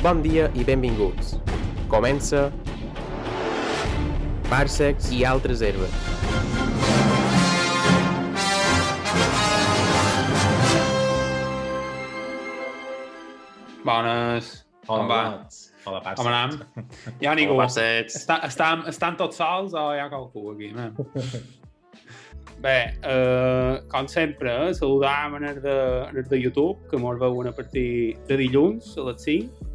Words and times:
Bon 0.00 0.22
dia 0.24 0.46
i 0.56 0.62
benvinguts. 0.64 1.34
Comença 1.92 2.46
Parsecs 4.48 5.10
i 5.12 5.18
altres 5.28 5.60
herbes. 5.60 5.92
Bones. 13.84 14.48
Hola, 14.88 15.02
Com 15.02 15.12
va? 15.12 15.20
Mats. 15.34 15.60
Hola, 15.84 16.00
Parsa. 16.00 16.16
Com 16.16 16.32
anem? 16.32 16.86
Hi 17.20 17.28
ha 17.28 17.34
ningú. 17.36 17.60
Parsecs. 17.60 18.16
Està, 18.22 18.40
estan, 18.48 18.88
estan 18.88 19.20
tots 19.20 19.36
sols 19.36 19.76
o 19.76 19.90
hi 19.92 20.00
ha 20.00 20.08
qualcú 20.08 20.54
aquí? 20.54 20.72
Man? 20.80 20.96
Bé, 22.64 22.78
eh, 23.04 23.74
com 23.92 24.08
sempre, 24.08 24.72
saludam 24.76 25.36
en 25.36 25.44
el 25.52 25.60
de, 25.60 25.76
de 26.24 26.40
YouTube, 26.40 26.88
que 26.88 26.96
mos 26.96 27.20
veuen 27.20 27.52
a 27.52 27.52
partir 27.52 28.16
de 28.28 28.40
dilluns 28.40 28.96
a 28.96 29.10
les 29.10 29.28
5, 29.28 29.69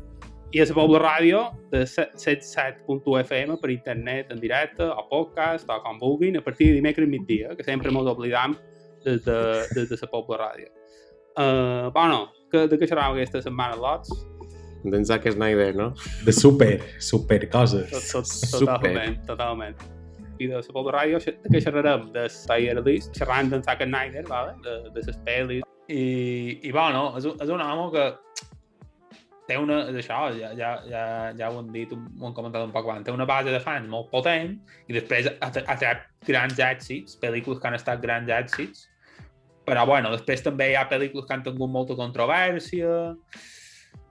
i 0.55 0.61
a 0.63 0.65
la 0.69 0.75
Pobla 0.77 0.99
Ràdio 1.03 1.39
de 1.73 1.81
77.fm 1.83 3.57
per 3.61 3.69
internet 3.73 4.31
en 4.31 4.39
directe, 4.39 4.83
o 4.87 5.03
podcast, 5.09 5.67
o 5.69 5.79
com 5.83 5.99
vulguin, 5.99 6.37
a 6.39 6.43
partir 6.45 6.69
de 6.69 6.77
dimecres 6.79 7.09
migdia, 7.11 7.55
que 7.57 7.63
sempre 7.67 7.91
mos 7.91 8.07
oblidam 8.07 8.55
des 9.05 9.23
de, 9.25 9.39
des 9.75 9.89
de 9.91 9.97
la 10.01 10.09
Pobla 10.11 10.37
Ràdio. 10.45 10.69
Uh, 11.35 11.89
bueno, 11.91 12.29
que, 12.51 12.65
de 12.71 12.77
què 12.79 12.87
xerrava 12.87 13.17
aquesta 13.17 13.41
setmana, 13.43 13.75
Lots? 13.75 14.13
D'en 14.85 15.03
Zack 15.03 15.27
Snyder, 15.33 15.73
no? 15.75 15.89
De 16.23 16.31
super, 16.31 16.77
super 17.01 17.41
coses. 17.49 17.89
Tot, 17.91 18.07
tot, 18.13 18.25
Super. 18.31 18.77
totalment, 18.79 19.19
totalment. 19.27 19.75
I 20.39 20.47
de 20.51 20.59
la 20.61 20.63
Pobla 20.75 20.93
Ràdio, 21.01 21.19
de 21.25 21.51
què 21.51 21.61
xerrarem? 21.63 22.07
De 22.15 22.27
Tiger 22.31 22.79
List, 22.85 23.11
xerrant 23.17 23.51
d'en 23.51 23.63
Zack 23.65 23.83
Snyder, 23.87 24.23
vale? 24.29 24.55
de, 24.63 24.77
de 24.95 25.03
les 25.09 25.19
pel·lis. 25.27 25.67
I, 25.91 26.61
i 26.65 26.71
bueno, 26.73 27.09
és, 27.19 27.27
un- 27.29 27.35
és 27.43 27.51
un 27.53 27.61
home 27.61 27.89
que 27.93 28.05
té 29.47 29.57
una, 29.61 29.81
això, 29.93 30.19
ja, 30.33 30.51
ja, 30.57 30.71
ja, 30.89 31.03
ja 31.37 31.49
ho 31.51 31.59
hem 31.61 31.69
dit, 31.73 31.91
ho 31.93 32.27
hem 32.27 32.33
comentat 32.35 32.65
un 32.65 32.73
poc 32.73 32.87
abans, 32.87 33.05
té 33.05 33.13
una 33.13 33.27
base 33.29 33.53
de 33.53 33.61
fans 33.61 33.89
molt 33.91 34.09
potent 34.13 34.55
i 34.89 34.95
després 34.95 35.29
ha, 35.37 35.51
tret 35.53 36.05
grans 36.25 36.61
èxits, 36.61 37.19
pel·lícules 37.21 37.61
que 37.61 37.69
han 37.69 37.77
estat 37.77 38.01
grans 38.01 38.31
èxits, 38.33 38.87
però 39.65 39.85
bueno, 39.89 40.11
després 40.13 40.43
també 40.45 40.71
hi 40.71 40.79
ha 40.79 40.87
pel·lícules 40.89 41.27
que 41.27 41.37
han 41.37 41.45
tingut 41.45 41.71
molta 41.73 41.97
controvèrsia. 41.97 42.91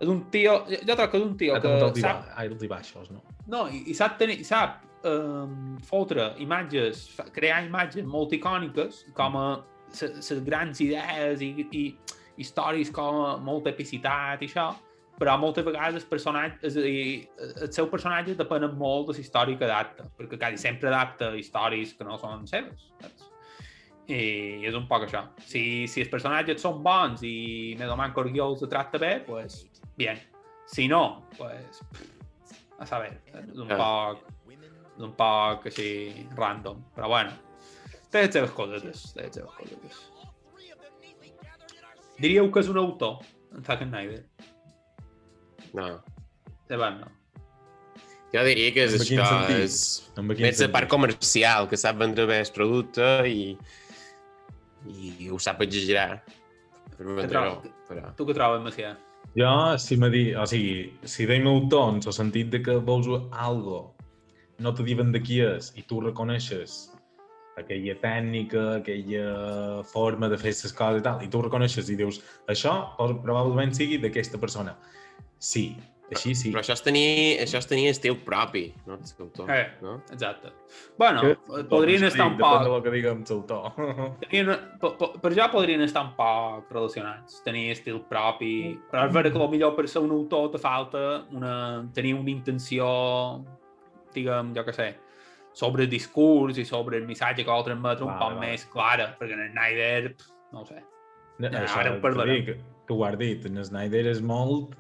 És 0.03 0.11
un 0.11 0.25
tio, 0.35 0.57
jo, 0.71 0.97
crec 0.97 1.13
que 1.13 1.21
és 1.21 1.27
un 1.27 1.37
tio 1.39 1.59
que 1.63 1.77
sap, 2.03 2.27
alts 2.41 2.67
i 2.67 2.71
baixos, 2.71 3.13
no? 3.15 3.23
no, 3.51 3.67
i, 3.71 3.85
i 3.91 3.95
sap, 3.95 4.17
tenir, 4.19 4.41
sap 4.47 4.83
um, 5.07 5.77
fotre 5.87 6.33
imatges, 6.43 7.07
crear 7.35 7.63
imatges 7.67 8.07
molt 8.07 8.35
icòniques, 8.35 9.05
com 9.19 9.39
a 9.39 9.47
les 9.95 10.43
grans 10.47 10.81
idees 10.83 11.43
i, 11.45 11.53
i 11.71 11.85
històries 12.43 12.91
com 12.95 13.21
a 13.23 13.37
molta 13.39 13.71
epicitat 13.71 14.43
i 14.43 14.49
això, 14.51 14.73
però 15.19 15.37
moltes 15.39 15.65
vegades 15.67 16.03
el 16.03 16.09
personatge, 16.11 16.59
és 16.67 16.77
a 16.77 16.83
dir, 16.85 17.05
el 17.39 17.71
seu 17.73 17.87
personatge 17.91 18.35
depèn 18.39 18.67
molt 18.79 19.09
de 19.11 19.17
la 19.19 19.23
història 19.23 19.59
que 19.61 19.69
adapta, 19.69 20.09
perquè 20.19 20.39
quasi 20.41 20.59
sempre 20.59 20.91
adapta 20.91 21.31
històries 21.39 21.95
que 21.95 22.05
no 22.09 22.19
són 22.19 22.47
seves. 22.51 22.91
Saps? 23.03 23.31
I 24.11 24.67
és 24.69 24.75
un 24.77 24.85
poc 24.89 25.07
això. 25.07 25.23
Si, 25.49 25.87
si 25.89 26.03
els 26.03 26.11
personatges 26.13 26.61
són 26.61 26.83
bons 26.85 27.23
i 27.25 27.75
més 27.79 27.89
o 27.89 27.97
menys 27.97 28.13
que 28.13 28.27
els 28.45 28.67
tracta 28.69 28.99
bé, 29.01 29.15
pues, 29.25 29.63
bien. 29.97 30.19
Si 30.67 30.89
no, 30.89 31.25
pues, 31.39 31.81
a 32.79 32.87
saber, 32.87 33.21
és 33.33 33.59
un 33.59 33.71
Ah. 33.73 33.79
poc 33.79 34.35
és 34.97 35.03
un 35.03 35.13
poc 35.19 35.67
així 35.67 36.27
random, 36.39 36.83
però 36.95 37.09
bueno 37.11 37.33
té 38.11 38.23
les 38.23 38.35
seves 38.37 38.53
cosetes 38.55 39.13
té 39.15 39.27
les 39.27 39.35
seves 39.35 39.55
cosetes 39.59 39.97
diríeu 42.21 42.51
que 42.53 42.63
és 42.63 42.69
un 42.71 42.79
autor 42.79 43.19
en 43.57 43.65
Zack 43.67 43.83
Snyder 43.89 44.21
No. 45.75 45.89
van, 46.81 47.01
no 47.03 47.11
Jo 48.35 48.43
diria 48.47 48.73
que 48.75 48.87
és 48.89 48.95
En 48.97 49.03
això, 49.05 49.27
és 49.55 49.75
En 50.19 50.31
quin 50.33 50.47
més 50.49 50.61
la 50.63 50.71
part 50.75 50.91
comercial, 50.91 51.69
que 51.71 51.79
sap 51.79 52.01
vendre 52.01 52.27
bé 52.27 52.41
el 52.43 52.51
producte 52.55 53.07
i, 53.31 53.53
i 54.91 55.29
ho 55.31 55.39
sap 55.39 55.63
exagerar. 55.63 56.23
Per 56.97 57.05
vendre 57.07 57.29
trobo- 57.31 57.75
però... 57.89 58.11
tu 58.19 58.27
què 58.27 58.35
trobes, 58.35 58.65
Macià? 58.65 58.95
Jo, 59.39 59.53
si 59.79 59.99
me 59.99 60.11
di... 60.11 60.25
O 60.35 60.47
sigui, 60.51 60.91
si 61.11 61.29
deim 61.31 61.47
en 61.47 62.03
el 62.03 62.17
sentit 62.17 62.51
de 62.51 62.63
que 62.63 62.77
vols 62.91 63.07
algo, 63.31 63.95
no 64.59 64.75
te 64.75 64.83
diuen 64.87 65.15
de 65.15 65.23
qui 65.23 65.41
és 65.43 65.73
i 65.79 65.87
tu 65.87 66.01
reconeixes 66.03 66.91
aquella 67.59 67.95
tècnica, 68.03 68.81
aquella 68.81 69.83
forma 69.87 70.29
de 70.31 70.39
fer 70.39 70.51
les 70.55 70.75
coses 70.75 71.01
i 71.01 71.05
tal, 71.07 71.23
i 71.23 71.31
tu 71.31 71.39
ho 71.39 71.47
reconeixes 71.47 71.91
i 71.91 71.99
dius, 71.99 72.21
això 72.51 72.75
probablement 72.99 73.75
sigui 73.75 73.99
d'aquesta 74.03 74.43
persona. 74.43 74.75
Sí, 75.45 75.65
així 76.15 76.33
sí. 76.39 76.51
Però 76.53 76.61
això 76.63 76.73
és 76.77 76.83
tenir, 76.85 77.05
això 77.43 77.59
és 77.61 77.67
tenir 77.69 77.89
estil 77.91 78.15
propi, 78.25 78.63
no? 78.87 78.97
És 79.03 79.15
autor, 79.21 79.51
Eh. 79.51 79.67
no? 79.83 79.97
exacte 80.13 80.53
bueno, 80.99 81.21
Que- 81.23 81.65
podrien 81.69 82.01
Sí, 82.01 82.07
estar 82.07 82.27
un 82.29 82.37
Depèn 82.39 82.39
de 82.39 82.69
poc 82.69 82.69
lo 82.69 82.83
que 82.85 82.91
diguem 82.95 83.25
l'autor. 83.29 83.73
tenien, 84.23 84.53
per, 84.81 85.33
jo 85.37 85.49
podrien 85.53 85.83
estar 85.85 86.05
un 86.07 86.13
poc 86.17 86.71
relacionats, 86.73 87.43
tenir 87.45 87.71
estil 87.73 88.01
propi, 88.09 88.79
però 88.91 89.07
és 89.09 89.13
vera 89.13 89.31
que 89.33 89.39
potser 89.43 89.73
per 89.77 89.87
ser 89.89 90.03
un 90.07 90.11
autor 90.17 90.51
te 90.53 90.59
falta 90.63 91.05
una, 91.33 91.55
tenir 91.93 92.15
una 92.15 92.31
intenció, 92.31 92.87
diguem, 94.15 94.55
jo 94.57 94.65
què 94.65 94.75
sé, 94.77 94.89
sobre 95.55 95.85
el 95.85 95.91
discurs 95.91 96.59
i 96.59 96.65
sobre 96.65 96.99
el 96.99 97.07
missatge 97.07 97.45
que 97.45 97.51
vol 97.51 97.65
transmetre 97.67 98.05
un 98.07 98.15
poc 98.19 98.35
vale. 98.37 98.41
més 98.47 98.65
clara, 98.73 99.11
perquè 99.19 99.37
en 99.37 99.51
Snyder, 99.53 100.15
no 100.53 100.63
ho 100.63 100.67
sé. 100.67 100.81
No, 101.39 101.49
Ja, 101.51 101.65
això, 101.65 101.79
ara 101.83 101.93
ho 101.97 102.01
parlarem. 102.01 102.45
que 102.87 102.93
ho 102.95 103.05
has 103.05 103.19
dit, 103.19 103.45
en 103.47 103.65
Snyder 103.65 104.07
és 104.07 104.21
molt 104.23 104.75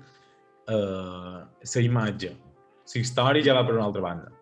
uh, 0.69 1.45
la 1.45 1.85
imatge. 1.85 2.33
La 2.95 3.01
història 3.01 3.45
ja 3.45 3.57
va 3.57 3.65
per 3.67 3.77
una 3.77 3.87
altra 3.89 4.05
banda. 4.05 4.33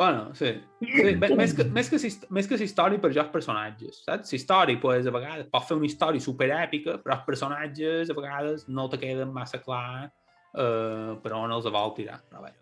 Bueno, 0.00 0.30
sí. 0.34 0.54
sí 0.80 1.12
més, 1.18 1.52
que, 1.52 1.66
més, 1.66 1.90
que, 1.90 1.98
més 2.32 2.46
que 2.48 2.56
la 2.56 2.64
història 2.64 3.00
per 3.02 3.10
jo 3.12 3.20
els 3.20 3.34
personatges, 3.34 3.98
saps? 4.06 4.32
La 4.32 4.38
història, 4.38 4.80
pues, 4.80 5.04
a 5.04 5.12
vegades, 5.12 5.50
pot 5.52 5.66
fer 5.68 5.76
una 5.76 5.90
història 5.90 6.24
superèpica, 6.24 6.96
però 7.02 7.18
els 7.18 7.26
personatges 7.26 8.08
a 8.08 8.16
vegades 8.16 8.64
no 8.68 8.88
te 8.88 9.00
queden 9.02 9.34
massa 9.34 9.60
clar 9.60 10.08
uh, 10.08 11.20
per 11.20 11.34
on 11.36 11.52
els 11.52 11.68
vol 11.68 11.92
tirar. 11.98 12.16
Però 12.30 12.46
bé, 12.46 12.54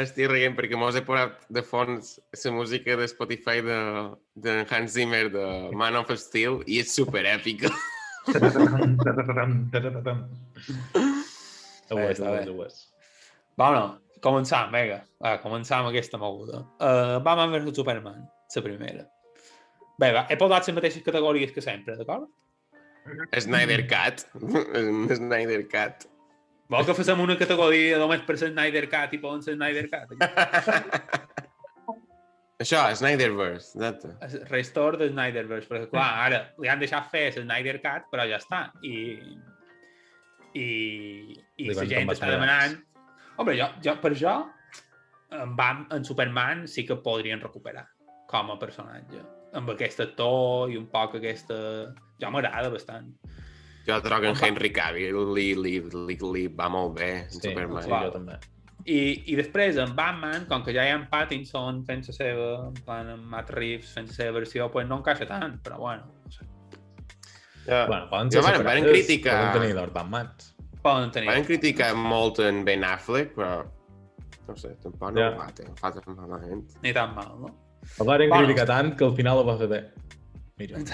Estic 0.00 0.30
rient 0.30 0.54
perquè 0.56 0.78
mos 0.80 0.96
he 0.96 1.02
posat 1.04 1.42
de 1.52 1.62
fons 1.64 2.14
la 2.44 2.52
música 2.54 2.96
de 2.96 3.08
Spotify 3.10 3.60
de, 3.64 3.76
de 4.46 4.54
Hans 4.70 4.94
Zimmer 4.96 5.26
de 5.32 5.44
Man 5.76 5.98
of 6.00 6.12
Steel 6.16 6.62
i 6.64 6.80
és 6.80 6.94
super 6.96 7.26
Ho 11.92 12.00
és, 12.02 12.18
Està 12.18 12.32
bé. 12.34 12.44
ho 12.50 12.64
és. 12.66 12.78
Bueno, 13.60 13.82
començam, 14.24 14.70
vinga. 14.74 15.02
Va, 15.22 15.36
començam 15.42 15.88
aquesta 15.90 16.20
moguda. 16.20 16.62
Uh, 16.80 17.18
Batman 17.24 17.52
vs 17.58 17.76
Superman, 17.76 18.22
la 18.56 18.62
primera. 18.64 19.04
Bé, 20.00 20.12
va, 20.16 20.24
he 20.30 20.38
posat 20.40 20.66
les 20.68 20.76
mateixes 20.78 21.04
categories 21.04 21.52
que 21.52 21.64
sempre, 21.64 21.96
d'acord? 21.98 22.30
Snyder 23.34 23.82
Cat. 23.90 24.24
Snyder 25.18 25.62
Cat. 25.68 26.06
Vol 26.72 26.86
que 26.88 26.94
fem 26.96 27.20
una 27.20 27.36
categoria 27.36 27.98
només 28.00 28.22
per 28.24 28.38
ser 28.40 28.52
Snyder 28.54 28.86
Cat 28.88 29.12
i 29.12 29.20
poden 29.20 29.42
ser 29.44 29.58
Snyder 29.58 29.88
Cat? 29.92 30.14
Això, 32.62 32.82
Snyderverse, 32.94 33.72
exacte. 33.74 34.12
Restore 34.48 35.00
de 35.00 35.08
Snyderverse, 35.10 35.66
perquè 35.66 35.88
clar, 35.90 36.08
ara 36.28 36.38
li 36.62 36.70
han 36.70 36.78
deixat 36.82 37.08
fer 37.10 37.24
Snyder 37.34 37.80
Cut, 37.82 38.06
però 38.12 38.26
ja 38.30 38.38
està. 38.38 38.68
I, 38.86 39.18
i, 40.54 41.36
i 41.58 41.68
la 41.72 41.86
gent 41.88 42.10
està 42.12 42.30
demanant... 42.30 42.78
Home, 43.40 43.54
jo, 43.56 43.66
jo, 43.84 43.94
per 44.02 44.12
jo, 44.18 44.34
en, 45.32 45.54
Bam, 45.56 45.86
en 45.94 46.04
Superman 46.04 46.66
sí 46.68 46.84
que 46.86 46.98
podrien 47.00 47.40
recuperar 47.40 47.86
com 48.28 48.52
a 48.52 48.58
personatge. 48.60 49.22
Amb 49.56 49.72
aquest 49.74 50.00
actor 50.04 50.70
i 50.72 50.78
un 50.80 50.86
poc 50.92 51.18
aquesta... 51.20 51.56
Ja 52.22 52.30
m'agrada 52.30 52.70
bastant. 52.70 53.10
Jo 53.88 53.96
trobo 54.04 54.22
que 54.22 54.30
en 54.30 54.38
Henry 54.46 54.70
Cavill 54.70 55.16
li, 55.34 55.48
li, 55.58 55.74
li, 55.82 56.16
li 56.16 56.46
va 56.54 56.68
molt 56.70 56.94
bé, 57.00 57.12
en 57.24 57.32
Sí, 57.34 57.48
Superman. 57.48 57.82
sí, 57.82 57.90
jo 57.90 58.12
també. 58.14 58.38
I, 58.82 59.00
I 59.32 59.36
després, 59.38 59.76
en 59.78 59.92
Batman, 59.98 60.46
com 60.50 60.62
que 60.66 60.74
ja 60.74 60.84
hi 60.86 60.90
ha 60.90 60.98
en 61.00 61.08
Pattinson 61.10 61.82
fent 61.86 62.04
la 62.08 62.14
seva, 62.14 62.46
en 62.68 62.78
plan, 62.86 63.10
en 63.14 63.24
Matt 63.30 63.50
Reeves 63.54 63.92
fent 63.94 64.08
la 64.10 64.16
seva 64.16 64.36
versió, 64.40 64.68
pues 64.74 64.88
no 64.88 65.00
encaixa 65.00 65.26
tant, 65.26 65.58
però 65.62 65.78
bueno. 65.82 66.08
Ja. 67.66 67.86
Bueno, 67.86 68.08
poden 68.10 68.26
Jo, 68.26 68.32
ser 68.32 68.42
bueno, 68.42 68.58
separades, 68.58 68.84
criticar- 68.84 69.36
Poden 69.52 69.60
tenir 69.62 69.74
dos 69.76 69.92
Batmans. 69.92 70.48
Poden 70.82 71.10
tenir... 71.12 71.28
Van 71.30 71.44
criticar 71.44 71.94
molt 71.94 72.38
en 72.40 72.64
Ben 72.64 72.82
Affleck, 72.84 73.34
però 73.36 73.64
no 74.48 74.56
sé, 74.56 74.74
tampoc 74.82 75.12
no 75.12 75.20
Ja. 75.20 75.28
ho 75.30 75.38
fa, 75.38 75.46
ho 75.70 75.76
fa 75.78 75.92
tan 76.00 76.16
malament. 76.16 76.72
Ni 76.82 76.92
tan 76.92 77.14
mal, 77.14 77.36
no? 77.40 77.52
El 78.00 78.06
varen 78.06 78.28
Bueno. 78.30 78.46
criticar 78.46 78.66
tant 78.66 78.96
que 78.96 79.04
al 79.04 79.14
final 79.14 79.38
ho 79.38 79.44
va 79.46 79.56
fer 79.58 79.68
bé. 79.68 79.82
Mira. 80.58 80.78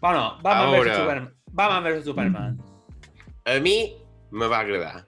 Bueno, 0.00 0.36
Batman 0.42 0.74
Ahora. 0.74 0.90
vs 0.92 0.96
Superman. 0.98 1.34
Batman 1.52 1.84
vs 1.84 2.04
Superman. 2.04 2.58
A 3.46 3.60
mi 3.60 3.96
me 4.30 4.46
va 4.46 4.58
agradar. 4.60 5.04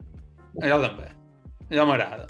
Jo 0.62 0.78
també. 0.80 1.08
Jo 1.70 1.84
m'agrada. 1.86 2.26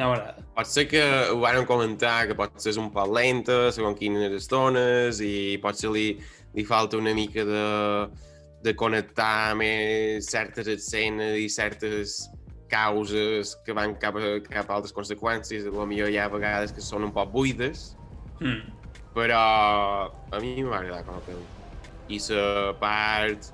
Ja 0.00 0.08
m'agrada. 0.08 0.42
Pot 0.56 0.68
ser 0.70 0.86
que 0.88 1.04
ho 1.30 1.38
varen 1.42 1.68
comentar 1.68 2.24
que 2.28 2.36
potser 2.38 2.72
és 2.72 2.80
un 2.80 2.88
poc 2.94 3.12
lenta, 3.12 3.68
segons 3.76 3.98
quines 4.00 4.32
estones, 4.38 5.20
i 5.20 5.58
potser 5.62 5.92
li, 5.92 6.08
li 6.56 6.64
falta 6.64 6.98
una 7.00 7.12
mica 7.16 7.44
de 7.44 7.64
de 8.60 8.74
connectar 8.76 9.56
més 9.56 10.26
certes 10.28 10.68
escenes 10.68 11.38
i 11.40 11.46
certes 11.48 12.28
causes 12.70 13.54
que 13.64 13.72
van 13.72 13.94
cap 13.98 14.18
a, 14.20 14.34
cap 14.44 14.68
a 14.68 14.76
altres 14.76 14.92
conseqüències, 14.94 15.64
a 15.66 15.72
lo 15.74 15.86
millor 15.88 16.12
hi 16.12 16.18
ha 16.20 16.28
vegades 16.30 16.74
que 16.76 16.84
són 16.84 17.08
un 17.08 17.14
poc 17.14 17.32
buides, 17.32 17.94
Mm. 18.40 18.70
però 19.12 19.38
a 20.32 20.38
mi 20.40 20.62
m'ha 20.64 20.78
agradat 20.78 21.04
com 21.04 21.18
a 21.18 21.24
pel·li. 21.26 21.42
I 22.08 22.18
la 22.32 22.72
part 22.80 23.50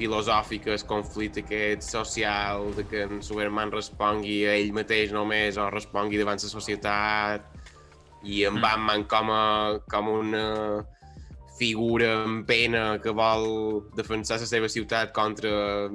filosòfica, 0.00 0.72
el 0.74 0.84
conflicte 0.88 1.44
aquest 1.44 1.84
social, 1.86 2.70
de 2.76 2.86
que 2.88 3.04
en 3.06 3.20
Superman 3.24 3.72
respongui 3.74 4.40
a 4.48 4.56
ell 4.56 4.72
mateix 4.76 5.12
només 5.12 5.60
o 5.60 5.68
respongui 5.70 6.18
davant 6.20 6.40
la 6.40 6.52
societat, 6.56 7.44
i 8.22 8.44
en 8.44 8.56
Mm. 8.56 8.64
Batman 8.64 9.04
com, 9.08 9.30
a, 9.32 9.44
com 9.90 10.08
una 10.08 10.86
figura 11.58 12.24
en 12.24 12.44
pena 12.48 12.98
que 13.02 13.12
vol 13.12 13.82
defensar 13.96 14.38
la 14.40 14.48
seva 14.48 14.68
ciutat 14.68 15.12
contra 15.12 15.88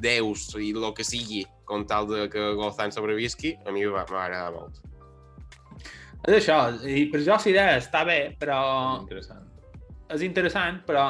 déus 0.00 0.50
i 0.60 0.70
el 0.76 0.92
que 0.96 1.04
sigui, 1.04 1.46
com 1.64 1.86
tal 1.88 2.08
de 2.10 2.28
que 2.28 2.52
Gotham 2.58 2.92
sobrevisqui, 2.92 3.56
a 3.64 3.72
mi 3.72 3.86
m'ha 3.86 4.04
m'ha 4.10 4.24
agradat 4.26 4.52
molt. 4.56 4.80
És 6.28 6.34
això, 6.36 6.58
i 6.84 7.06
per 7.08 7.22
jo 7.24 7.32
la 7.32 7.48
idea 7.48 7.78
està 7.78 8.04
bé, 8.04 8.36
però 8.40 8.60
Interessant. 9.00 9.46
és 10.12 10.22
interessant, 10.26 10.82
però 10.84 11.06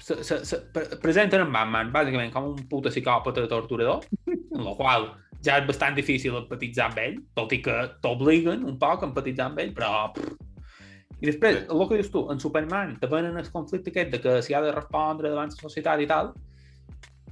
se, 0.00 0.18
se, 0.24 0.40
se 0.46 0.58
pre- 0.74 0.98
presenten 1.02 1.44
en 1.44 1.52
Batman 1.54 1.92
bàsicament 1.94 2.32
com 2.34 2.52
un 2.52 2.66
puta 2.70 2.92
psicòpata 2.92 3.46
torturador, 3.50 4.04
en 4.28 4.64
la 4.68 4.74
qual 4.78 5.08
ja 5.44 5.60
és 5.60 5.66
bastant 5.68 5.94
difícil 5.94 6.34
empatitzar 6.38 6.88
amb 6.90 6.98
ell, 7.04 7.16
tot 7.38 7.52
i 7.54 7.60
que 7.62 7.74
t'obliguen 8.02 8.64
un 8.66 8.78
poc 8.80 9.02
a 9.04 9.10
empatitzar 9.10 9.50
amb 9.52 9.62
ell, 9.64 9.74
però... 9.76 10.08
I 11.18 11.26
després, 11.26 11.64
el 11.66 11.80
que 11.90 11.96
dius 11.98 12.12
tu, 12.14 12.20
en 12.30 12.38
Superman 12.38 12.92
te 13.00 13.08
venen 13.10 13.38
el 13.40 13.48
conflicte 13.50 13.90
aquest 13.90 14.12
de 14.14 14.20
que 14.22 14.36
s'hi 14.46 14.54
ha 14.54 14.60
de 14.62 14.70
respondre 14.70 15.32
davant 15.32 15.50
la 15.50 15.62
societat 15.64 15.98
i 16.04 16.06
tal, 16.06 16.28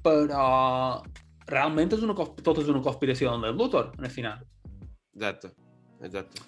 però 0.02 0.46
realment 1.46 1.94
és 1.94 2.02
una, 2.02 2.16
tot 2.42 2.58
és 2.62 2.70
una 2.72 2.82
conspiració 2.82 3.34
en 3.38 3.46
el 3.46 3.54
Luthor, 3.58 3.92
al 4.02 4.10
final. 4.10 4.40
Exacte, 5.14 5.52
exacte. 6.02 6.42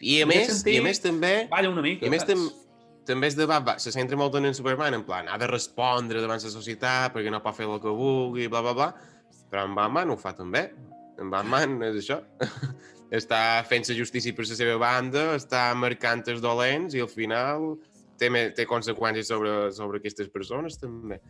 I 0.00 0.22
a 0.22 0.24
En 0.24 0.30
més, 0.32 0.48
sentit, 0.52 0.74
i 0.74 0.80
a 0.80 0.84
més 0.84 1.00
també, 1.04 1.34
Balla 1.52 1.68
una 1.72 1.84
mica, 1.84 2.04
i 2.04 2.08
a 2.08 2.12
més 2.12 2.24
saps? 2.24 2.32
tam, 2.32 2.65
també 3.06 3.30
és 3.30 3.36
de 3.38 3.46
Batman, 3.48 3.78
se 3.82 3.92
centra 3.94 4.18
molt 4.18 4.34
en 4.38 4.52
Superman, 4.54 4.94
en 4.98 5.04
plan, 5.06 5.28
ha 5.28 5.38
de 5.38 5.48
respondre 5.50 6.20
davant 6.22 6.42
la 6.42 6.52
societat 6.52 7.14
perquè 7.14 7.30
no 7.32 7.42
pot 7.44 7.56
fer 7.56 7.68
el 7.68 7.80
que 7.82 7.92
vulgui, 7.92 8.48
bla, 8.52 8.62
bla, 8.66 8.74
bla, 8.76 8.90
però 9.50 9.64
en 9.68 9.74
Batman 9.78 10.10
ho 10.10 10.18
fa 10.20 10.34
també. 10.36 10.68
En 11.16 11.30
Batman 11.32 11.78
és 11.86 12.02
això. 12.02 12.20
està 13.14 13.62
fent 13.68 13.86
la 13.88 13.94
justícia 13.94 14.34
per 14.34 14.46
la 14.48 14.56
seva 14.58 14.78
banda, 14.82 15.28
està 15.36 15.68
marcant 15.78 16.24
els 16.32 16.42
dolents 16.42 16.96
i 16.96 17.02
al 17.04 17.10
final 17.10 17.76
té, 18.18 18.30
té 18.56 18.66
conseqüències 18.66 19.30
sobre, 19.30 19.70
sobre 19.72 20.00
aquestes 20.02 20.30
persones 20.32 20.78
també. 20.80 21.20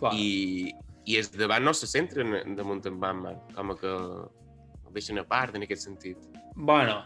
Clar. 0.00 0.14
I, 0.16 0.72
i 1.06 1.18
els 1.20 1.30
de 1.32 1.44
Batman 1.44 1.70
no 1.70 1.74
se 1.76 1.88
centren 1.90 2.32
en- 2.40 2.56
damunt 2.56 2.84
en 2.88 2.96
Batman, 3.00 3.36
com 3.54 3.74
que 3.76 3.92
el 3.92 4.94
deixen 4.96 5.20
a 5.20 5.26
part 5.28 5.54
en 5.56 5.66
aquest 5.66 5.84
sentit. 5.84 6.16
Bueno, 6.54 7.02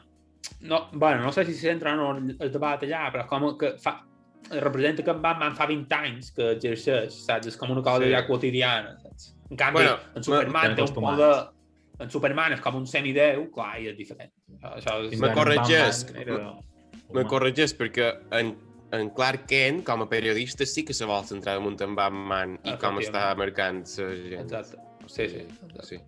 no, 0.60 0.88
bueno, 0.92 1.24
no 1.24 1.32
sé 1.32 1.44
si 1.44 1.56
s'entra 1.58 1.96
o 1.96 1.98
no 1.98 2.36
el 2.38 2.52
debat 2.52 2.86
allà, 2.86 3.08
però 3.10 3.26
com 3.28 3.50
que 3.58 3.74
fa, 3.82 3.98
representa 4.50 5.02
que 5.04 5.10
en 5.10 5.20
Batman 5.22 5.54
fa 5.56 5.66
20 5.66 5.94
anys 5.94 6.30
que 6.36 6.52
exerceix, 6.56 7.14
saps? 7.26 7.46
És 7.52 7.56
com 7.56 7.70
una 7.70 7.82
cosa 7.82 8.04
Sí. 8.04 8.10
ja 8.12 8.26
quotidiana, 8.26 8.96
saps? 9.02 9.34
En 9.50 9.56
canvi, 9.56 9.80
Bueno, 9.82 9.96
en 10.14 10.22
Superman 10.24 10.74
té 10.76 10.82
un 10.82 10.94
poder... 10.94 11.32
En 12.00 12.08
Superman 12.10 12.52
és 12.54 12.60
com 12.64 12.76
un 12.78 12.86
semideu, 12.88 13.50
clar, 13.52 13.74
i 13.82 13.88
és 13.90 13.96
diferent. 13.98 14.30
Això, 14.56 14.70
això 14.78 14.94
és... 15.12 15.18
Me 15.20 15.32
corregeix. 15.36 16.06
Era... 16.16 16.54
Me 17.12 17.24
corregeix 17.28 17.74
perquè 17.76 18.06
en, 18.38 18.54
en 18.96 19.10
Clark 19.12 19.44
Kent, 19.50 19.82
com 19.84 20.00
a 20.02 20.08
periodista, 20.08 20.64
sí 20.64 20.84
que 20.88 20.94
se 20.96 21.04
vol 21.04 21.26
centrar 21.28 21.58
damunt 21.58 21.76
en 21.84 21.94
Batman 21.98 22.54
i 22.64 22.72
com 22.80 22.96
està 23.02 23.34
marcant 23.36 23.82
la 23.84 24.08
gent. 24.30 24.46
Exacte. 24.46 24.80
Sí, 25.06 25.28
sí. 25.28 25.42
Exacte. 25.44 25.86
sí. 25.90 25.98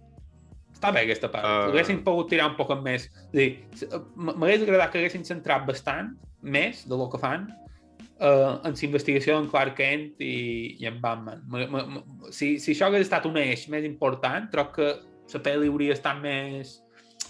Està 0.73 0.90
bé 0.96 1.02
aquesta 1.05 1.29
part. 1.31 1.44
Uh, 1.44 1.50
Uh... 1.69 1.75
Haguessin 1.75 2.00
pogut 2.06 2.31
tirar 2.32 2.49
un 2.50 2.56
poc 2.56 2.73
més. 2.82 3.05
És 3.05 3.29
a 3.29 3.37
dir, 3.37 3.50
s- 3.76 3.88
m- 3.93 4.32
m'hagués 4.34 4.62
agradat 4.64 4.90
que 4.94 4.99
haguessin 5.02 5.25
centrat 5.29 5.67
bastant 5.69 6.14
més 6.43 6.87
de 6.88 6.96
lo 6.96 7.11
que 7.12 7.20
fan 7.23 7.44
uh, 8.23 8.59
en 8.63 8.75
la 8.75 8.87
investigació 8.89 9.37
en 9.41 9.49
Clark 9.51 9.77
Kent 9.79 10.23
i, 10.23 10.77
i 10.81 10.89
en 10.91 11.01
Batman. 11.03 11.43
M 11.51 11.67
-m 11.67 11.85
-m 11.85 12.31
si, 12.31 12.59
si 12.59 12.73
això 12.73 12.89
hagués 12.89 13.07
estat 13.09 13.27
un 13.27 13.37
eix 13.37 13.69
més 13.69 13.85
important, 13.85 14.51
crec 14.53 14.75
que 14.77 14.91
la 15.33 15.41
pel·li 15.47 15.71
hauria 15.71 15.97
estat 15.97 16.21
més, 16.21 16.83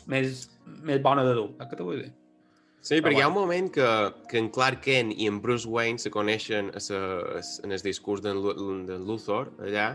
més, 0.07 0.49
més 0.83 1.01
bona 1.01 1.25
de 1.25 1.35
dur. 1.39 1.49
Què 1.59 1.77
t'ho 1.77 1.87
vull 1.87 2.03
dir? 2.03 2.13
Sí, 2.83 2.99
perquè 2.99 3.21
hi 3.21 3.23
ha 3.23 3.29
un 3.31 3.39
moment 3.39 3.69
que, 3.71 3.89
que 4.29 4.39
en 4.43 4.49
Clark 4.51 4.81
Kent 4.83 5.13
i 5.15 5.29
en 5.31 5.39
Bruce 5.41 5.69
Wayne 5.71 6.03
se 6.03 6.11
coneixen 6.11 6.73
a 6.75 6.81
sa, 6.83 6.99
a, 7.39 7.43
en 7.63 7.71
el 7.71 7.83
discurs 7.85 8.23
d'en 8.25 8.41
Luthor, 9.07 9.53
allà, 9.63 9.93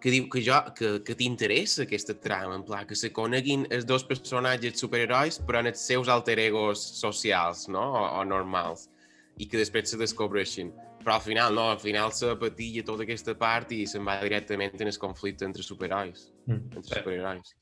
que 0.00 0.12
diu 0.12 0.26
que, 0.32 0.42
jo, 0.44 0.58
que, 0.76 0.90
que 1.04 1.16
t'interessa 1.16 1.86
aquesta 1.86 2.12
trama, 2.20 2.58
en 2.58 2.64
pla, 2.68 2.82
que 2.88 2.96
se 2.96 3.08
coneguin 3.16 3.64
els 3.72 3.86
dos 3.88 4.04
personatges 4.04 4.80
superherois 4.80 5.40
però 5.48 5.64
en 5.64 5.70
els 5.72 5.80
seus 5.80 6.12
alter 6.12 6.36
egos 6.44 6.82
socials, 7.00 7.66
no? 7.72 7.86
O, 7.96 8.04
o 8.20 8.24
normals, 8.28 8.90
i 9.40 9.46
que 9.48 9.58
després 9.60 9.88
se 9.90 9.98
descobreixin. 10.00 10.70
Però 11.00 11.14
al 11.16 11.22
final, 11.24 11.54
no, 11.56 11.70
al 11.72 11.78
final 11.80 12.12
se 12.12 12.34
patilla 12.36 12.82
tota 12.84 13.06
aquesta 13.06 13.32
part 13.40 13.70
i 13.72 13.86
se'n 13.88 14.04
va 14.04 14.18
directament 14.20 14.74
en 14.84 14.90
el 14.92 14.98
conflicte 15.00 15.46
entre 15.48 15.64
superherois, 15.64 16.26
Mm. 16.46 16.76
entre 16.76 16.98
superherois. 17.00 17.54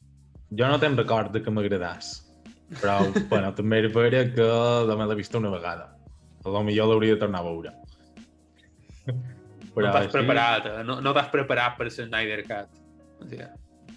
Jo 0.59 0.67
no 0.71 0.79
te'n 0.81 0.97
record 0.97 1.31
de 1.35 1.43
que 1.45 1.51
m'agradàs, 1.53 2.09
però 2.81 2.99
bueno, 3.31 3.53
també 3.55 3.79
era 3.85 3.91
vera 3.95 4.25
que 4.33 4.49
demà 4.91 5.07
l'he 5.07 5.19
vist 5.21 5.35
una 5.39 5.51
vegada. 5.55 5.95
A 6.45 6.49
lo 6.55 6.63
millor 6.65 6.89
l'hauria 6.89 7.15
de 7.15 7.21
tornar 7.21 7.41
a 7.41 7.47
veure. 7.47 7.73
no 9.79 9.93
t'has 9.93 10.11
preparat, 10.13 10.67
eh? 10.67 10.83
no, 10.85 10.99
no 11.05 11.13
t'has 11.15 11.29
preparat 11.33 11.77
per 11.79 11.91
ser 11.95 12.09
Snyder 12.09 12.43
Cut. 12.49 12.69
O 13.23 13.27
sigui, 13.29 13.47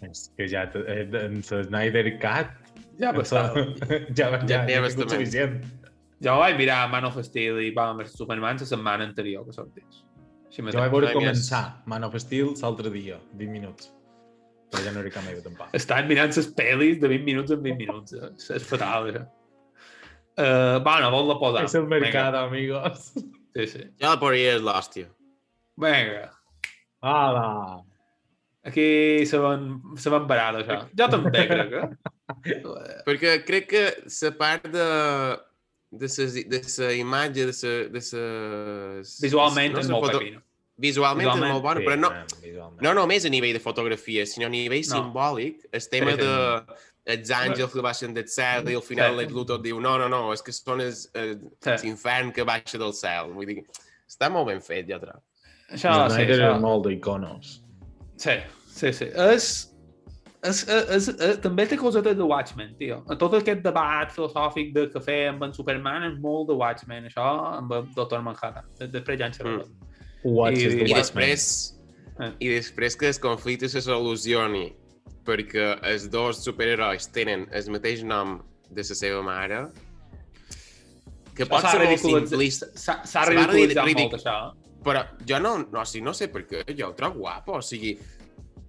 És 0.05 0.23
que 0.37 0.47
ja 0.49 0.63
eh, 0.89 1.05
en 1.25 1.41
Snyder 1.45 2.05
Cut 2.21 2.51
ja 3.01 3.11
bastava. 3.15 3.63
ja, 3.79 3.99
ja, 4.17 4.27
ja, 4.29 4.39
Ja 4.49 4.63
n'hi 4.65 4.75
ha 4.75 4.75
ja, 4.75 4.75
ja 4.75 4.81
bastament. 4.85 5.13
suficient. 5.15 5.61
Jo 6.21 6.35
vaig 6.37 6.57
mirar 6.59 6.83
Man 6.91 7.05
of 7.09 7.17
Steel 7.25 7.59
i 7.65 7.71
Batman 7.73 8.03
vs 8.05 8.17
Superman 8.17 8.59
la 8.61 8.65
setmana 8.69 9.07
anterior 9.09 9.45
que 9.47 9.53
sortís. 9.55 10.03
Així 10.51 10.61
Jo 10.61 10.79
vaig 10.83 10.91
veure 10.93 11.13
començar 11.15 11.63
Man 11.89 12.03
of 12.05 12.15
Steel 12.21 12.53
l'altre 12.61 12.91
dia, 12.93 13.17
20 13.33 13.51
minuts. 13.51 13.91
Però 14.71 14.83
ja 14.85 14.91
no 14.95 15.01
era 15.01 15.09
cap 15.11 15.25
meva 15.25 15.41
tampoc. 15.43 15.71
Estan 15.75 16.07
mirant 16.07 16.31
les 16.37 16.47
pel·lis 16.55 16.99
de 17.01 17.07
20 17.11 17.25
minuts 17.27 17.51
en 17.51 17.61
20 17.63 17.77
minuts. 17.77 18.13
Eh? 18.13 18.29
És- 18.37 18.51
És 18.59 18.63
fatal, 18.67 19.09
això. 19.09 19.23
Uh, 20.39 20.79
bueno, 20.85 21.09
vol 21.11 21.27
la 21.27 21.35
posar. 21.39 21.65
És 21.65 21.75
el 21.75 21.87
mercat, 21.91 22.33
amigos. 22.35 23.11
Sí, 23.55 23.65
sí. 23.67 23.81
Ja 23.99 24.13
la 24.13 24.19
podria 24.21 24.53
és 24.55 24.61
l'hòstia. 24.63 25.09
Vinga. 25.77 26.29
Hala! 27.03 27.81
Aquí 28.63 29.25
se 29.25 29.37
van, 29.41 29.81
se 29.97 30.09
van 30.13 30.27
barat, 30.29 30.61
això. 30.61 30.77
Jo 30.95 31.07
també 31.09 31.41
crec, 31.49 31.73
eh? 31.73 31.89
Perquè 33.07 33.33
crec 33.43 33.67
que 33.73 33.83
la 34.21 34.31
part 34.37 34.67
de 34.71 34.85
de 35.91 36.07
sa, 36.07 36.23
de 36.23 36.63
sa 36.63 36.91
imatge, 36.95 37.45
de 37.45 37.53
sa... 37.53 37.67
De 37.91 38.01
sa 38.01 38.21
Visualment 39.21 39.77
és 39.77 39.85
sa 39.87 39.91
molt 39.93 40.05
foto- 40.07 40.19
pepino. 40.19 40.41
Visualment, 40.81 41.27
és 41.27 41.33
Visualment, 41.35 41.51
molt 41.53 41.63
bona, 41.63 41.79
Sí, 41.81 41.85
però 41.85 41.97
no, 41.99 42.09
visualment. 42.41 42.81
no 42.81 42.93
només 42.97 43.25
a 43.25 43.29
nivell 43.29 43.53
de 43.53 43.59
fotografia, 43.61 44.25
sinó 44.25 44.47
a 44.47 44.49
nivell 44.49 44.81
No. 44.89 44.95
simbòlic, 44.95 45.67
el 45.71 45.81
tema 45.89 46.11
Sí, 46.15 46.17
de 46.17 46.31
els 47.13 47.29
àngels 47.29 47.71
que 47.73 47.81
baixen 47.81 48.13
del 48.15 48.27
cel 48.27 48.69
i 48.69 48.75
al 48.75 48.81
final 48.81 49.17
Sí. 49.19 49.25
el 49.25 49.33
Luthor 49.33 49.61
diu 49.61 49.79
no, 49.81 49.97
no, 49.99 50.07
no, 50.09 50.31
és 50.33 50.41
que 50.41 50.51
són 50.51 50.81
els, 50.81 51.09
eh, 51.13 51.35
Sí. 51.61 51.85
l'infern 51.87 52.31
que 52.31 52.43
baixa 52.43 52.77
del 52.79 52.93
cel. 52.93 53.31
Vull 53.33 53.45
dir, 53.45 53.65
està 54.09 54.29
molt 54.31 54.47
ben 54.47 54.61
fet, 54.61 54.87
jo 54.89 54.97
trobo. 54.99 55.21
Això, 55.71 56.09
sí, 56.09 56.21
això. 56.23 56.59
molt 56.59 56.85
d'iconos. 56.87 57.61
Sí, 58.17 58.39
sí, 58.73 58.91
sí. 58.93 59.05
És, 59.13 59.70
és, 60.43 60.63
és, 60.67 60.89
és, 60.97 61.07
és, 61.19 61.37
també 61.43 61.65
té 61.69 61.77
cosetes 61.77 62.15
de 62.17 62.23
Watchmen, 62.25 62.73
tio. 62.79 63.01
Tot 63.19 63.33
aquest 63.37 63.61
debat 63.65 64.11
filosòfic 64.15 64.73
de 64.73 64.87
que 64.89 65.01
fer 65.05 65.19
amb 65.29 65.43
en 65.43 65.53
Superman 65.53 66.03
és 66.11 66.17
molt 66.19 66.47
de 66.49 66.55
Watchmen, 66.57 67.05
això 67.09 67.27
amb 67.59 67.71
el 67.77 67.85
Doctor 67.95 68.21
Manhattan. 68.25 68.65
De- 68.79 68.87
Després 68.87 69.19
ja 69.19 69.27
en 69.29 69.33
xerrarem. 69.37 69.71
Watch 70.23 70.57
I- 70.57 70.65
is 70.67 70.73
the 70.75 70.85
I 70.89 70.93
després, 70.93 71.45
Eh. 72.19 72.31
i 72.39 72.47
després 72.49 72.95
que 72.97 73.07
el 73.07 73.19
conflicte 73.19 73.69
se 73.69 73.81
solucioni 73.81 74.73
perquè 75.25 75.79
els 75.83 76.09
dos 76.09 76.43
superherois 76.43 77.07
tenen 77.13 77.47
el 77.51 77.69
mateix 77.71 78.03
nom 78.03 78.39
de 78.69 78.81
la 78.81 78.95
seva 78.95 79.21
mare, 79.21 79.67
que 81.35 81.45
pot 81.45 81.61
ser 81.63 81.79
molt 81.79 81.87
ridiculitzat- 81.89 82.27
simplista, 82.29 82.65
S'ha 83.05 83.25
ridiculitzat 83.29 83.85
ridic- 83.85 84.11
molt, 84.11 84.15
això. 84.19 84.53
però 84.83 85.03
jo 85.27 85.39
no, 85.39 85.57
no, 85.71 85.81
o 85.81 85.85
sigui, 85.85 86.03
no 86.03 86.13
sé 86.13 86.27
per 86.27 86.45
què, 86.47 86.63
jo 86.77 86.89
ho 86.89 86.93
trobo 86.93 87.19
guapo, 87.19 87.53
o 87.57 87.61
sigui, 87.61 87.97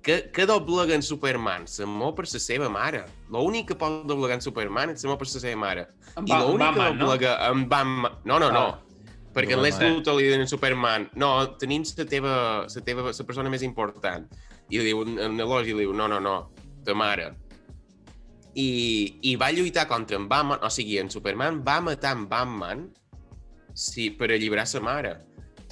que, 0.02 0.30
que 0.34 0.46
doblega 0.46 0.94
en 0.94 1.02
Superman 1.02 1.66
s'amor 1.70 2.14
per 2.18 2.26
la 2.26 2.40
seva 2.42 2.68
mare. 2.72 3.04
L'únic 3.32 3.70
que 3.70 3.76
pot 3.78 4.02
doblegar 4.08 4.40
en 4.40 4.44
Superman 4.44 4.92
és 4.92 5.02
s'amor 5.02 5.20
per 5.20 5.28
la 5.28 5.42
seva 5.44 5.58
mare. 5.58 5.84
En 6.16 6.26
I 6.26 6.32
l'únic 6.34 6.58
que 6.58 6.80
Batman, 6.80 6.96
no? 6.98 7.04
doblega 7.06 7.36
en 7.48 7.68
Batman... 7.70 8.16
No, 8.24 8.38
no, 8.42 8.50
no. 8.52 8.64
Ah. 8.72 8.80
Perquè 9.32 9.56
en 9.56 9.62
Batman. 9.64 9.94
Luthor 9.96 10.18
li 10.18 10.26
diuen 10.26 10.42
en 10.44 10.50
Superman, 10.50 11.06
no, 11.16 11.30
tenim 11.60 11.86
la 11.96 12.04
teva, 12.08 12.34
la 12.68 12.82
teva, 12.84 13.06
la 13.08 13.28
persona 13.28 13.52
més 13.52 13.62
important. 13.64 14.26
I 14.68 14.80
li 14.80 14.90
diu, 14.90 15.04
en 15.06 15.40
Elogi 15.40 15.72
li 15.72 15.86
diu, 15.86 15.94
no, 15.96 16.08
no, 16.10 16.18
no, 16.20 16.34
ta 16.84 16.96
mare. 16.98 17.30
I, 18.52 18.68
I 19.30 19.36
va 19.40 19.48
lluitar 19.54 19.86
contra 19.88 20.18
en 20.18 20.28
Batman, 20.28 20.60
o 20.60 20.68
sigui, 20.68 20.98
en 21.00 21.08
Superman 21.10 21.62
va 21.64 21.80
matar 21.80 22.12
en 22.18 22.26
Batman 22.28 22.90
sí, 23.72 24.10
per 24.10 24.28
alliberar 24.34 24.66
sa 24.68 24.82
mare. 24.84 25.16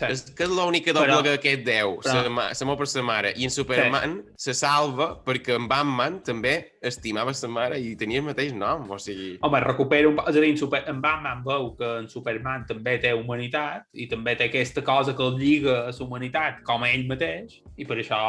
Sí. 0.01 0.07
És 0.15 0.23
que 0.37 0.47
és 0.47 0.51
l'única 0.51 0.93
doble 0.97 1.11
Però- 1.13 1.23
que 1.27 1.35
aquest 1.39 1.65
deu, 1.67 1.97
però- 2.01 2.13
sa 2.25 2.31
ma- 2.33 2.49
sa 2.57 2.65
mare 2.69 2.79
per 2.81 2.87
sa 2.89 3.03
mare. 3.05 3.33
I 3.37 3.45
en 3.45 3.51
Superman 3.53 4.15
se 4.37 4.55
salva 4.57 5.11
perquè 5.27 5.55
en 5.59 5.69
Batman 5.69 6.21
també 6.25 6.55
estimava 6.83 7.35
sa 7.37 7.49
mare 7.53 7.79
i 7.81 7.95
tenia 8.01 8.23
el 8.23 8.27
mateix 8.31 8.55
nom, 8.57 8.89
o 8.91 8.99
sigui... 8.99 9.35
Home, 9.45 9.61
recupera 9.61 10.09
un... 10.09 10.17
És 10.27 10.37
a 10.37 10.41
dir, 10.41 10.51
en, 10.55 10.57
Super... 10.57 10.83
en 10.89 11.01
Batman 11.05 11.45
veu 11.45 11.75
que 11.77 11.91
en 12.01 12.09
Superman 12.09 12.65
també 12.69 12.97
té 13.03 13.13
humanitat 13.13 13.87
i 13.93 14.09
també 14.09 14.37
té 14.41 14.49
aquesta 14.49 14.83
cosa 14.87 15.15
que 15.15 15.23
el 15.23 15.37
lliga 15.39 15.77
a 15.83 15.87
la 15.93 15.97
humanitat 16.07 16.63
com 16.65 16.83
a 16.83 16.91
ell 16.91 17.07
mateix 17.07 17.61
i 17.77 17.85
per 17.85 17.99
això 18.01 18.21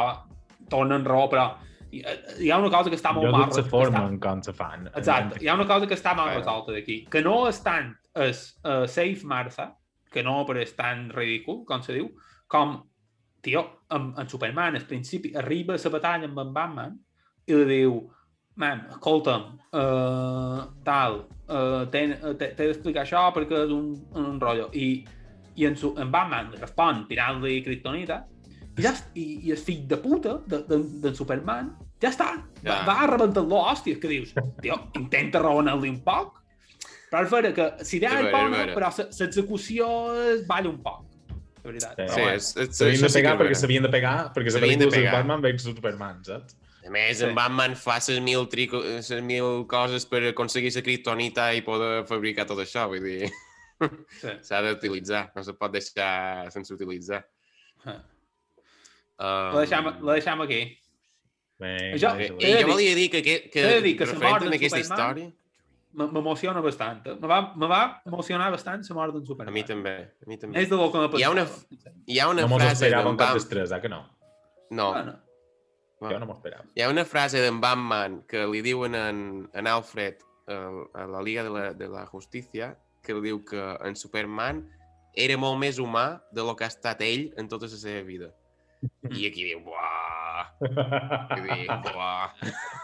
torna 0.70 0.96
en 1.00 1.06
raó, 1.06 1.30
però 1.32 1.50
hi, 1.92 2.50
ha 2.52 2.58
una 2.58 2.70
cosa 2.72 2.90
que 2.90 2.96
està 2.96 3.12
molt 3.16 3.28
Jo 3.28 3.32
mal... 3.32 3.50
la 3.50 3.56
que 3.56 3.64
forma 3.70 4.00
està- 4.00 4.10
en 4.10 4.20
com 4.20 4.42
se 4.44 4.54
fan. 4.54 4.90
Exacte. 4.96 5.40
Hi 5.44 5.48
ha 5.48 5.56
una 5.56 5.68
cosa 5.68 5.88
que 5.88 5.96
està 5.98 6.14
mal 6.16 6.34
resolta 6.36 6.72
d'aquí, 6.76 7.06
que 7.12 7.22
no 7.22 7.48
és 7.50 7.60
tant 7.64 7.94
es 8.16 8.58
uh, 8.64 8.86
Save 8.88 9.24
Martha, 9.24 9.72
que 10.12 10.24
no 10.24 10.42
apareix 10.42 10.74
tan 10.78 11.10
ridícul, 11.14 11.64
com 11.68 11.84
se 11.84 11.96
diu, 11.96 12.10
com, 12.52 12.76
tio, 13.42 13.64
en, 13.96 14.12
en 14.20 14.30
Superman, 14.30 14.76
al 14.76 14.88
principi, 14.90 15.34
arriba 15.38 15.76
a 15.76 15.82
la 15.84 15.94
batalla 15.94 16.28
amb 16.30 16.42
en 16.44 16.52
Batman 16.54 16.98
i 17.48 17.56
li 17.56 17.68
diu, 17.70 18.02
man, 18.62 18.84
escolta'm, 18.92 19.48
uh, 19.72 20.60
tal, 20.86 21.24
uh, 21.48 21.86
t'he 21.92 22.04
d'explicar 22.60 23.06
això 23.06 23.24
perquè 23.36 23.64
és 23.66 23.72
un, 23.74 23.94
un 24.20 24.38
rotllo. 24.42 24.68
I, 24.76 24.90
i 25.56 25.66
en, 25.68 25.76
su, 25.76 25.94
en 26.00 26.12
Batman 26.12 26.52
respon 26.60 27.06
tirant-li 27.10 27.58
kriptonita 27.66 28.22
i, 28.78 28.84
ja, 28.84 28.94
i, 29.20 29.26
i 29.48 29.56
el 29.56 29.60
fill 29.60 29.88
de 29.88 29.98
puta 30.00 30.38
de, 30.48 30.62
de, 30.68 30.78
de 31.04 31.12
Superman 31.16 31.74
ja 32.02 32.10
està, 32.10 32.30
va, 32.64 32.66
Ja. 32.66 32.78
va 32.88 32.96
a 33.04 33.10
rebentar-lo, 33.12 33.60
hòstia, 33.72 34.00
que 34.02 34.10
dius, 34.10 34.32
tio, 34.64 34.78
intenta 34.98 35.42
raonar-li 35.44 35.92
un 35.92 36.00
poc, 36.06 36.41
però 37.12 37.24
és 37.26 37.32
vera 37.34 37.52
que 37.54 37.66
si 37.86 37.98
idea 38.00 38.14
És 38.22 38.32
bona, 38.32 38.66
però 38.74 38.90
l'execució 39.20 39.88
balla 40.48 40.70
un 40.72 40.78
poc, 40.82 41.04
de 41.62 41.68
veritat. 41.70 41.96
Sí. 41.98 42.02
Però 42.02 42.14
Sí, 42.16 42.22
bueno. 42.22 42.36
és, 42.40 42.50
és, 42.58 42.78
S'havien 42.78 43.02
de 43.02 43.10
sí 43.10 43.18
pegar 43.20 43.34
és 43.36 43.42
perquè 43.42 43.56
s'havien 43.62 43.84
de 43.84 43.90
pegar, 43.98 44.16
perquè 44.34 44.46
la 44.52 44.56
S'havien 44.58 44.80
de 44.80 44.86
pel·lícula 44.86 44.96
de 44.96 45.02
pegar. 45.06 45.14
Batman 45.20 45.42
veig 45.46 45.60
Superman, 45.60 46.24
saps? 46.26 46.56
A 46.86 46.90
més, 46.90 47.18
Sí. 47.20 47.26
en 47.26 47.36
Batman 47.36 47.76
fa 47.76 48.00
les 48.08 48.20
mil, 48.22 48.48
trico, 48.50 48.80
les 48.82 49.12
mil 49.22 49.66
coses 49.68 50.06
per 50.10 50.24
aconseguir 50.32 50.72
la 50.74 50.82
criptonita 50.82 51.54
i 51.54 51.62
poder 51.62 52.06
fabricar 52.08 52.48
tot 52.48 52.58
això, 52.64 52.88
vull 52.88 53.04
dir, 53.04 53.30
Sí. 54.22 54.28
s'ha 54.48 54.62
d'utilitzar, 54.62 55.32
no 55.36 55.44
se 55.44 55.54
pot 55.54 55.72
deixar 55.72 56.50
sense 56.52 56.74
utilitzar. 56.74 57.26
Ah. 57.86 58.00
Um, 59.22 59.54
La 59.56 59.60
deixam, 59.62 59.86
la 60.02 60.14
deixam 60.14 60.42
aquí. 60.42 60.78
Vinga, 61.62 61.98
Jo- 62.02 62.16
de 62.18 62.28
jo 62.30 62.38
dir- 62.40 62.66
volia 62.66 62.96
dir 62.96 63.10
que, 63.12 63.22
que, 63.22 63.36
que, 63.52 63.62
que 63.98 64.06
referent 64.06 64.48
a 64.48 64.56
aquesta 64.56 64.80
Superman- 64.80 64.82
història, 64.82 65.32
M'emociona 65.94 66.62
bastant. 66.64 67.02
eh? 67.08 67.16
Me 67.20 67.28
va, 67.28 67.40
me 67.56 67.68
va 67.68 68.02
emocionar 68.06 68.52
bastant 68.52 68.84
la 68.88 68.96
mort 68.96 69.14
d'en 69.14 69.24
a 69.24 69.26
Superman. 69.26 69.54
mi 69.54 69.64
també, 69.64 69.96
a 70.24 70.30
mi 70.30 70.38
també. 70.38 70.62
És 70.62 70.70
de 70.70 70.78
lo 70.80 70.92
que 70.92 70.98
me 70.98 71.20
Hi 71.20 71.24
ha 71.24 71.30
una-. 71.34 71.48
Hi 72.08 72.20
ha 72.20 72.30
una 72.30 72.46
No 72.48 72.60
frase 72.60 72.90
d'en 72.90 73.08
un 73.08 73.18
cap 73.18 73.34
d'estrès, 73.36 73.72
eh, 73.72 73.82
que 73.82 73.90
no? 73.90 74.06
No, 74.72 74.92
Bueno, 76.02 76.16
Jo 76.16 76.20
no 76.20 76.26
m'ho 76.26 76.34
esperava. 76.40 76.64
Hi 76.74 76.82
ha 76.82 76.90
una 76.90 77.04
frase 77.06 77.42
d'en 77.44 77.60
Batman 77.62 78.24
que 78.28 78.48
li 78.50 78.62
diuen 78.66 78.96
en, 78.96 79.50
en 79.54 79.68
Alfred 79.68 80.18
a, 80.50 80.56
a 80.98 81.06
la 81.06 81.22
Liga 81.22 81.44
de 81.44 81.50
la, 81.54 81.74
de 81.78 81.88
la 81.88 82.08
Justícia 82.08 82.72
que 83.04 83.14
li 83.14 83.22
diu 83.28 83.44
que 83.46 83.62
en 83.86 83.96
Superman 83.96 84.64
era 85.14 85.38
molt 85.38 85.60
més 85.60 85.78
humà 85.78 86.22
de 86.32 86.42
lo 86.42 86.56
que 86.56 86.64
ha 86.66 86.72
estat 86.74 87.02
ell 87.06 87.28
en 87.38 87.48
tota 87.52 87.68
la 87.70 87.78
seva 87.78 88.02
vida. 88.08 88.32
I 89.12 89.28
aquí 89.30 89.44
diu, 89.46 89.60
buah, 89.62 90.48
aquí 91.30 91.42
diu, 91.46 91.68
buah. 91.86 92.34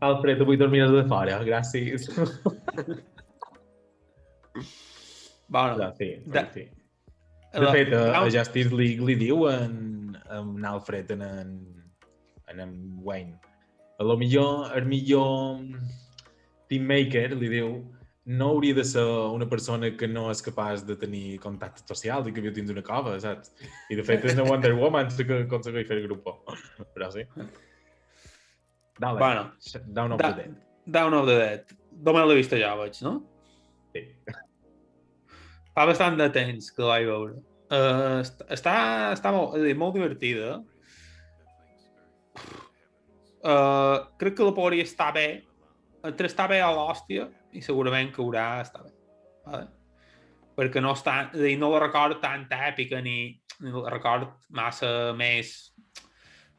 Alfred, 0.00 0.40
avui 0.44 0.56
dormiràs 0.60 0.92
de 0.94 1.04
fora, 1.08 1.38
gràcies. 1.44 2.06
bueno, 5.48 5.78
Ja, 5.78 5.92
sí, 5.98 6.16
De- 6.26 6.46
sí. 6.54 6.68
De 7.52 7.66
fet, 7.72 7.92
a, 7.92 8.12
ha 8.14 8.18
a 8.20 8.24
un- 8.24 8.30
Justice 8.30 8.70
League 8.74 9.04
li 9.04 9.14
diu 9.18 9.48
en, 9.50 10.16
en 10.30 10.64
Alfred, 10.64 11.10
en, 11.10 11.22
en, 11.22 11.54
en, 12.48 12.60
en 12.60 12.74
Wayne. 13.02 13.38
A 13.98 14.04
lo 14.04 14.16
millor, 14.16 14.70
el 14.78 14.86
millor 14.86 15.58
team 16.68 16.86
maker 16.86 17.32
li 17.36 17.48
diu 17.50 17.72
no 18.30 18.50
hauria 18.52 18.74
de 18.76 18.84
ser 18.84 19.02
una 19.02 19.48
persona 19.50 19.90
que 19.96 20.06
no 20.06 20.28
és 20.30 20.40
capaç 20.46 20.84
de 20.86 20.94
tenir 20.94 21.40
contactes 21.42 21.82
socials 21.88 22.28
i 22.28 22.32
que 22.32 22.40
viu 22.44 22.52
dins 22.54 22.68
d'una 22.70 22.84
cova, 22.86 23.16
saps? 23.18 23.50
I 23.90 23.96
de 23.98 24.04
fet 24.06 24.24
és 24.28 24.36
una 24.38 24.44
Wonder 24.46 24.70
Woman 24.78 25.08
que 25.18 25.40
aconsegueix 25.48 25.88
fer 25.88 25.98
el 25.98 26.06
grup. 26.06 26.28
Però 26.94 27.10
sí. 27.10 27.24
Dale, 29.00 29.18
Bueno, 29.18 29.52
down 29.96 30.12
of 30.12 30.20
da- 30.20 30.32
the 30.32 30.42
dead. 30.42 30.56
Down 30.86 31.14
of 31.14 31.26
the 31.26 31.36
Dead. 31.38 31.76
Només 32.04 32.26
l'he 32.28 32.34
vist 32.36 32.52
ja, 32.56 32.74
veig, 32.76 32.98
no? 33.04 33.14
Sí. 33.94 34.02
Fa 35.74 35.86
bastant 35.88 36.18
de 36.18 36.26
temps 36.34 36.68
que 36.74 36.84
la 36.84 36.90
vaig 36.94 37.06
veure. 37.08 37.38
Uh, 37.70 38.20
està, 38.50 38.74
està 39.14 39.32
molt, 39.32 39.54
és 39.56 39.64
dir, 39.68 39.76
molt 39.78 39.94
divertida. 39.96 40.58
Uh, 43.40 44.04
crec 44.20 44.36
que 44.36 44.44
la 44.44 44.54
podria 44.56 44.84
estar 44.84 45.12
bé. 45.16 45.28
Entre 46.04 46.28
estar 46.28 46.48
bé 46.50 46.60
a 46.64 46.72
l'hòstia 46.74 47.28
i 47.56 47.62
segurament 47.64 48.12
que 48.12 48.20
haurà 48.20 48.60
estar 48.64 48.82
bé. 48.84 48.92
Vale? 49.46 49.68
Perquè 50.60 50.82
no, 50.84 50.92
està, 50.98 51.30
és 51.32 51.40
dir, 51.40 51.56
no 51.60 51.70
la 51.72 51.80
record 51.86 52.20
tan 52.20 52.44
èpica 52.50 53.00
ni, 53.04 53.32
ni 53.64 53.72
la 53.72 53.92
record 53.92 54.34
massa 54.56 55.14
més 55.16 55.69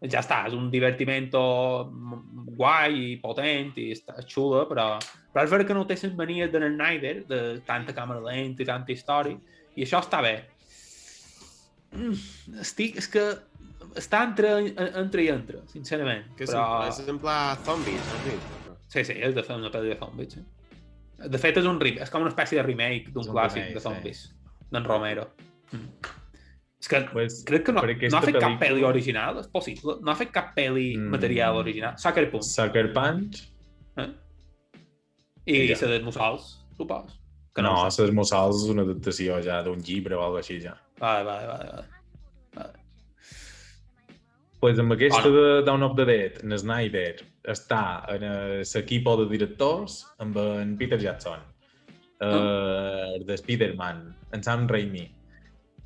ja 0.02 0.22
està, 0.24 0.42
és 0.50 0.56
un 0.58 0.70
divertimento 0.74 1.42
m- 1.92 2.22
guai 2.58 2.96
i 3.12 3.18
potent 3.22 3.76
i 3.78 3.92
està 3.94 4.16
xula, 4.26 4.64
però, 4.70 4.96
però 5.34 5.46
és 5.46 5.52
vera 5.54 5.68
que 5.68 5.78
no 5.78 5.86
té 5.86 5.98
les 6.00 6.16
manies 6.18 6.50
d'en 6.52 6.66
Snyder, 6.72 7.16
de 7.30 7.42
tanta 7.68 7.94
càmera 7.94 8.24
lenta 8.26 8.64
i 8.64 8.70
tanta 8.70 8.94
història, 8.94 9.38
i 9.76 9.86
això 9.86 10.02
està 10.02 10.22
bé. 10.26 10.36
Mm, 11.92 12.16
estic, 12.64 12.98
és 12.98 13.10
que 13.12 13.26
està 14.00 14.24
entre, 14.30 14.56
entre 15.04 15.26
i 15.26 15.30
entre, 15.34 15.62
sincerament. 15.72 16.32
Que 16.38 16.48
és, 16.48 16.54
però... 16.54 16.88
és 16.88 17.02
en 17.12 17.20
pla 17.22 17.38
zombies, 17.68 18.14
has 18.16 18.26
dit? 18.26 18.50
Sí, 18.92 19.06
sí, 19.08 19.20
és 19.20 19.36
de 19.36 19.44
fer 19.46 19.60
una 19.60 19.72
pel·li 19.72 19.94
de 19.94 20.00
zombies. 20.00 20.34
Sí. 20.34 20.44
De 21.22 21.38
fet, 21.38 21.60
és, 21.62 21.68
un, 21.70 21.78
és 21.92 22.10
com 22.10 22.26
una 22.26 22.32
espècie 22.34 22.58
de 22.58 22.66
remake 22.66 23.14
d'un 23.14 23.28
clàssic 23.28 23.62
remake, 23.62 23.78
de 23.78 23.84
sí. 23.84 23.86
zombies, 23.86 24.24
d'en 24.72 24.88
Romero. 24.88 25.28
Mm. 25.72 26.18
És 26.82 26.88
que 26.90 27.00
Pues, 27.12 27.44
crec 27.46 27.64
que 27.68 27.72
no, 27.72 27.82
no 27.84 28.18
ha 28.18 28.22
fet 28.26 28.40
cap 28.40 28.56
pel·lícula- 28.58 28.60
pel·li 28.60 28.84
original, 28.88 29.38
és 29.40 29.48
possible. 29.48 29.98
No 30.02 30.12
ha 30.12 30.16
fet 30.16 30.32
cap 30.32 30.56
pel·li 30.58 30.98
Mm. 30.98 31.10
material 31.14 31.56
original. 31.58 31.94
Sucker 31.98 32.30
Punch. 32.32 32.44
Sucker 32.44 32.92
Punch? 32.92 33.44
Eh? 33.98 34.08
I 35.46 35.68
Ja. 35.70 35.78
la 35.82 35.88
dels 35.94 36.04
mussals, 36.04 36.66
supos. 36.78 37.20
Que 37.54 37.62
no, 37.62 37.90
sé. 37.92 38.02
les 38.04 38.12
Mossals 38.14 38.64
és 38.64 38.70
una 38.70 38.84
adaptació 38.84 39.42
ja 39.44 39.62
d'un 39.62 39.80
llibre 39.84 40.16
o 40.16 40.22
alguna 40.24 40.40
així 40.40 40.60
ja. 40.62 40.74
Vale, 40.98 41.24
vale, 41.26 41.48
vale. 41.48 41.72
vale. 42.56 42.74
pues 44.60 44.78
amb 44.80 44.94
aquesta 44.94 45.22
Bueno. 45.24 45.42
de 45.42 45.62
Dawn 45.64 45.84
of 45.84 45.96
the 45.96 46.06
Dead, 46.06 46.44
en 46.44 46.58
Snyder 46.58 47.16
està 47.44 48.06
en 48.14 48.22
l'equip 48.62 49.04
de 49.18 49.26
directors 49.28 50.06
amb 50.20 50.38
en 50.38 50.78
Peter 50.78 51.00
Jackson, 51.00 51.40
eh, 52.20 53.16
el 53.16 53.26
de 53.26 53.34
Spider-Man, 53.34 54.16
en 54.34 54.44
Sam 54.44 54.68
Raimi 54.68 55.12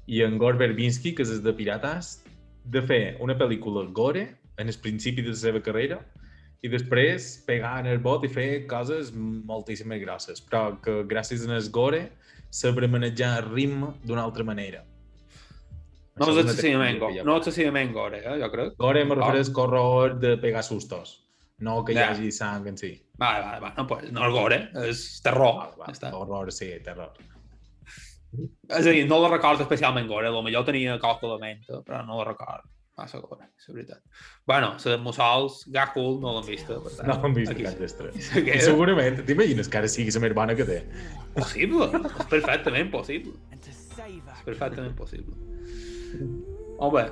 i 0.08 0.22
en 0.26 0.38
Gore 0.38 0.60
Verbinski, 0.62 1.14
que 1.16 1.26
és 1.26 1.32
el 1.34 1.44
de 1.46 1.54
Pirates, 1.58 2.20
de 2.66 2.82
fer 2.86 3.18
una 3.22 3.36
pel·lícula 3.38 3.86
gore 3.94 4.26
en 4.58 4.70
el 4.70 4.78
principi 4.82 5.22
de 5.22 5.34
la 5.34 5.40
seva 5.40 5.62
carrera 5.62 6.00
i 6.66 6.70
després 6.72 7.28
pegar 7.46 7.76
en 7.84 7.90
el 7.92 8.00
bot 8.02 8.24
i 8.26 8.32
fer 8.32 8.66
coses 8.70 9.12
moltíssim 9.14 9.92
més 9.92 10.02
grosses, 10.02 10.42
però 10.42 10.80
que 10.82 11.04
gràcies 11.10 11.46
a 11.46 11.54
el 11.54 11.70
gore 11.74 12.08
sabrà 12.50 12.90
manejar 12.90 13.36
el 13.42 13.52
ritme 13.52 13.94
d'una 14.06 14.24
altra 14.24 14.46
manera. 14.48 14.82
No 16.16 16.32
és 16.32 16.40
excessivament 16.46 16.98
gore. 17.02 17.24
No 17.28 17.36
excessivament 17.42 17.92
gore, 17.94 18.22
eh, 18.24 18.38
jo 18.40 18.50
crec. 18.54 18.74
Gore 18.80 19.04
me 19.06 19.18
refereix 19.20 19.52
a 19.52 19.62
horror 19.62 20.18
de 20.22 20.38
pegar 20.42 20.64
sustos, 20.64 21.18
no 21.60 21.82
que 21.84 21.94
hi 21.94 22.02
hagi 22.02 22.32
sang 22.32 22.66
en 22.72 22.80
si. 22.80 22.94
Vale, 23.20 23.44
vale, 23.44 23.60
vale. 23.62 23.74
No, 23.78 23.86
pues, 23.88 24.12
no 24.16 24.26
és 24.26 24.34
gore, 24.34 24.60
és 24.88 25.06
terror. 25.26 25.60
Va, 25.60 25.72
va, 25.76 25.92
Ja 25.92 25.98
està. 26.00 26.14
horror, 26.16 26.52
sí, 26.56 26.72
terror. 26.84 27.12
És 28.70 28.86
a 28.86 28.92
dir, 28.92 29.06
no 29.10 29.20
la 29.24 29.34
recordo 29.34 29.66
especialment 29.66 30.08
gore, 30.10 30.32
potser 30.34 30.64
tenia 30.68 31.00
qualque 31.02 31.28
element, 31.30 31.66
però 31.86 32.02
no 32.06 32.22
la 32.22 32.30
recordo 32.32 32.72
massa 32.96 33.20
gore, 33.20 33.50
és 33.60 33.68
veritat. 33.68 34.00
Bueno, 34.48 34.72
la 34.80 34.94
de 34.94 34.98
Mussals, 35.04 35.64
Gakul, 35.72 36.16
no 36.24 36.32
l'hem 36.38 36.48
vista, 36.48 36.78
per 36.80 36.94
tant. 36.96 37.10
No 37.10 37.18
hem 37.28 37.36
vist 37.36 37.52
aquí 37.52 37.66
cap 37.66 37.76
sí. 37.76 37.82
d'estres. 37.84 38.16
Se 38.30 38.44
I 38.46 38.62
segurament, 38.64 39.20
t'imagines 39.28 39.70
que 39.72 39.82
ara 39.82 39.90
sigui 39.92 40.14
la 40.16 40.24
més 40.24 40.36
bona 40.38 40.56
que 40.56 40.68
té? 40.70 40.80
possible, 41.36 41.90
és 42.00 42.30
perfectament 42.32 42.92
possible. 42.94 43.36
És 43.60 44.46
perfectament 44.48 44.96
possible. 44.96 45.36
Molt 46.80 46.96
bé, 46.96 47.06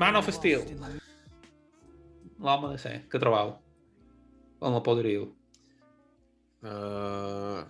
Man 0.00 0.16
of 0.16 0.30
Steel. 0.32 0.64
l'home 2.40 2.72
de 2.72 2.78
ser, 2.80 2.94
què 3.12 3.20
trobau? 3.20 3.58
On 4.64 4.72
la 4.72 4.80
podríeu? 4.84 5.26
Uh, 6.64 7.64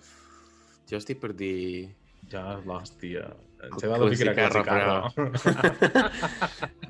jo 0.91 0.99
estic 0.99 1.19
per 1.23 1.35
dir... 1.35 1.91
Ja, 2.31 2.45
l'hòstia. 2.65 3.29
Seva 3.81 3.99
de 4.01 4.11
picar 4.13 4.33
a 4.33 4.35
Classicarro, 4.39 5.11
Classicarro. 5.17 5.73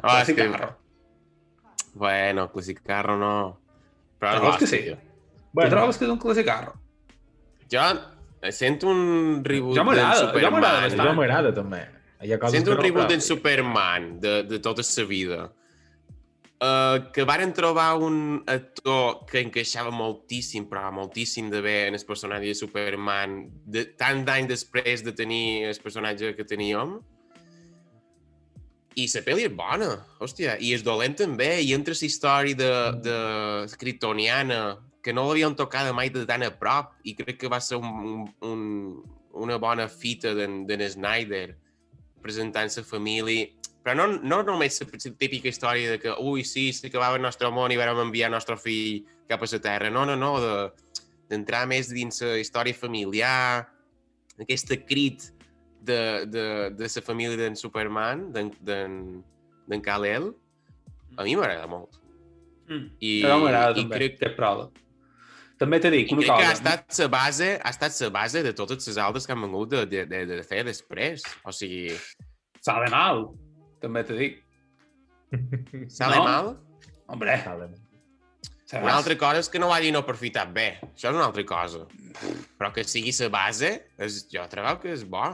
Ah, 0.03 0.21
és 0.21 0.29
que... 0.29 0.35
Classicarro. 0.35 0.71
Bueno, 1.95 2.47
Classicarro 2.53 3.17
no. 3.19 3.37
Però 4.21 4.37
Trobes 4.37 4.61
que 4.61 4.67
sí? 4.69 4.83
Bueno. 5.53 5.71
Tu 5.71 5.77
trobes 5.77 5.99
que 5.99 6.07
és 6.07 6.13
un 6.13 6.19
classicarro? 6.23 6.75
Jo 7.71 7.87
sento 8.55 8.89
un 8.89 9.41
reboot 9.45 9.77
Jo 9.77 9.85
d'en 9.89 10.13
Superman. 10.19 10.93
Jo 10.97 11.15
m'agrada 11.17 11.53
també. 11.57 11.81
Hi 12.21 12.35
ha 12.35 12.39
coses 12.39 12.59
Sento 12.59 12.73
que 12.73 12.77
un 12.77 12.85
reboot 12.85 13.11
d'en 13.11 13.25
Superman 13.25 14.13
de, 14.23 14.35
de 14.47 14.61
tota 14.63 14.85
sa 14.87 15.05
vida. 15.09 15.49
Uh, 16.61 17.09
que 17.15 17.25
varen 17.25 17.55
trobar 17.57 17.97
un 17.97 18.43
actor 18.45 19.23
que 19.25 19.41
encaixava 19.41 19.89
moltíssim, 19.89 20.67
però 20.69 20.91
moltíssim 20.93 21.47
de 21.49 21.63
bé 21.65 21.87
en 21.89 21.95
el 21.97 22.03
personatge 22.05 22.51
de 22.51 22.59
Superman, 22.59 23.47
de, 23.65 23.87
tant 23.97 24.21
d'any 24.27 24.45
després 24.51 25.01
de 25.01 25.15
tenir 25.17 25.71
el 25.71 25.81
personatge 25.81 26.35
que 26.37 26.45
teníem. 26.45 26.99
I 29.01 29.07
la 29.09 29.23
pel·li 29.25 29.47
és 29.49 29.55
bona, 29.57 29.89
hòstia, 30.21 30.59
i 30.61 30.75
és 30.77 30.85
dolent 30.85 31.17
també, 31.23 31.49
i 31.65 31.73
entra 31.73 31.97
la 31.97 32.09
història 32.11 32.59
de, 32.61 32.71
de 33.09 33.17
Kryptoniana, 33.81 34.61
que 35.01 35.17
no 35.17 35.25
l'havien 35.31 35.57
tocat 35.57 35.89
mai 35.97 36.13
de 36.13 36.27
tan 36.29 36.45
a 36.45 36.53
prop, 36.53 36.93
i 37.09 37.17
crec 37.17 37.41
que 37.41 37.49
va 37.49 37.63
ser 37.65 37.81
un, 37.81 38.29
un, 38.45 38.61
una 39.33 39.57
bona 39.57 39.89
fita 39.89 40.37
d'en 40.37 40.85
Snyder, 40.93 41.57
presentant 42.21 42.69
la 42.77 42.85
família, 42.85 43.49
però 43.85 43.95
no, 43.97 44.07
no 44.21 44.43
només 44.45 44.81
la 44.83 45.15
típica 45.17 45.49
història 45.49 45.95
de 45.95 45.99
que, 46.03 46.13
ui, 46.21 46.45
sí, 46.45 46.69
s'acabava 46.77 47.17
el 47.17 47.23
nostre 47.25 47.49
món 47.55 47.73
i 47.73 47.79
vam 47.81 48.03
enviar 48.07 48.29
el 48.29 48.35
nostre 48.37 48.57
fill 48.61 49.07
cap 49.31 49.43
a 49.43 49.49
la 49.51 49.61
Terra. 49.65 49.91
No, 49.91 50.05
no, 50.09 50.17
no, 50.21 50.35
de- 50.41 50.99
d'entrar 51.31 51.67
més 51.71 51.89
dins 51.95 52.21
la 52.27 52.37
història 52.43 52.75
familiar, 52.75 53.69
aquesta 54.41 54.77
crit 54.83 55.29
de, 55.81 56.27
de, 56.27 56.45
de 56.77 56.89
la 56.91 57.03
família 57.07 57.39
d'en 57.39 57.57
Superman, 57.57 58.29
d'en- 58.35 58.53
Kal-El, 59.87 60.33
a 61.17 61.25
mi 61.25 61.37
m'agrada 61.39 61.69
molt. 61.71 61.97
Mm. 62.69 62.87
I, 63.01 63.13
I, 63.21 63.27
m'agrada 63.27 63.77
i 63.79 63.83
també, 63.85 63.97
crec, 63.97 64.19
crec... 64.19 64.35
prova. 64.37 64.69
També 65.61 65.79
t'he 65.79 65.91
dit 65.93 66.11
una 66.13 66.23
crec 66.23 66.31
que 66.31 66.37
cosa. 66.41 66.49
ha 66.49 66.57
estat 66.57 66.99
la 67.03 67.09
base, 67.13 67.49
ha 67.61 67.71
estat 67.71 67.97
la 68.01 68.11
base 68.15 68.43
de 68.43 68.53
totes 68.57 68.87
les 68.89 68.99
altres 68.99 69.27
que 69.29 69.35
han 69.37 69.43
vengut 69.45 69.71
de, 69.75 69.85
de, 69.87 70.05
de, 70.09 70.21
de 70.27 70.43
fer 70.47 70.65
després. 70.67 71.23
O 71.45 71.53
sigui, 71.53 71.95
Sale 72.61 72.91
mal, 72.93 73.27
també 73.83 74.03
t'he 74.07 74.17
dit. 74.19 74.41
sale 75.99 76.17
No? 76.19 76.25
mal? 76.27 76.51
Hombre, 77.11 77.37
Vale. 77.47 77.69
saps? 78.65 78.83
Una 78.85 78.97
altra 78.97 79.17
cosa 79.19 79.43
és 79.43 79.49
que 79.51 79.59
no 79.63 79.73
hagin 79.75 79.97
aprofitat 79.99 80.53
bé. 80.55 80.69
Això 80.93 81.11
és 81.11 81.17
una 81.17 81.27
altra 81.27 81.45
cosa. 81.47 81.85
Però 82.59 82.71
que 82.75 82.85
sigui 82.87 83.13
la 83.19 83.31
base, 83.35 83.71
és, 83.99 84.21
jo 84.31 84.45
trobo 84.51 84.77
que 84.83 84.93
és 84.95 85.03
bo. 85.05 85.25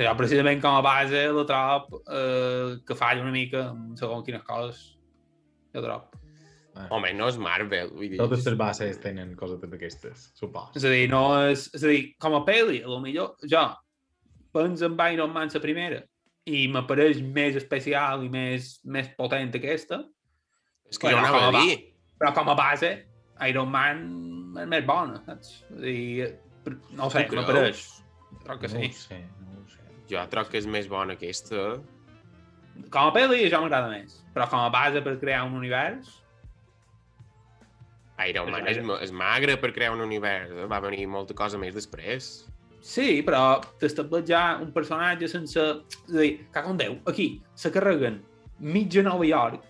Jo 0.00 0.14
precisament 0.16 0.62
com 0.62 0.78
a 0.78 0.80
base 0.84 1.26
la 1.34 1.44
trob 1.44 1.90
eh, 2.08 2.78
que 2.86 2.96
falla 2.96 3.20
una 3.26 3.34
mica 3.34 3.66
en 3.74 3.96
segons 4.00 4.24
quines 4.24 4.46
coses. 4.46 4.80
Jo 5.74 5.82
trob. 5.84 6.08
Home, 6.94 7.10
no 7.18 7.26
és 7.28 7.36
Marvel. 7.36 7.90
Vull 7.92 8.08
dir, 8.14 8.20
Totes 8.20 8.46
les 8.46 8.56
bases 8.56 9.00
tenen 9.02 9.34
coses 9.36 9.60
d'aquestes, 9.60 10.30
supos. 10.38 10.70
És 10.78 10.86
a 10.86 10.92
dir, 10.94 11.08
no 11.10 11.24
és... 11.50 11.66
És 11.76 11.84
a 11.84 11.90
dir, 11.90 12.14
com 12.22 12.38
a 12.38 12.44
pel·li, 12.46 12.80
a 12.86 12.88
lo 12.88 13.00
millor, 13.02 13.34
jo 13.50 13.66
penso 14.54 14.86
en 14.88 14.96
Iron 15.12 15.34
Man 15.34 15.50
la 15.52 15.60
primera 15.60 16.00
i 16.50 16.64
m'apareix 16.72 17.20
més 17.36 17.56
especial 17.60 18.24
i 18.26 18.30
més, 18.32 18.72
més 18.84 19.08
potent 19.18 19.52
aquesta, 19.56 20.00
és 20.90 20.98
que 20.98 21.12
jo 21.12 21.16
Bueno, 21.20 21.28
anava 21.30 21.60
a 21.60 21.62
dir. 21.62 21.76
però 22.20 22.32
com 22.36 22.50
a 22.52 22.56
base, 22.58 22.90
Iron 23.48 23.70
Man 23.72 24.02
és 24.60 24.68
més 24.68 24.84
bona, 24.88 25.20
saps? 25.26 25.52
Dir, 25.80 26.26
no 26.96 27.06
ho 27.06 27.10
sé, 27.14 27.26
m'apareix. 27.30 27.84
Crec 28.44 28.60
que 28.64 28.70
no 28.72 28.80
sí. 28.80 28.90
ho 28.90 28.98
sé, 28.98 29.20
no 29.46 29.64
sé. 29.70 29.84
Jo 30.10 30.24
trobo 30.32 30.50
que 30.50 30.58
és 30.60 30.66
més 30.66 30.88
bona 30.90 31.14
aquesta. 31.16 31.68
Com 32.90 33.10
a 33.10 33.12
pel·li, 33.14 33.44
això 33.46 33.60
m'agrada 33.62 33.90
més. 33.92 34.18
Però 34.34 34.46
com 34.50 34.62
a 34.64 34.70
base 34.72 35.02
per 35.04 35.16
crear 35.22 35.44
un 35.46 35.54
univers, 35.58 36.16
Iron 38.28 38.50
Man 38.52 38.66
És 38.68 38.76
és, 38.76 38.88
és 39.06 39.12
magre 39.16 39.54
per 39.60 39.70
crear 39.72 39.94
un 39.94 40.02
univers. 40.04 40.50
eh? 40.52 40.66
Va 40.68 40.80
venir 40.84 41.06
molta 41.08 41.32
cosa 41.34 41.56
més 41.58 41.72
després. 41.74 42.26
Sí, 42.80 43.20
però 43.26 43.60
t'estableix 43.80 44.24
ja 44.28 44.58
un 44.62 44.70
personatge 44.72 45.28
sense... 45.28 45.60
És 46.08 46.14
a 46.14 46.20
dir, 46.20 46.46
cac 46.52 46.68
un 46.70 46.78
Déu, 46.80 46.98
aquí 47.06 47.42
se 47.54 47.70
carreguen 47.74 48.22
mitja 48.60 49.02
Nova 49.04 49.24
York 49.28 49.60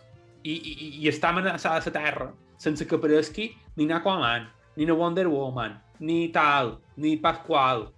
i, 0.43 0.53
i, 0.55 0.73
i- 0.73 0.93
i 1.05 1.09
està 1.11 1.31
amenaçada 1.35 1.83
la 1.85 1.93
Terra 1.95 2.29
sense 2.61 2.87
que 2.87 2.95
aparegui 2.97 3.49
ni 3.77 3.89
Aquaman, 3.93 4.47
ni 4.77 4.87
na 4.87 4.95
Wonder 4.95 5.27
Woman, 5.29 5.75
ni 6.01 6.29
tal, 6.33 6.79
ni 6.97 7.17
Pasqual. 7.17 7.89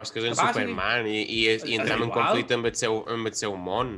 És 0.00 0.10
que 0.12 0.20
és 0.20 0.26
en. 0.32 0.34
Superman 0.64 1.06
i, 1.08 1.20
i, 1.22 1.38
és, 1.48 1.64
i 1.64 1.74
És 1.76 1.80
entrem 1.80 2.02
en 2.06 2.10
conflicte 2.14 2.54
amb 2.56 2.66
el 2.68 2.74
seu, 2.76 3.00
amb 3.08 3.26
el 3.30 3.34
seu 3.34 3.54
món. 3.56 3.94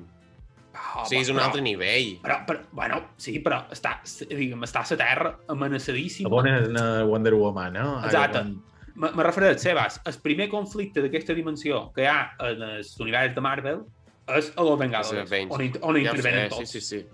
Oh, 0.76 1.02
O 1.02 1.04
sigui, 1.08 1.22
és 1.24 1.30
un 1.32 1.36
però- 1.38 1.46
altre 1.48 1.62
nivell. 1.64 2.10
Però, 2.22 2.36
però, 2.48 2.60
bueno, 2.72 3.00
sí, 3.16 3.38
però 3.44 3.62
està, 3.72 3.94
digue'm, 4.28 4.62
està 4.66 4.82
a 4.84 4.88
la 4.90 4.98
Terra 5.00 5.30
amenaçadíssima. 5.54 6.28
La 6.28 6.34
bona 6.34 6.96
Wonder 7.08 7.34
Woman, 7.34 7.72
no? 7.78 7.86
Ara 7.98 8.06
Exacte. 8.10 8.38
quan- 8.42 8.62
Me 8.96 9.22
refereix, 9.22 9.60
Sebas, 9.60 10.00
el 10.08 10.14
primer 10.24 10.48
conflicte 10.48 11.02
d'aquesta 11.04 11.34
dimensió 11.36 11.90
que 11.92 12.02
hi 12.06 12.08
ha 12.08 12.30
en 12.48 12.62
l'univers 12.98 13.34
de 13.36 13.42
Marvel 13.44 13.82
és 14.38 14.48
a 14.56 14.62
los 14.64 14.78
Vengadores, 14.80 15.30
on, 15.50 15.62
in- 15.62 15.76
on 15.82 15.94
Ja 16.00 16.10
intervenen 16.14 16.48
sé, 16.50 16.56
tots. 16.56 16.70
Sí, 16.70 16.80
sí, 16.80 17.02
sí. 17.02 17.06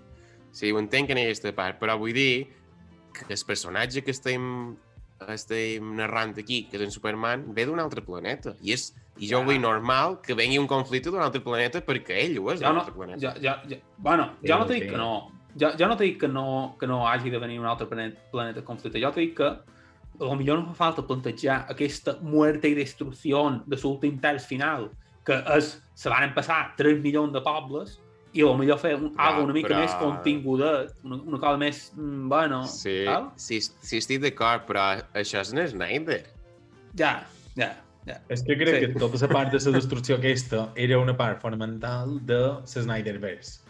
Sí, 0.53 0.71
ho 0.71 0.79
entenc 0.79 1.09
en 1.11 1.17
aquesta 1.25 1.51
part, 1.53 1.79
però 1.81 1.97
vull 1.99 2.13
dir 2.15 2.47
que 3.13 3.33
el 3.33 3.39
personatge 3.45 4.01
que 4.03 4.11
estem, 4.15 4.75
estem 5.27 5.91
narrant 5.97 6.33
aquí, 6.39 6.63
que 6.69 6.77
és 6.77 6.83
en 6.87 6.91
Superman, 6.93 7.43
ve 7.53 7.65
d'un 7.67 7.79
altre 7.83 8.01
planeta. 8.05 8.55
I, 8.61 8.73
és, 8.73 8.87
i 9.19 9.27
jo 9.29 9.39
Ja. 9.41 9.45
vull 9.45 9.59
normal 9.61 10.21
que 10.21 10.33
vengui 10.33 10.57
un 10.57 10.67
conflicte 10.67 11.11
d'un 11.11 11.21
altre 11.21 11.41
planeta 11.43 11.81
perquè 11.85 12.21
ell 12.25 12.39
ho 12.39 12.51
és 12.53 12.59
d'un 12.61 12.73
no, 12.73 12.79
altre 12.81 12.93
planeta. 12.95 13.19
jo, 13.19 13.33
jo, 13.43 13.53
jo, 13.69 13.77
bueno, 13.97 14.31
Sí, 14.41 14.47
jo 14.47 14.57
no 14.59 14.65
t'he 14.65 14.73
dit 14.79 14.83
sí. 14.83 14.89
que 14.89 14.97
no. 14.97 15.11
Jo, 15.59 15.69
jo 15.77 15.87
no 15.87 15.97
t'he 15.97 16.05
dit 16.05 16.17
que 16.19 16.27
no, 16.27 16.75
que 16.79 16.87
no 16.87 17.07
hagi 17.07 17.29
de 17.29 17.37
venir 17.37 17.59
un 17.59 17.65
altre 17.67 17.85
planeta, 17.87 18.19
planeta 18.31 18.63
conflicte. 18.63 18.99
Jo 19.01 19.11
t'he 19.11 19.21
dit 19.27 19.35
que 19.35 19.51
a 20.31 20.35
millor 20.35 20.59
no 20.59 20.73
fa 20.73 20.85
falta 20.85 21.01
plantejar 21.07 21.65
aquesta 21.69 22.17
muerte 22.21 22.69
i 22.69 22.75
destrucció 22.75 23.43
de 23.65 23.77
l'últim 23.77 24.19
terç 24.19 24.45
final, 24.47 24.89
que 25.25 25.33
és, 25.57 25.77
se 25.95 26.09
van 26.09 26.33
passar 26.33 26.73
3 26.77 26.99
milions 27.01 27.31
de 27.33 27.41
pobles 27.41 27.99
i 28.33 28.41
a 28.41 28.53
millor 28.57 28.79
fer 28.81 28.95
un, 28.95 29.11
Ja, 29.15 29.39
una 29.39 29.53
mica 29.53 29.69
però- 29.69 29.79
més 29.83 29.93
contingudet, 30.01 30.93
una, 31.03 31.15
una 31.21 31.37
cosa 31.39 31.57
més, 31.57 31.91
mm, 31.95 32.29
bueno, 32.29 32.63
Sí, 32.67 33.03
tal? 33.05 33.29
sí, 33.35 33.59
sí 33.61 33.97
estic 33.97 34.21
d'acord, 34.21 34.65
però 34.67 35.01
això 35.13 35.41
és 35.41 35.53
en 35.53 35.67
Snyder. 35.67 36.23
Ja, 36.97 37.25
ja, 37.55 37.75
ja. 38.05 38.17
És 38.29 38.41
que 38.43 38.57
crec 38.57 38.79
Sí. 38.79 38.87
que 38.93 38.99
tota 38.99 39.17
la 39.21 39.27
part 39.33 39.51
de 39.51 39.59
la 39.71 39.77
destrucció 39.77 40.15
aquesta 40.17 40.69
era 40.75 40.97
una 40.99 41.15
part 41.15 41.39
fonamental 41.41 42.19
de 42.25 42.39
la 42.39 42.61
Snyderverse, 42.65 43.61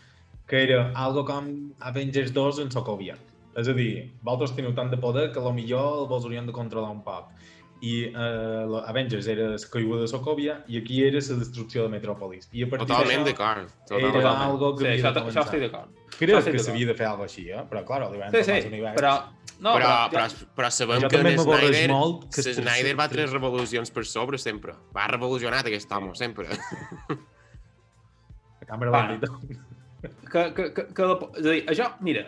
que 0.47 0.63
era 0.63 0.91
algo 0.95 1.25
com 1.25 1.71
Avengers 1.79 2.31
2 2.33 2.59
en 2.59 2.71
Sokovia. 2.71 3.15
És 3.55 3.67
a 3.69 3.73
dir, 3.77 4.11
vosaltres 4.25 4.55
teniu 4.57 4.73
tant 4.73 4.89
de 4.89 4.97
poder 4.97 5.31
que 5.31 5.39
millor 5.53 5.99
el 6.01 6.07
vos 6.09 6.23
haurien 6.25 6.45
de 6.47 6.53
controlar 6.55 6.89
un 6.91 7.03
poc. 7.03 7.29
I 7.83 8.05
eh, 8.15 8.83
Avengers 8.87 9.27
era 9.27 9.49
la 9.51 9.57
caiguda 9.71 10.01
de 10.01 10.07
Sokovia 10.07 10.53
i 10.71 10.77
aquí 10.79 11.01
era 11.03 11.19
la 11.19 11.35
destrucció 11.41 11.83
de 11.83 11.89
Metropolis. 11.89 12.47
I 12.55 12.63
a 12.63 12.69
partir 12.71 12.87
Totalment 12.87 13.25
d'això 13.25 13.29
d'acord. 13.29 13.67
era 13.91 14.11
Totalment. 14.13 14.43
algo 14.47 14.69
que 14.77 14.85
Sí, 14.85 14.87
havia 14.87 14.95
això, 14.95 15.03
de 15.03 15.19
això 15.19 15.23
començar. 15.25 15.43
estic 15.43 15.59
d'acord. 15.65 15.89
Crec 16.17 16.35
Això 16.37 16.51
que 16.53 16.59
s'havia 16.63 16.87
de 16.87 16.95
fer 16.95 17.05
alguna 17.09 17.25
així, 17.27 17.49
eh? 17.51 17.63
però 17.69 17.83
clar, 17.85 17.99
li 18.13 18.17
van 18.21 18.31
Sí, 18.31 18.43
sí, 18.43 18.61
l'univers. 18.69 18.95
però... 19.01 19.13
No, 19.63 19.73
però, 19.77 19.89
però, 20.09 20.09
però, 20.11 20.23
ja, 20.27 20.47
però 20.57 20.69
sabem 20.71 21.01
Jo 21.03 21.07
que 21.09 21.17
en 21.19 21.37
Snyder, 21.39 21.89
molt 21.91 22.23
que 22.33 22.41
Snyder 22.41 22.95
va 22.99 23.07
tres 23.07 23.31
revolucions 23.31 23.91
per 23.91 24.03
sobre 24.05 24.37
sempre. 24.37 24.73
Va 24.95 25.05
revolucionat 25.07 25.65
aquest 25.69 25.91
home, 25.91 26.15
sempre. 26.15 26.47
La 28.59 28.67
càmera 28.67 28.91
Va. 28.91 29.05
va 29.07 29.82
que, 30.03 30.43
que, 30.55 30.67
que, 30.75 30.85
que 30.95 31.07
la, 31.07 31.15
és 31.37 31.45
a 31.45 31.49
dir, 31.49 31.63
això, 31.71 31.87
mira, 32.03 32.25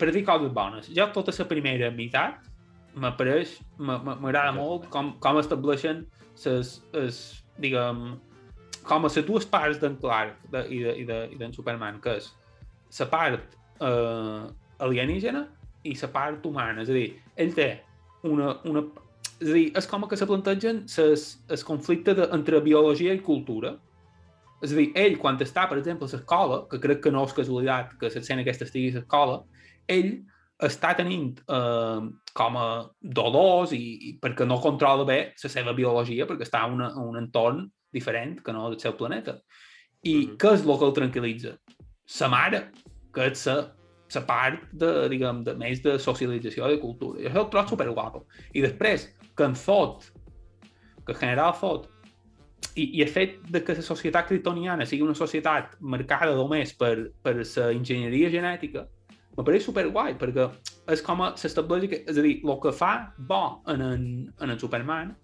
per 0.00 0.10
dir 0.14 0.24
coses 0.28 0.52
bones, 0.56 0.88
jo 0.96 1.06
tota 1.14 1.34
la 1.36 1.48
primera 1.50 1.90
meitat 1.92 2.48
m'apareix, 2.96 3.56
m'agrada 3.80 4.52
molt 4.56 4.88
com, 4.92 5.14
com 5.22 5.40
estableixen 5.40 6.04
ses, 6.38 6.78
es, 6.98 7.22
diguem, 7.60 8.14
com 8.88 9.06
a 9.06 9.10
les 9.12 9.26
dues 9.26 9.46
parts 9.48 9.80
d'en 9.82 9.96
Clark 10.00 10.40
de, 10.52 10.64
i 10.68 10.80
d'en 10.82 11.06
de, 11.06 11.20
i 11.34 11.38
de, 11.38 11.48
i 11.48 11.52
Superman, 11.56 12.00
que 12.02 12.16
és 12.18 12.32
la 12.98 13.08
part 13.12 13.56
eh, 13.80 14.42
alienígena 14.82 15.46
i 15.88 15.94
la 16.00 16.10
part 16.12 16.44
humana. 16.46 16.82
És 16.82 16.90
a 16.90 16.96
dir, 16.96 17.08
ell 17.36 17.54
té 17.56 17.70
una... 18.28 18.56
una 18.68 18.84
és 19.42 19.48
a 19.50 19.54
dir, 19.56 19.64
és 19.74 19.86
com 19.90 20.04
que 20.06 20.14
se 20.14 20.26
plantegen 20.28 20.84
el 20.86 21.62
conflicte 21.66 22.14
de, 22.14 22.28
entre 22.34 22.60
biologia 22.62 23.14
i 23.16 23.22
cultura. 23.26 23.72
És 24.62 24.72
a 24.72 24.78
dir, 24.78 24.90
ell, 24.98 25.16
quan 25.18 25.40
està, 25.42 25.66
per 25.68 25.78
exemple, 25.80 26.06
a 26.06 26.16
l'escola, 26.16 26.62
que 26.70 26.78
crec 26.82 27.02
que 27.02 27.10
no 27.10 27.24
és 27.26 27.34
casualitat 27.34 27.96
que 27.98 28.10
l'escena 28.10 28.44
aquesta 28.44 28.68
estigui 28.68 28.92
a 28.92 29.00
l'escola, 29.00 29.40
ell 29.90 30.12
està 30.62 30.92
tenint 30.94 31.40
eh, 31.50 32.00
com 32.38 32.58
a 32.60 32.66
dolors 33.02 33.74
i, 33.74 33.82
i 34.08 34.12
perquè 34.22 34.46
no 34.46 34.60
controla 34.62 35.06
bé 35.08 35.20
la 35.42 35.50
seva 35.50 35.74
biologia, 35.74 36.28
perquè 36.28 36.46
està 36.46 36.62
en, 36.68 36.84
un 37.02 37.18
entorn 37.18 37.66
diferent 37.92 38.38
que 38.44 38.54
no 38.54 38.68
del 38.70 38.80
seu 38.80 38.94
planeta. 38.98 39.40
I 40.02 40.14
Mhm. 40.14 40.36
què 40.38 40.54
és 40.54 40.64
el 40.64 40.78
que 40.78 40.86
el 40.86 40.96
tranquil·litza? 40.98 41.56
Sa 42.06 42.28
mare, 42.28 42.70
que 43.14 43.28
és 43.30 43.46
la, 43.46 43.56
la 44.14 44.22
part 44.26 44.64
de, 44.72 45.08
diguem, 45.08 45.42
de, 45.44 45.54
més 45.54 45.82
de 45.82 45.98
socialització 45.98 46.68
de 46.68 46.80
cultura. 46.80 47.20
I 47.20 47.28
això 47.28 47.44
el 47.44 47.50
trobo 47.50 47.68
superguapo. 47.68 48.24
I 48.54 48.62
després, 48.62 49.08
que 49.36 49.44
en 49.44 49.54
fot, 49.54 50.10
que 51.06 51.12
en 51.12 51.18
general 51.18 51.54
fot, 51.54 51.88
i, 52.74 52.88
i 52.98 53.02
el 53.04 53.10
fet 53.12 53.38
de 53.52 53.62
que 53.64 53.76
la 53.76 53.84
societat 53.84 54.28
kryptoniana 54.28 54.86
sigui 54.88 55.04
una 55.06 55.16
societat 55.18 55.76
marcada 55.80 56.34
només 56.38 56.72
per, 56.78 56.94
per 57.22 57.36
la 57.40 57.68
enginyeria 57.72 58.30
genètica, 58.32 58.86
me 59.36 59.44
pareix 59.44 59.64
superguai, 59.64 60.16
perquè 60.20 60.48
és 60.92 61.02
com 61.04 61.22
s'estableix 61.40 61.88
és 62.02 62.18
a 62.18 62.24
dir, 62.24 62.38
el 62.44 62.58
que 62.62 62.72
fa 62.76 62.92
bo 63.18 63.62
en 63.72 63.84
en, 63.86 64.04
en 64.40 64.50
el 64.50 64.58
Superman 64.60 65.14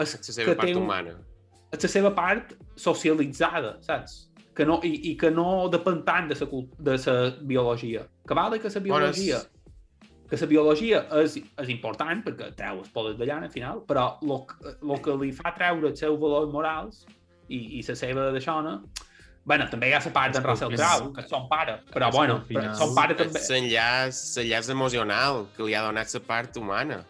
és 0.00 0.16
La 0.16 0.22
seva 0.22 0.48
que 0.48 0.56
part 0.56 0.68
té 0.68 0.74
un, 0.74 0.82
humana. 0.82 1.14
és 1.70 1.82
la 1.84 1.92
seva 1.92 2.10
part 2.16 2.54
socialitzada, 2.76 3.76
saps? 3.86 4.26
Que 4.54 4.66
no, 4.66 4.80
i, 4.82 5.12
I 5.12 5.16
que 5.16 5.30
no 5.30 5.68
depèn 5.72 6.02
tant 6.06 6.28
de 6.30 6.36
la, 6.40 6.48
de 6.88 6.96
la 7.06 7.16
biologia. 7.46 8.06
Que 8.26 8.34
val 8.34 8.58
que 8.58 8.68
la 8.74 8.80
biologia... 8.80 9.38
Bueno, 9.38 9.59
que 10.30 10.38
la 10.38 10.46
biologia 10.46 11.02
és, 11.20 11.36
és 11.58 11.70
important 11.72 12.22
perquè 12.26 12.52
treu 12.58 12.80
els 12.84 12.90
poders 12.94 13.18
de 13.18 13.26
llana 13.26 13.50
al 13.50 13.54
final, 13.54 13.82
però 13.88 14.12
el 14.22 15.00
que 15.04 15.16
li 15.20 15.32
fa 15.34 15.52
treure 15.56 15.90
els 15.90 16.00
seus 16.00 16.18
valors 16.22 16.52
morals 16.52 17.04
i, 17.48 17.80
i 17.80 17.84
la 17.86 17.96
seva 17.98 18.30
deixona 18.34 18.78
Bueno, 19.50 19.64
també 19.72 19.88
hi 19.88 19.94
ha 19.96 20.00
la 20.04 20.10
part 20.12 20.34
d'en 20.36 20.44
Russell 20.44 20.74
Crowe, 20.76 21.12
que 21.16 21.22
és 21.24 21.30
son 21.32 21.46
pare, 21.48 21.78
però 21.90 22.10
bueno, 22.12 22.36
però 22.46 22.74
son 22.76 22.92
pare 22.94 23.16
també... 23.18 23.40
L'enllaç 23.48 24.68
emocional 24.70 25.46
que 25.56 25.64
li 25.64 25.74
ha 25.74 25.80
donat 25.86 26.12
la 26.14 26.20
part 26.26 26.58
humana. 26.60 27.00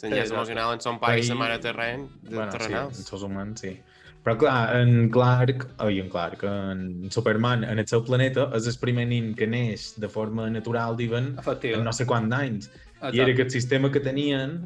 L'enllaç 0.00 0.30
emocional 0.30 0.76
en 0.76 0.84
son 0.84 1.00
pare 1.02 1.18
i 1.20 1.26
sa 1.26 1.34
mare 1.36 1.58
terren, 1.60 2.06
de 2.22 2.36
Bueno, 2.36 2.46
sí, 2.46 2.58
terrenals. 2.58 3.00
en 3.02 3.10
els 3.18 3.24
humans, 3.26 3.64
sí. 3.66 3.74
Però 4.20 4.34
clar, 4.36 4.76
en 4.76 5.08
Clark, 5.08 5.62
oi, 5.80 5.98
en 6.02 6.10
Clark, 6.12 6.42
en 6.44 7.10
Superman, 7.10 7.64
en 7.64 7.78
el 7.80 7.86
seu 7.88 8.02
planeta, 8.04 8.50
és 8.58 8.66
el 8.68 8.76
primer 8.82 9.06
nin 9.08 9.30
que 9.34 9.46
neix 9.48 9.94
de 10.02 10.10
forma 10.12 10.50
natural, 10.52 10.96
diuen, 10.98 11.30
en 11.72 11.84
no 11.86 11.92
sé 11.96 12.04
quants 12.06 12.34
anys. 12.36 12.68
Exacte. 12.68 13.16
I 13.16 13.20
era 13.24 13.32
aquest 13.32 13.50
sistema 13.56 13.88
que 13.90 14.00
tenien, 14.04 14.58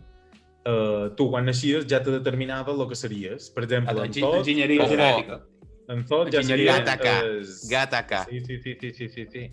eh, 0.67 1.11
tu 1.17 1.29
quan 1.31 1.47
naixies 1.47 1.87
ja 1.87 2.03
te 2.03 2.11
determinava 2.11 2.73
el 2.75 2.83
que 2.89 2.99
series. 2.99 3.47
Per 3.55 3.63
exemple, 3.63 3.95
en 4.05 4.13
Thor, 4.19 4.39
Enginyeria 4.41 4.89
genètica. 4.91 5.41
en 5.89 6.05
Thor 6.05 6.33
ja 6.33 6.43
seria... 6.43 6.79
Gataca. 6.81 7.15
es- 7.39 7.69
Gataca. 7.71 8.25
Sí, 8.29 8.41
sí, 8.41 8.59
sí, 8.59 8.75
sí, 8.81 8.91
sí, 8.91 9.09
sí, 9.09 9.27
sí. 9.31 9.51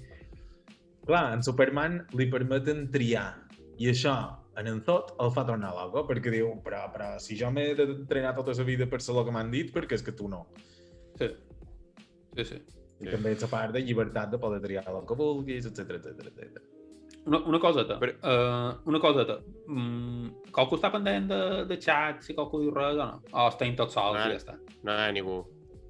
Clar, 1.05 1.33
en 1.35 1.43
Superman 1.43 2.07
li 2.17 2.25
permeten 2.25 2.89
triar. 2.89 3.35
I 3.77 3.89
això, 3.93 4.15
en 4.57 4.67
en 4.67 4.81
Thor, 4.83 5.05
el 5.19 5.31
fa 5.31 5.45
tornar 5.45 5.73
loco, 5.73 6.05
perquè 6.07 6.29
diu, 6.31 6.49
però, 6.63 6.91
però 6.93 7.17
si 7.19 7.37
jo 7.39 7.51
m'he 7.51 7.73
d'entrenar 7.75 8.35
tota 8.35 8.51
la 8.57 8.63
vida 8.63 8.85
per 8.87 9.01
ser 9.01 9.15
el 9.15 9.23
que 9.25 9.31
m'han 9.31 9.51
dit, 9.51 9.71
perquè 9.73 9.93
és 9.93 10.03
que 10.03 10.11
tu 10.11 10.27
no. 10.27 10.47
Sí. 11.17 11.29
Sí, 12.35 12.45
sí. 12.45 12.55
I 13.01 13.05
Sí. 13.05 13.11
també 13.15 13.31
ets 13.31 13.43
a 13.43 13.47
part 13.49 13.73
de 13.73 13.81
llibertat 13.81 14.29
de 14.29 14.37
poder 14.37 14.61
triar 14.61 14.83
el 14.87 15.05
que 15.07 15.15
vulguis, 15.15 15.65
etc 15.65 15.89
etc 15.97 16.27
etc. 16.27 16.61
Una, 17.25 17.37
una 17.45 17.59
coseta. 17.59 17.99
Però- 17.99 18.17
Uh, 18.21 18.89
una 18.89 18.99
coseta. 18.99 19.39
Mm, 19.67 20.27
qualcú 20.51 20.75
està 20.77 20.91
pendent 20.91 21.27
de, 21.29 21.65
de 21.65 21.77
xat, 21.77 22.21
si 22.21 22.33
qualcú 22.33 22.59
diu 22.61 22.71
res 22.73 22.95
o 22.97 23.05
no? 23.05 23.21
O 23.31 23.47
estem 23.47 23.75
tots 23.75 23.93
sols 23.93 24.17
Ah. 24.19 24.27
i 24.27 24.31
ja 24.31 24.37
està. 24.37 24.55
No 24.83 24.91
hi 24.91 25.07
ha 25.07 25.11
ningú. 25.11 25.39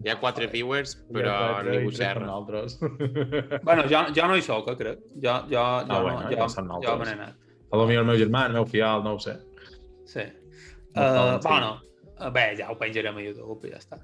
Hi 0.04 0.10
ha 0.10 0.20
quatre 0.20 0.46
Joder. 0.48 0.54
viewers, 0.54 0.96
però 1.12 1.64
ningú 1.64 1.92
xerra. 1.92 2.26
Nosaltres. 2.26 2.80
Bueno, 3.64 3.84
jo, 3.88 4.00
jo 4.16 4.28
no 4.28 4.36
hi 4.36 4.42
soc, 4.42 4.68
eh, 4.70 4.76
crec. 4.78 5.00
Jo, 5.16 5.36
jo, 5.48 5.52
jo, 5.52 5.60
Ah, 5.60 6.02
bueno, 6.02 6.22
no, 6.22 6.30
ja 6.30 6.48
jo, 6.48 6.48
jo 6.48 6.62
nosaltres. 6.64 7.00
me 7.00 7.06
n'he 7.06 7.22
anat. 7.22 7.36
A 7.72 7.78
lo 7.80 7.86
millor 7.88 8.04
el 8.04 8.10
meu 8.12 8.18
germà, 8.20 8.46
el 8.50 8.54
meu 8.58 8.66
fial, 8.68 9.04
no 9.04 9.16
ho 9.16 9.20
sé. 9.20 9.38
Sí. 10.06 10.26
No 10.96 11.04
Uh, 11.08 11.40
bueno, 11.44 11.70
bé, 12.36 12.50
ja 12.60 12.66
ho 12.72 12.76
penjarem 12.78 13.16
a 13.16 13.22
YouTube 13.24 13.64
i 13.68 13.72
ja 13.72 13.78
està. 13.80 13.98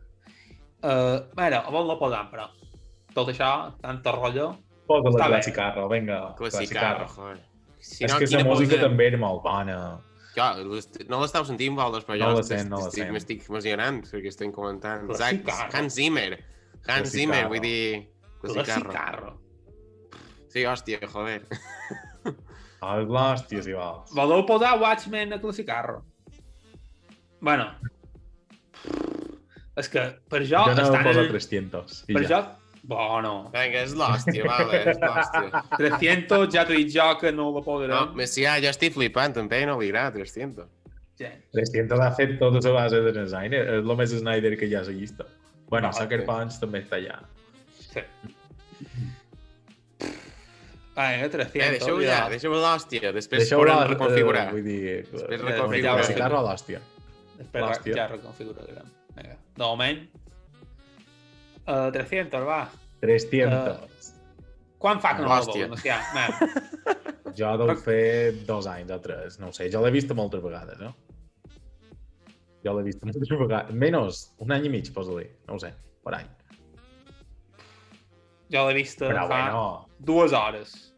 Uh, 0.80 1.20
a 1.36 1.64
on 1.76 1.88
la 1.90 1.98
posam, 2.00 2.30
però? 2.32 2.46
Tot 3.14 3.28
això, 3.34 3.74
tanta 3.82 4.14
rotllo... 4.16 4.54
Posa 4.88 5.12
la 5.18 5.28
classicarro, 5.34 5.90
vinga. 5.92 6.34
Classicarro, 6.38 7.08
joder. 7.12 7.42
Si 7.84 8.06
és 8.06 8.14
que 8.16 8.30
la 8.38 8.44
música 8.48 8.78
posa- 8.78 8.86
també 8.88 9.08
era 9.10 9.18
molt 9.20 9.42
bona. 9.44 9.76
Jo, 10.38 10.46
l'est- 10.70 11.02
no 11.10 11.20
l'estàu 11.20 11.44
sentint 11.50 11.76
vosaltres, 11.76 12.06
però 12.08 12.16
No 12.22 12.30
jo 12.38 12.44
estic- 12.46 12.70
no 12.70 12.80
estic- 12.88 13.12
m'estic 13.12 13.44
emocionant 13.50 14.00
perquè 14.08 14.32
estem 14.32 14.52
comentant. 14.56 15.04
Classicarro. 15.10 15.72
Zac- 15.74 15.76
Hans 15.76 15.94
Zimmer. 16.00 16.38
Hans. 16.88 17.12
Zimmer, 17.12 17.44
vull 17.52 17.60
dir... 17.60 18.08
Classicarro. 18.40 19.34
Sí, 20.54 20.64
hòstia, 20.64 21.02
joder. 21.12 21.42
Ah, 22.82 22.98
l'hòstia, 23.02 23.64
si 23.66 23.74
vols. 23.74 24.12
Voleu 24.16 24.44
posar 24.46 24.76
Watchmen 24.82 25.34
a 25.34 25.40
Classicarro? 25.42 26.04
Bueno. 27.42 27.72
És 29.78 29.90
que 29.94 30.04
per 30.30 30.42
jo, 30.46 30.62
Jo 30.66 30.74
no 30.78 30.86
estan 30.88 31.04
poso 31.06 31.22
en... 31.26 31.30
300. 31.34 32.00
I 32.10 32.16
Per 32.18 32.24
ja. 32.26 32.40
jo... 32.42 32.46
Bueno, 32.88 33.32
Vinga, 33.52 33.82
és 33.84 33.92
l'hòstia, 34.00 34.46
vale, 34.48 34.78
és 34.94 35.00
l'hòstia. 35.02 35.62
300 35.76 36.46
ja 36.54 36.64
t'he 36.70 36.78
dit 36.78 36.94
jo 36.94 37.08
que 37.20 37.34
no 37.36 37.50
la 37.52 37.62
podrem. 37.66 37.92
No, 37.92 38.16
Messià, 38.16 38.54
jo 38.64 38.70
estic 38.72 38.94
flipant, 38.96 39.34
també 39.36 39.60
no 39.68 39.76
li 39.82 39.90
agrada 39.92 40.14
300. 40.16 40.70
Gens. 41.20 41.42
300 41.58 42.00
ha 42.06 42.12
fet 42.16 42.38
tota 42.40 42.62
la 42.64 42.74
base 42.78 43.02
de 43.04 43.12
design. 43.18 43.58
És 43.58 43.82
el 43.82 43.92
més 44.00 44.14
Snyder 44.22 44.54
que 44.62 44.70
hi 44.70 44.78
ha 44.78 44.86
a 44.86 44.88
la 44.88 44.96
llista. 44.96 45.28
Bueno, 45.68 45.90
Ah, 45.90 45.98
Sucker 46.00 46.22
sí. 46.22 46.28
Punch 46.30 46.60
també 46.62 46.84
està 46.86 47.02
allà. 47.02 47.18
Sí. 47.76 48.06
Vinga, 50.98 51.28
300. 51.30 51.62
Eh, 51.62 51.72
deixeu-ho 51.78 52.02
ja, 52.02 52.14
ja. 52.24 52.30
deixeu 52.34 52.54
l'hòstia, 52.58 53.12
després 53.14 53.44
Deixeu 53.44 53.60
podem 53.62 53.84
reconfigurar. 53.92 54.48
eh, 54.48 54.54
vull 54.56 54.64
dir... 54.66 54.80
Després 55.12 55.42
eh, 55.42 55.44
reconfigurar. 55.46 55.98
Classicarro 56.00 56.40
a 56.40 56.46
l'hòstia. 56.48 56.80
Després 57.38 57.64
L'hòstia. 57.64 57.94
ja 58.00 58.08
reconfigurarem. 58.10 58.88
Vinga. 59.18 59.36
De 59.58 59.64
moment, 59.64 60.00
uh, 61.68 61.92
300, 61.94 62.48
va. 62.48 62.64
300. 63.06 64.10
Quan 64.82 65.00
fa 65.02 65.16
que 65.18 65.22
no 65.26 65.30
la 65.30 65.38
Hòstia. 65.42 65.68
veuen? 65.68 65.78
Hòstia. 65.78 65.98
Jo 67.38 67.52
deu 67.62 67.70
fer 67.78 68.32
dos 68.48 68.66
anys 68.66 68.90
o 68.90 68.98
tres, 69.04 69.36
no 69.38 69.52
ho 69.52 69.54
sé. 69.54 69.68
Jo 69.70 69.84
l'he 69.84 69.92
vist 69.94 70.10
moltes 70.18 70.42
vegades, 70.42 70.80
no? 70.82 70.96
Jo 72.66 72.74
l'he 72.74 72.88
vist 72.88 73.04
moltes 73.06 73.30
vegades. 73.30 73.70
Menys, 73.78 74.24
un 74.42 74.54
any 74.56 74.66
i 74.66 74.72
mig, 74.74 74.90
posa-li. 74.96 75.28
No 75.46 75.60
ho 75.60 75.62
sé, 75.62 75.70
per 76.02 76.16
any. 76.18 76.26
Jo 78.50 78.64
l'he 78.66 78.74
vist 78.80 79.04
Però 79.04 79.28
fa 79.28 79.36
bueno, 79.36 79.62
dues 80.00 80.34
hores. 80.34 80.94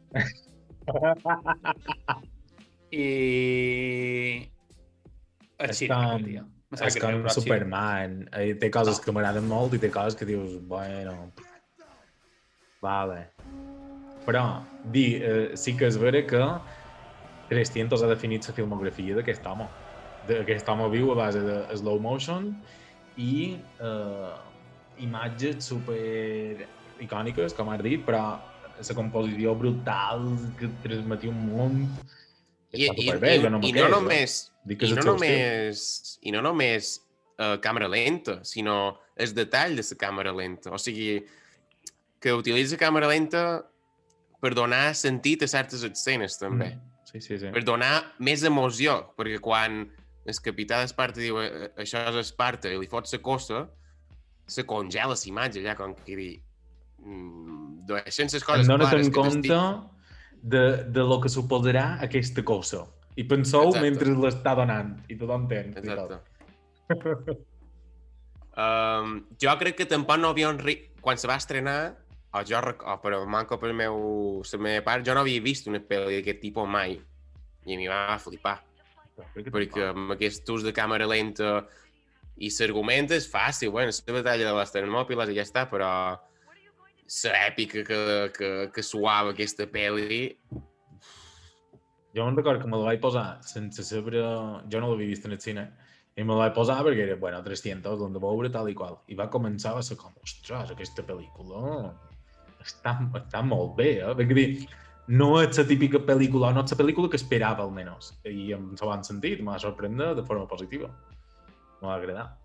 I... 2.91 3.05
És 5.59 5.83
com-. 5.89 6.49
Me 6.69 6.77
sap 6.77 6.91
és 6.91 6.97
com 7.01 7.15
però 7.23 7.31
sí. 7.33 7.41
Superman. 7.41 8.19
Eh, 8.37 8.53
Té 8.61 8.69
coses 8.73 8.99
que 9.01 9.13
m'agraden 9.13 9.47
molt 9.49 9.73
i 9.73 9.79
té 9.81 9.89
coses 9.93 10.17
que 10.17 10.27
dius, 10.29 10.57
bueno... 10.69 11.31
Vale. 12.79 13.23
Però, 14.23 14.43
di, 14.93 15.17
eh, 15.17 15.57
sí 15.57 15.73
que 15.75 15.89
és 15.89 15.97
vera 15.99 16.21
que 16.29 16.43
300 17.49 18.03
ha 18.05 18.09
definit 18.11 18.45
la 18.47 18.53
filmografia 18.55 19.17
d'aquest 19.17 19.47
home. 19.49 19.65
D'aquest 20.29 20.69
home 20.69 20.85
viu 20.93 21.09
a 21.11 21.17
base 21.17 21.41
de 21.43 21.57
slow 21.81 21.97
motion 22.03 22.53
i 23.17 23.57
eh, 23.81 24.31
imatges 25.03 25.65
super 25.73 26.69
icòniques, 27.01 27.57
com 27.57 27.73
has 27.73 27.81
dit, 27.83 28.05
però 28.05 28.37
la 28.79 28.95
composició 28.95 29.55
brutal 29.59 30.25
que 30.59 30.69
transmetia 30.83 31.31
un 31.31 31.41
món 31.49 31.77
I, 32.71 32.85
i, 32.85 32.87
superbé, 32.87 33.35
i, 33.35 33.43
no 33.43 33.59
i 33.65 33.73
no 33.75 33.87
només, 33.91 34.39
Dic 34.69 34.83
i 34.85 34.91
no 34.93 35.03
només, 35.03 35.83
i 36.21 36.33
no 36.35 36.43
només 36.45 36.91
uh, 37.39 37.57
càmera 37.63 37.89
lenta, 37.89 38.39
sinó 38.45 38.99
el 39.19 39.33
detall 39.35 39.75
de 39.79 39.85
la 39.87 39.97
càmera 39.99 40.33
lenta. 40.35 40.71
O 40.75 40.77
sigui, 40.77 41.19
que 42.21 42.35
utilitza 42.35 42.77
càmera 42.79 43.09
lenta 43.09 43.43
per 44.39 44.53
donar 44.55 44.93
sentit 44.95 45.43
a 45.43 45.49
certes 45.51 45.83
escenes, 45.87 46.37
també. 46.39 46.75
Mm. 46.75 46.85
Sí, 47.09 47.21
sí, 47.25 47.39
sí. 47.41 47.49
Per 47.49 47.63
donar 47.65 48.03
més 48.21 48.43
emoció, 48.45 48.99
perquè 49.17 49.39
quan 49.41 49.81
el 50.29 50.39
capità 50.45 50.83
d'Esparta 50.83 51.23
diu 51.23 51.39
"Eh, 51.41 51.71
això 51.81 52.03
és 52.11 52.19
Esparta 52.21 52.69
i 52.69 52.77
li 52.77 52.87
fot 52.87 53.09
la 53.11 53.19
cosa, 53.25 53.63
se 54.45 54.65
congela 54.65 55.15
la 55.15 55.25
imatge 55.25 55.63
allà, 55.63 55.75
com 55.75 55.95
que 55.95 56.15
dir... 56.15 56.33
Mm, 56.99 57.58
deixant 57.97 58.31
les 58.33 58.45
coses 58.45 58.67
Em 58.67 58.71
dones 58.73 58.93
en 58.93 59.11
compte 59.15 59.59
de, 60.41 60.63
de 60.87 61.05
lo 61.05 61.19
que 61.23 61.31
suposarà 61.31 61.97
aquesta 62.05 62.43
cosa. 62.45 62.85
I 63.19 63.25
penseu 63.27 63.71
Exacte. 63.71 63.83
mentre 63.83 64.15
l'està 64.15 64.55
donant, 64.55 64.93
i 65.11 65.17
tothom 65.19 65.47
entén. 65.47 65.73
Exacte. 65.81 67.39
Um, 68.59 69.21
jo 69.39 69.53
crec 69.55 69.77
que 69.77 69.85
tampoc 69.87 70.19
no 70.19 70.33
havia... 70.33 70.51
Ri... 70.59 70.73
Quan 70.99 71.15
se 71.15 71.29
va 71.29 71.37
estrenar, 71.39 71.93
o 72.35 72.41
jo, 72.43 72.59
o 72.59 72.95
per 72.99 73.13
manco 73.23 73.55
per 73.61 73.69
meu, 73.71 74.41
la 74.43 74.59
meva 74.59 74.81
part, 74.83 75.05
jo 75.07 75.13
no 75.15 75.21
havia 75.23 75.39
vist 75.39 75.69
una 75.71 75.79
pel·li 75.79 76.17
d'aquest 76.17 76.41
tipus 76.41 76.67
mai. 76.67 76.97
I 77.63 77.77
mi 77.79 77.87
va 77.87 78.17
flipar, 78.19 78.57
perquè 79.37 79.85
amb 79.93 80.11
aquest 80.17 80.49
ús 80.51 80.65
de 80.65 80.73
càmera 80.75 81.07
lenta 81.07 81.61
i 82.39 82.49
l'argument 82.51 83.09
és 83.15 83.27
fàcil, 83.31 83.71
bueno, 83.71 83.91
la 83.91 84.15
batalla 84.15 84.49
de 84.49 84.57
les 84.57 84.75
Termòpiles 84.75 85.31
i 85.31 85.37
ja 85.37 85.47
està, 85.47 85.65
però 85.71 85.89
la 87.25 87.45
èpica 87.49 87.83
que, 87.85 88.01
que, 88.37 88.49
que 88.73 88.85
suava 88.85 89.35
aquesta 89.35 89.69
pel·li... 89.69 90.25
Jo 92.17 92.25
me'n 92.25 92.37
record 92.39 92.61
que 92.61 92.67
me 92.69 92.77
la 92.77 92.89
vaig 92.89 93.01
posar 93.01 93.27
sense 93.45 93.85
saber... 93.85 94.23
Jo 94.69 94.81
no 94.81 94.91
l'havia 94.91 95.11
vist 95.11 95.25
en 95.29 95.35
el 95.37 95.41
cine. 95.41 95.69
I 96.17 96.25
me 96.25 96.33
la 96.33 96.47
vaig 96.47 96.55
posar 96.57 96.79
perquè 96.83 97.05
era, 97.05 97.17
bueno, 97.21 97.39
300, 97.45 97.99
l'hem 98.01 98.15
de 98.15 98.21
veure, 98.21 98.49
tal 98.53 98.69
i 98.69 98.75
qual. 98.77 98.97
I 99.07 99.17
va 99.17 99.29
començar 99.31 99.75
a 99.77 99.83
ser 99.85 99.97
com, 99.99 100.13
ostres, 100.25 100.73
aquesta 100.73 101.05
pel·lícula 101.05 101.93
està, 102.63 102.95
està 103.19 103.41
molt 103.45 103.75
bé, 103.77 103.91
eh? 104.03 104.13
Perquè 104.17 104.35
dir, 104.35 104.47
no 105.09 105.31
és 105.41 105.57
la 105.57 105.65
típica 105.69 106.01
pel·lícula, 106.05 106.51
no 106.53 106.65
és 106.65 106.73
la 106.73 106.79
pel·lícula 106.81 107.11
que 107.11 107.19
esperava, 107.19 107.65
almenys. 107.65 108.11
I 108.27 108.51
en 108.57 108.73
bon 108.75 109.05
sentit, 109.07 109.41
m'ha 109.45 109.57
sorprendre 109.61 110.13
de 110.17 110.25
forma 110.27 110.47
positiva. 110.49 110.91
M'ha 111.81 111.95
agradat. 111.95 112.35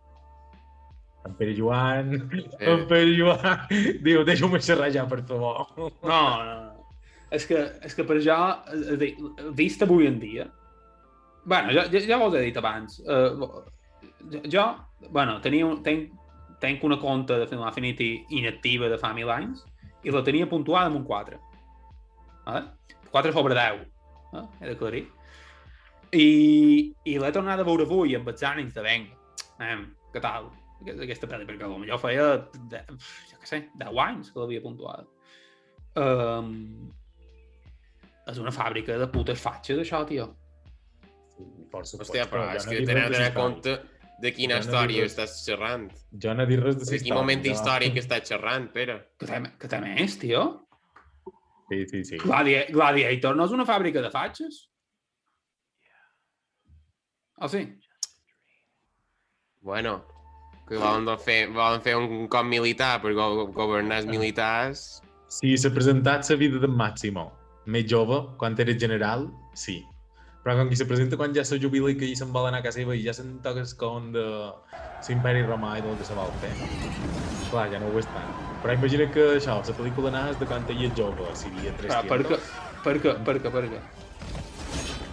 En 1.25 1.35
Pere 1.39 1.55
Joan, 1.57 2.13
Eh. 2.61 2.71
en 2.73 2.87
Pere 2.89 3.15
Joan, 3.17 3.63
diu, 4.05 4.25
deixa'm 4.29 4.59
xerrar 4.61 4.91
ja, 4.93 5.07
per 5.09 5.23
favor. 5.25 5.67
No, 5.79 6.19
no. 6.45 6.57
És 7.33 7.47
que, 7.49 7.63
és 7.83 7.95
que 7.97 8.05
per 8.07 8.19
jo, 8.23 8.37
dir, 9.01 9.15
vist 9.57 9.83
avui 9.83 10.07
en 10.07 10.19
dia, 10.21 10.45
bueno, 11.45 11.73
ja, 11.73 11.87
ja, 11.91 12.03
ja 12.07 12.19
vos 12.21 12.35
he 12.37 12.45
dit 12.45 12.57
abans, 12.61 13.01
uh, 13.09 13.49
jo, 14.53 14.67
bueno, 15.11 15.41
tenia 15.45 15.67
tenc 15.85 16.13
tenc 16.61 16.85
una 16.87 16.97
compte 17.01 17.37
de 17.37 17.47
Final 17.51 17.67
Affinity 17.69 18.25
inactiva 18.39 18.89
de 18.89 18.97
fa 18.97 19.11
mil 19.13 19.29
anys 19.29 19.65
i 20.05 20.13
la 20.15 20.23
tenia 20.25 20.47
puntuada 20.49 20.89
amb 20.89 20.97
un 20.97 21.05
4. 21.05 21.37
Vale? 22.47 22.63
4 23.11 23.33
sobre 23.33 23.57
10. 23.59 23.83
Eh? 24.33 24.45
He 24.61 24.71
d'aclarir. 24.71 25.03
I, 26.15 26.29
i 27.05 27.19
l'he 27.19 27.33
tornat 27.35 27.61
a 27.61 27.67
veure 27.67 27.85
avui 27.85 28.15
amb 28.17 28.29
els 28.33 28.45
ànims 28.47 28.73
de 28.77 28.85
venga. 28.87 29.17
Anem, 29.59 29.85
què 30.15 30.23
tal? 30.25 30.49
Aquest- 30.85 31.01
Aquesta 31.01 31.27
pel·li, 31.31 31.47
perquè 31.49 31.65
potser 31.71 31.99
feia, 32.03 32.27
de, 32.71 32.81
jo 33.31 33.39
què 33.41 33.49
sé, 33.49 33.61
10 33.81 33.99
anys 34.05 34.31
que 34.31 34.41
l'havia 34.43 34.61
puntuada. 34.61 35.07
Um, 35.97 36.91
és 38.29 38.39
una 38.43 38.51
fàbrica 38.53 38.99
de 39.01 39.07
putes 39.09 39.41
fatxes, 39.41 39.79
això, 39.81 40.03
tio. 40.09 40.29
Força 41.73 41.99
Hòstia, 41.99 42.27
però 42.31 42.45
jo 42.51 42.57
és 42.61 42.67
no 42.67 42.73
que 42.73 42.85
tenen 42.87 43.13
de 43.13 43.33
compte 43.35 43.73
de 44.23 44.31
quina 44.33 44.61
Jo 44.61 44.61
no 44.61 44.65
història 44.69 45.03
res. 45.03 45.13
estàs 45.17 45.33
xerrant. 45.45 45.89
Jo 46.23 46.35
no 46.35 46.45
he 46.45 46.47
dit 46.47 46.61
res 46.63 46.77
de 46.79 46.85
De 46.91 46.99
quin 47.03 47.15
moment 47.15 47.43
històric 47.51 47.97
estàs 47.99 48.29
xerrant, 48.29 48.69
Pere? 48.73 48.99
Que 49.19 49.27
que 49.59 49.69
té 49.69 49.81
més, 49.81 50.19
tio. 50.19 50.45
Sí, 51.71 51.81
sí, 51.89 52.05
sí. 52.05 52.17
Gladi 52.23 52.55
Gladiator 52.71 53.35
no 53.37 53.47
és 53.49 53.51
una 53.57 53.65
fàbrica 53.67 54.03
de 54.05 54.11
fatxes? 54.11 54.69
Ah, 57.39 57.49
sí? 57.49 57.65
Bueno, 59.61 60.05
que 60.69 60.81
volen 60.81 61.09
de 61.09 61.17
fer, 61.21 61.41
volen 61.53 61.83
fer 61.85 61.97
un 61.99 62.29
cop 62.33 62.47
militar 62.49 62.99
per 63.03 63.13
go 63.17 63.47
governar 63.53 64.03
els 64.03 64.11
militars. 64.11 64.85
Si 65.29 65.57
s'ha 65.59 65.73
presentat 65.75 66.29
la 66.31 66.37
vida 66.41 66.61
d'en 66.63 66.73
Máximo, 66.79 67.29
més 67.67 67.89
jove, 67.91 68.21
quan 68.39 68.57
era 68.59 68.77
general, 68.79 69.29
sí. 69.55 69.83
Però 70.45 70.59
com 70.59 70.69
que 70.69 70.77
se 70.77 70.85
presenta 70.85 71.17
quan 71.17 71.33
ja 71.33 71.45
se 71.45 71.57
jubila 71.61 71.89
i 71.89 71.97
que 71.97 72.05
ell 72.05 72.17
se'n 72.17 72.33
vol 72.33 72.47
anar 72.47 72.61
a 72.61 72.65
casa 72.67 72.83
seva 72.83 72.95
i 72.95 73.05
ja 73.05 73.15
se'n 73.17 73.39
toca 73.45 73.63
el 73.65 73.71
con 73.81 74.11
de 74.13 74.25
l'imperi 75.09 75.45
romà 75.45 75.79
i 75.79 75.85
del 75.85 75.97
que 75.97 76.05
se 76.05 76.17
vol 76.17 76.33
fer. 76.43 76.53
Clar, 77.51 77.71
ja 77.73 77.81
no 77.81 77.89
ho 77.89 78.01
és 78.01 78.09
tant. 78.13 78.33
Però 78.63 78.77
imagina 78.77 79.09
que 79.13 79.25
això, 79.39 79.57
la 79.61 79.77
pel·lícula 79.77 80.13
anava 80.13 80.37
de 80.41 80.49
quan 80.49 80.65
ell 80.69 80.85
és 80.85 80.97
jove, 80.97 81.29
si 81.37 81.49
hi 81.49 81.59
havia 81.59 81.77
tres 81.81 81.93
Però 81.93 82.03
per 82.09 82.21
què? 82.29 82.41
Per 82.85 82.97
què? 83.01 83.15
Per 83.25 83.37
què? 83.41 83.55
Per 83.57 83.65
què? 83.73 83.81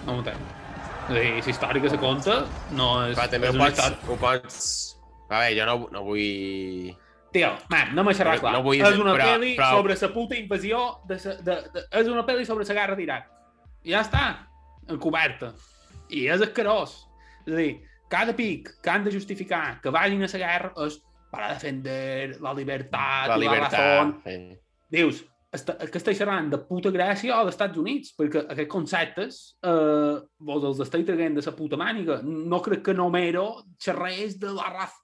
No 0.05 0.17
ho 0.17 0.19
entenc. 0.19 0.57
És 1.01 1.15
a 1.15 1.19
dir, 1.19 1.43
si 1.43 1.51
històrica 1.55 1.91
se 1.91 1.99
conta, 1.99 2.41
no 2.75 2.93
és... 3.07 3.15
Clar, 3.15 3.29
també 3.31 3.51
és 3.51 3.55
ho 3.55 3.63
pots... 3.63 4.07
Ho 4.07 4.17
pots... 4.19 4.71
A 5.31 5.39
veure, 5.39 5.55
jo 5.57 5.65
no, 5.69 5.75
no 5.95 6.01
vull... 6.03 6.91
Tio, 7.31 7.53
man, 7.71 7.93
no 7.95 8.03
m'ha 8.03 8.11
xerrat 8.17 8.41
Però 8.41 8.43
clar. 8.43 8.53
no 8.57 8.63
vull- 8.65 8.81
és 8.83 8.97
una 8.99 9.13
però- 9.15 9.27
pel·li 9.29 9.53
però- 9.55 9.77
sobre 9.77 9.95
la 9.95 10.09
puta 10.13 10.35
invasió 10.35 10.81
de, 11.07 11.17
sa, 11.23 11.35
de, 11.39 11.55
de, 11.71 11.83
és 12.01 12.09
una 12.11 12.25
pel·li 12.27 12.43
sobre 12.45 12.65
la 12.67 12.75
guerra 12.75 12.97
d'Iraq. 12.99 13.29
Ja 13.87 14.01
està, 14.03 14.23
encoberta. 14.91 15.53
I 16.11 16.25
és 16.27 16.43
asquerós. 16.43 16.97
És 17.47 17.53
a 17.53 17.57
dir, 17.61 17.71
cada 18.11 18.35
pic 18.35 18.73
que 18.83 18.89
han 18.91 19.05
de 19.05 19.13
justificar 19.15 19.79
que 19.81 19.89
vagin 19.95 20.23
a 20.23 20.27
la 20.27 20.41
guerra 20.43 20.73
és 20.85 20.99
para 21.31 21.53
defender 21.53 22.35
la 22.43 22.51
libertat, 22.53 23.29
La 23.31 23.37
i 23.37 23.39
la 23.39 23.45
libertat. 23.45 23.79
razón. 23.79 24.11
Sí. 24.25 24.59
Dius, 24.91 25.21
que 25.51 25.99
estàs 25.99 26.17
xerrant 26.19 26.49
de 26.51 26.57
puta 26.67 26.91
Grècia 26.91 27.37
o 27.37 27.45
dels 27.45 27.55
Estats 27.55 27.77
Units, 27.79 28.11
perquè 28.17 28.43
aquests 28.51 28.71
conceptes 28.71 29.39
eh, 29.63 30.19
vos 30.39 30.63
els 30.67 30.79
estic 30.83 31.05
traient 31.07 31.39
de 31.39 31.45
la 31.47 31.55
puta 31.55 31.79
màniga. 31.79 32.19
No 32.23 32.59
crec 32.61 32.83
que 32.89 32.93
Nomero 32.93 33.63
xerrés 33.79 34.35
de 34.39 34.51
la 34.51 34.67
raza. 34.67 34.99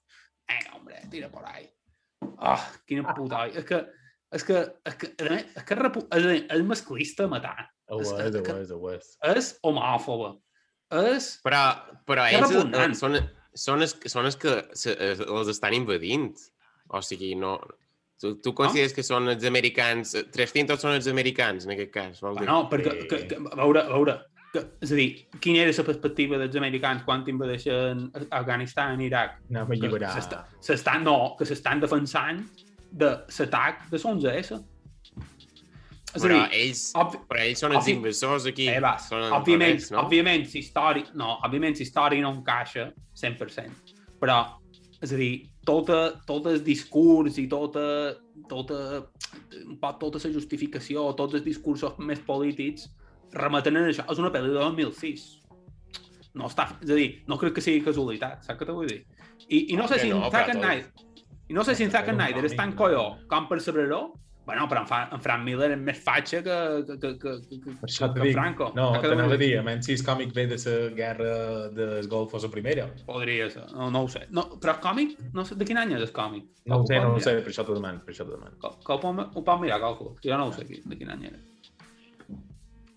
Eh, 0.48 0.60
hombre, 0.74 1.00
tira 1.10 1.30
por 1.30 1.46
ahí. 1.46 1.68
Ah, 2.38 2.60
quina 2.86 3.14
puta. 3.14 3.46
És 3.48 3.64
que, 3.68 3.82
és 4.32 4.44
que, 4.44 4.60
és 4.88 4.94
que, 5.00 5.10
és 5.18 5.64
que 5.64 5.78
és, 5.78 6.24
és, 6.24 6.44
és 6.56 6.62
masclista 6.66 7.26
a 7.28 7.32
matar. 7.32 7.68
Ho 7.88 8.00
és, 8.02 8.12
ho 8.12 8.58
és, 8.58 8.70
ho 8.72 8.92
és. 8.92 9.10
És 9.34 9.50
homòfoba. 9.64 10.34
És... 11.14 11.34
Però, 11.44 11.62
però 12.08 12.24
ells 12.32 12.52
eh, 12.52 12.88
són, 12.96 13.18
són, 13.56 13.84
els, 13.84 13.94
són 14.08 14.28
els 14.28 14.38
que 14.40 14.54
se, 14.76 14.94
els 15.24 15.52
estan 15.52 15.76
invadint. 15.76 16.32
O 16.88 17.02
sigui, 17.04 17.34
no... 17.36 17.58
Tu, 18.18 18.32
tu 18.42 18.50
consideres 18.56 18.94
que 18.96 19.04
són 19.06 19.30
els 19.30 19.44
americans... 19.46 20.16
eh, 20.18 20.24
300 20.34 20.80
són 20.82 20.96
els 20.96 21.06
americans, 21.10 21.68
en 21.68 21.76
aquest 21.76 21.92
cas, 21.94 22.22
vol 22.24 22.40
dir? 22.40 22.46
Bueno, 22.48 22.64
perquè, 22.72 22.96
Sí. 22.96 23.08
que, 23.12 23.20
que, 23.30 23.38
a 23.38 23.58
veure, 23.60 23.84
a 23.84 23.92
veure, 23.92 24.16
que, 24.52 24.62
és 24.80 24.92
a 24.92 24.96
dir, 24.96 25.08
quina 25.44 25.60
era 25.66 25.72
la 25.76 25.84
perspectiva 25.84 26.38
dels 26.40 26.56
americans 26.56 27.02
quan 27.04 27.24
invadeixen 27.28 28.06
Afganistan 28.30 29.00
i 29.00 29.06
Iraq? 29.10 29.36
A 29.52 29.66
que 29.66 29.76
alliberar. 29.76 30.14
s'està- 30.16 30.44
s'estan 30.60 31.04
no, 31.04 31.34
que 31.38 31.44
s'estan 31.44 31.80
defensant 31.80 32.40
de 32.90 33.10
l'atac 33.28 33.88
de 33.90 33.98
l'11S. 33.98 34.58
És 36.14 36.22
a 36.22 36.24
Però 36.24 36.38
dir, 36.48 36.60
ells, 36.62 36.82
obvi, 36.96 37.18
però 37.28 37.42
ells 37.44 37.60
són 37.60 37.74
els 37.76 37.84
obvi- 37.84 37.94
invasors 37.98 38.46
aquí. 38.48 38.68
eh, 38.72 38.80
vas, 38.80 39.08
són 39.10 39.26
òbviament, 39.36 39.90
no? 39.92 40.06
òbviament, 40.06 40.46
si 40.48 40.62
història, 40.64 41.04
no, 41.14 41.34
òbviament, 41.44 41.76
si 41.76 41.82
història 41.84 42.22
no 42.24 42.30
encaixa 42.32 42.86
100%, 43.14 43.92
però, 44.18 44.38
és 45.02 45.12
a 45.12 45.16
dir, 45.20 45.50
tota, 45.66 45.98
tot 46.26 46.46
el 46.46 46.62
discurs 46.64 47.36
i 47.38 47.46
tota, 47.46 48.16
tota, 48.48 49.04
poc 49.82 49.98
tota 50.00 50.18
la 50.24 50.32
justificació, 50.32 51.12
tots 51.14 51.34
els 51.34 51.44
discursos 51.44 51.98
més 51.98 52.18
polítics 52.24 52.88
remeten 53.32 53.76
en 53.80 53.90
això. 53.90 54.06
És 54.10 54.22
una 54.22 54.30
pel·li 54.34 54.52
de 54.52 54.60
2006. 54.60 55.26
No 56.38 56.46
està, 56.46 56.68
és 56.84 56.90
a 56.92 56.96
dir, 56.98 57.08
no 57.26 57.38
crec 57.40 57.56
que 57.56 57.64
sigui 57.64 57.82
casualitat, 57.82 58.44
saps 58.46 58.60
què 58.60 58.68
te 58.68 58.76
vull 58.76 58.88
dir? 58.90 59.02
I, 59.48 59.72
i 59.72 59.76
no 59.78 59.88
sé 59.88 59.96
Que 59.96 60.06
si 60.06 60.12
no, 60.12 60.24
en 60.26 60.32
Zack 60.34 60.52
Snyder, 60.54 61.08
i 61.48 61.56
no 61.56 61.64
sé 61.64 61.74
si 61.74 61.86
en 61.86 61.90
Zack 61.90 62.12
Snyder 62.12 62.44
és 62.44 62.56
tan 62.56 62.74
colló 62.76 63.04
no? 63.16 63.28
com 63.30 63.48
per 63.48 63.58
saber-ho, 63.64 64.02
bueno, 64.48 64.64
però 64.68 64.80
en, 64.80 64.86
Fra 64.88 64.98
en 65.12 65.20
Frank 65.20 65.44
Miller 65.44 65.66
és 65.74 65.80
més 65.80 65.98
fatxa 66.00 66.38
que, 66.44 66.54
que, 66.88 66.94
que, 67.00 67.10
que, 67.20 67.32
que, 67.50 67.72
Per 67.82 67.88
això 67.88 68.08
que 68.14 68.22
dit, 68.22 68.32
Franco. 68.36 68.70
no, 68.76 68.86
t'anava 68.96 69.26
a 69.26 69.32
vull 69.32 69.42
dir? 69.42 69.50
menys 69.64 69.88
si 69.90 69.96
el 69.98 70.04
còmic 70.06 70.32
ve 70.36 70.46
de 70.48 70.56
la 70.64 70.76
guerra 70.96 71.34
del 71.76 72.08
Golf 72.08 72.32
o 72.32 72.40
la 72.40 72.50
primera. 72.54 72.86
Podria 73.08 73.50
ser, 73.52 73.66
no, 73.74 73.90
no 73.92 74.06
ho 74.06 74.08
sé. 74.08 74.24
No, 74.32 74.46
però 74.56 74.78
el 74.78 74.80
còmic, 74.86 75.18
no 75.36 75.44
sé, 75.44 75.58
de 75.60 75.68
quin 75.68 75.80
any 75.82 75.92
és 75.98 76.06
el 76.06 76.14
còmic? 76.16 76.48
No 76.64 76.80
ho 76.80 76.86
sé, 76.88 76.96
no 77.04 77.12
ho 77.12 77.20
sé, 77.20 77.36
per 77.44 77.52
això 77.52 77.66
t'ho 77.68 77.76
demano, 77.76 78.00
per 78.06 78.14
això 78.14 78.24
t'ho 78.24 78.38
demano. 78.38 78.56
Que, 78.62 78.72
que 78.86 78.96
ho, 78.96 79.00
pot, 79.04 79.36
ho 79.36 79.44
pot 79.50 79.60
mirar, 79.60 79.82
calculo. 79.84 80.14
que 80.16 80.30
Jo 80.30 80.40
no 80.40 80.48
ho 80.48 80.56
sé 80.56 80.64
de 80.64 80.96
quin 80.96 81.12
any 81.12 81.28
era. 81.28 81.42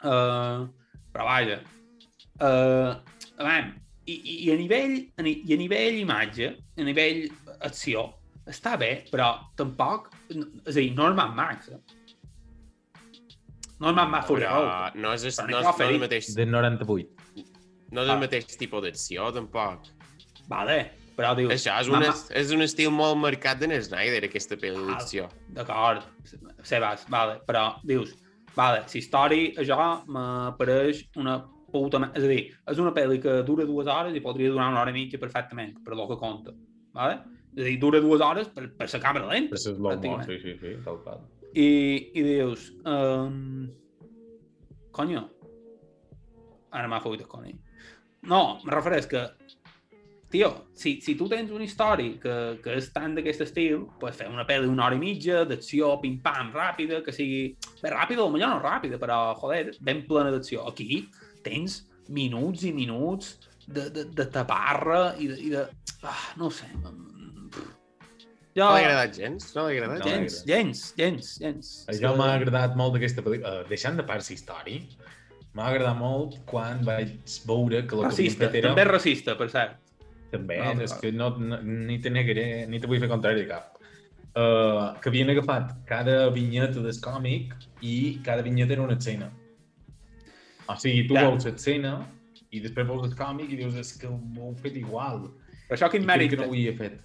Uh, 0.02 0.68
però 1.14 1.26
vaja. 1.28 1.60
Uh, 2.42 2.96
a 3.38 3.46
veure, 3.46 3.74
i, 4.10 4.14
i, 4.16 4.36
i, 4.48 4.52
a 4.52 4.58
nivell, 4.58 4.96
a 5.18 5.26
ni- 5.26 5.42
i 5.46 5.54
a 5.54 5.58
nivell 5.62 6.00
imatge, 6.02 6.48
a 6.78 6.86
nivell 6.88 7.28
acció, 7.68 8.08
està 8.50 8.78
bé, 8.82 8.92
però 9.12 9.34
tampoc... 9.60 10.10
És 10.32 10.74
a 10.76 10.80
dir, 10.80 10.92
no 10.98 11.10
és 11.12 11.18
Mad 11.20 11.36
Max, 11.38 11.70
eh? 11.70 11.82
No 13.82 13.90
és 13.92 13.96
Mad 13.98 14.10
Max 14.14 14.30
no 14.30 14.38
és, 14.38 14.42
Però 14.42 14.56
no, 14.96 15.12
n'hi 15.14 15.28
és, 15.30 15.40
ha 15.40 15.46
no 15.50 15.60
és 15.62 15.82
el 15.88 16.00
mateix, 16.02 16.32
De 16.38 16.46
98. 16.46 17.46
no 17.92 18.02
és 18.04 18.10
Ah. 18.10 18.14
el 18.16 18.20
mateix 18.22 18.58
tipus 18.58 18.84
d'acció, 18.86 19.30
tampoc. 19.36 19.88
Vale, 20.50 20.78
però 21.18 21.34
dius... 21.38 21.52
Això 21.54 21.78
és 21.82 21.90
un, 21.90 22.00
Ma- 22.00 22.14
és 22.42 22.52
un 22.56 22.62
estil 22.66 22.92
molt 22.94 23.18
marcat 23.22 23.60
d'en 23.62 23.74
Snyder, 23.82 24.24
aquesta 24.28 24.58
pel·li 24.58 24.82
Ah, 24.86 24.96
d'acció. 24.96 25.30
D'acord, 25.54 26.06
Sebas, 26.64 27.06
vale, 27.10 27.40
però 27.48 27.66
dius, 27.84 28.14
vale, 28.56 28.84
si 28.92 29.00
història, 29.02 29.52
això 29.62 29.90
m'apareix 30.12 31.04
una 31.22 31.40
puta... 31.72 32.02
És 32.12 32.26
a 32.26 32.32
dir, 32.32 32.42
és 32.74 32.82
una 32.84 32.94
pel·li 32.96 33.20
que 33.24 33.42
dura 33.48 33.68
dues 33.68 33.90
hores 33.92 34.16
i 34.16 34.24
podria 34.24 34.52
durar 34.52 34.70
una 34.72 34.82
hora 34.84 34.94
i 34.94 34.98
mitja 34.98 35.20
perfectament, 35.22 35.78
per 35.86 35.98
lo 35.98 36.08
que 36.10 36.20
compta, 36.22 36.56
vale? 36.98 37.20
És 37.56 37.66
a 37.66 37.68
dir, 37.68 37.78
dura 37.82 38.02
dues 38.04 38.24
hores 38.24 38.50
per, 38.56 38.70
per 38.78 38.88
la 38.92 39.04
càmera 39.04 39.32
lenta. 39.32 39.56
Per 39.56 39.64
ser 39.64 39.76
slow 39.78 39.94
pràcticament. 39.94 40.28
sí, 40.30 40.40
sí, 40.44 40.58
sí, 40.62 40.76
tal 40.86 41.00
qual. 41.06 41.24
I, 41.52 41.70
i 42.16 42.24
dius, 42.24 42.70
um, 42.88 43.68
coño, 44.96 45.26
ara 46.72 46.88
m'ha 46.88 47.02
fotut 47.04 47.26
el 47.26 47.32
conill. 47.32 47.60
No, 48.32 48.62
me 48.64 48.76
refereix 48.76 49.08
que, 49.12 49.26
tio, 50.32 50.50
si, 50.78 50.96
si 51.04 51.16
tu 51.20 51.28
tens 51.30 51.52
una 51.54 51.66
història 51.68 52.16
que, 52.22 52.36
que 52.64 52.78
és 52.80 52.90
tant 52.96 53.14
d'aquest 53.18 53.44
estil, 53.46 53.86
pues 54.02 54.18
fer 54.18 54.30
una 54.32 54.46
pel·li 54.48 54.70
una 54.72 54.88
hora 54.88 54.98
i 54.98 55.02
mitja, 55.02 55.44
d'acció, 55.48 55.94
pim-pam, 56.02 56.54
ràpida, 56.56 57.02
que 57.06 57.14
sigui... 57.16 57.44
Bé, 57.82 57.92
ràpida, 57.94 58.26
potser 58.26 58.50
no 58.50 58.60
ràpida, 58.64 59.00
però, 59.02 59.22
joder, 59.42 59.76
ben 59.84 60.06
plena 60.08 60.34
d'acció. 60.34 60.66
Aquí 60.72 61.04
tens 61.46 61.82
minuts 62.12 62.66
i 62.68 62.74
minuts 62.76 63.36
de, 63.68 63.90
de, 63.94 64.08
de 64.16 64.28
taparra 64.32 65.12
i 65.20 65.30
de... 65.32 65.40
I 65.42 65.54
de 65.56 65.66
ah, 66.08 66.26
no 66.40 66.50
ho 66.50 66.56
sé. 66.56 66.72
Jo... 68.52 68.66
No 68.66 68.72
l'ha 68.74 68.82
agradat 68.84 69.16
gens? 69.16 69.52
No 69.56 69.68
l'ha 69.68 69.76
agradat 69.78 70.02
No, 70.02 70.10
gens? 70.10 70.42
Gens, 70.48 70.88
gens, 71.00 71.36
gens. 71.44 71.76
Això 71.92 72.16
m'ha 72.20 72.34
agradat 72.36 72.76
molt 72.80 72.98
d'aquesta 72.98 73.24
pel·lícula. 73.24 73.62
Uh, 73.62 73.70
deixant 73.70 74.00
de 74.00 74.08
part 74.08 74.28
la 74.28 74.36
història, 74.36 75.08
m'ha 75.56 75.70
agradat 75.72 76.00
molt 76.00 76.42
quan 76.50 76.84
vaig 76.88 77.16
veure 77.48 77.86
que 77.86 77.96
el 77.96 78.04
que 78.04 78.12
havien 78.12 78.12
Racista, 78.12 78.48
fet 78.48 78.60
era... 78.62 78.74
també 78.74 78.88
racista, 78.90 79.38
per 79.40 79.48
cert. 79.54 79.81
També, 80.32 80.58
No, 80.62 80.82
és 80.82 80.92
clar. 80.94 81.02
que 81.02 81.12
no, 81.12 81.30
no, 81.38 81.58
ni 81.62 82.00
te 82.00 82.10
negaré, 82.10 82.66
ni 82.68 82.80
te 82.80 82.88
vull 82.88 83.00
fer 83.04 83.10
contrari 83.12 83.42
de 83.44 83.48
cap. 83.50 83.78
Uh, 84.32 84.96
que 85.04 85.10
havien 85.12 85.30
agafat 85.30 85.74
cada 85.86 86.30
vinyeta 86.32 86.80
del 86.80 86.96
còmic 87.04 87.52
i 87.84 88.22
cada 88.24 88.42
vinyeta 88.42 88.74
era 88.78 88.82
una 88.86 88.96
escena. 88.96 89.28
O 90.70 90.76
sigui, 90.80 91.06
tu 91.08 91.16
Ja. 91.16 91.26
veus 91.30 91.44
l'escena 91.46 91.98
i 92.52 92.62
després 92.64 92.88
veus 92.88 93.04
el 93.10 93.16
còmic 93.18 93.52
i 93.52 93.58
dius 93.60 93.76
és 93.76 93.92
que 94.00 94.08
ho 94.08 94.16
heu 94.38 94.56
fet 94.56 94.78
igual. 94.80 95.32
Però 95.68 95.76
això 95.76 95.90
quin 95.92 96.06
mèrit 96.08 96.30
que 96.32 96.38
no 96.38 96.44
ho 96.48 96.54
havia 96.56 96.74
fet. 96.78 97.00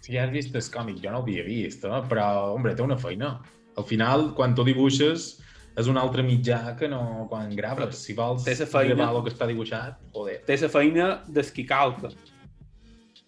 Si 0.00 0.16
has 0.18 0.30
vist 0.30 0.54
el 0.54 0.62
còmic, 0.62 1.00
jo 1.02 1.10
no 1.10 1.18
ho 1.18 1.22
havia 1.22 1.42
vist, 1.44 1.84
eh? 1.84 2.02
però, 2.10 2.54
hombre, 2.54 2.74
té 2.74 2.82
una 2.82 2.96
feina. 2.96 3.40
Al 3.76 3.84
final, 3.84 4.32
quan 4.34 4.54
tu 4.54 4.64
dibuixes, 4.64 5.40
és 5.76 5.86
un 5.92 5.96
altre 6.00 6.22
mitjà 6.24 6.76
que 6.78 6.88
no 6.88 7.26
quan 7.28 7.50
graves. 7.56 7.84
Però 7.84 7.92
Si 7.92 8.14
vols 8.14 8.44
té 8.44 8.54
feina. 8.66 8.94
gravar 8.94 9.16
el 9.18 9.24
que 9.26 9.30
està 9.34 9.46
dibuixat, 9.46 9.98
joder. 10.14 10.38
Té 10.46 10.56
la 10.60 10.68
feina 10.68 11.08
d'esquicalca, 11.28 12.10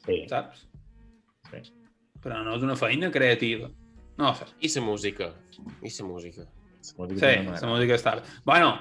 Sí, 0.06 0.24
saps? 0.28 0.66
sí. 1.50 1.60
però 2.22 2.42
no 2.44 2.56
és 2.56 2.62
una 2.62 2.74
feina 2.76 3.10
creativa. 3.10 3.68
No 4.18 4.34
sé. 4.34 4.44
I 4.60 4.68
la 4.74 4.80
música. 4.82 5.32
I 5.82 5.90
la 6.00 6.06
música. 6.06 6.46
Sí, 6.80 6.94
la 7.20 7.68
música 7.68 7.94
està 7.94 8.14
bé. 8.16 8.22
Bueno, 8.44 8.80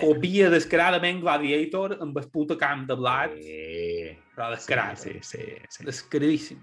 copia 0.00 0.50
descaradament 0.50 1.20
Gladiator 1.22 1.96
amb 2.02 2.16
el 2.18 2.28
puto 2.28 2.56
camp 2.58 2.86
de 2.88 2.94
blat, 2.98 3.32
Sí, 3.38 4.18
però 4.34 4.50
descarat. 4.50 4.98
sí, 4.98 5.12
sí, 5.22 5.38
sí. 5.70 5.84
Descaradíssim. 5.84 6.58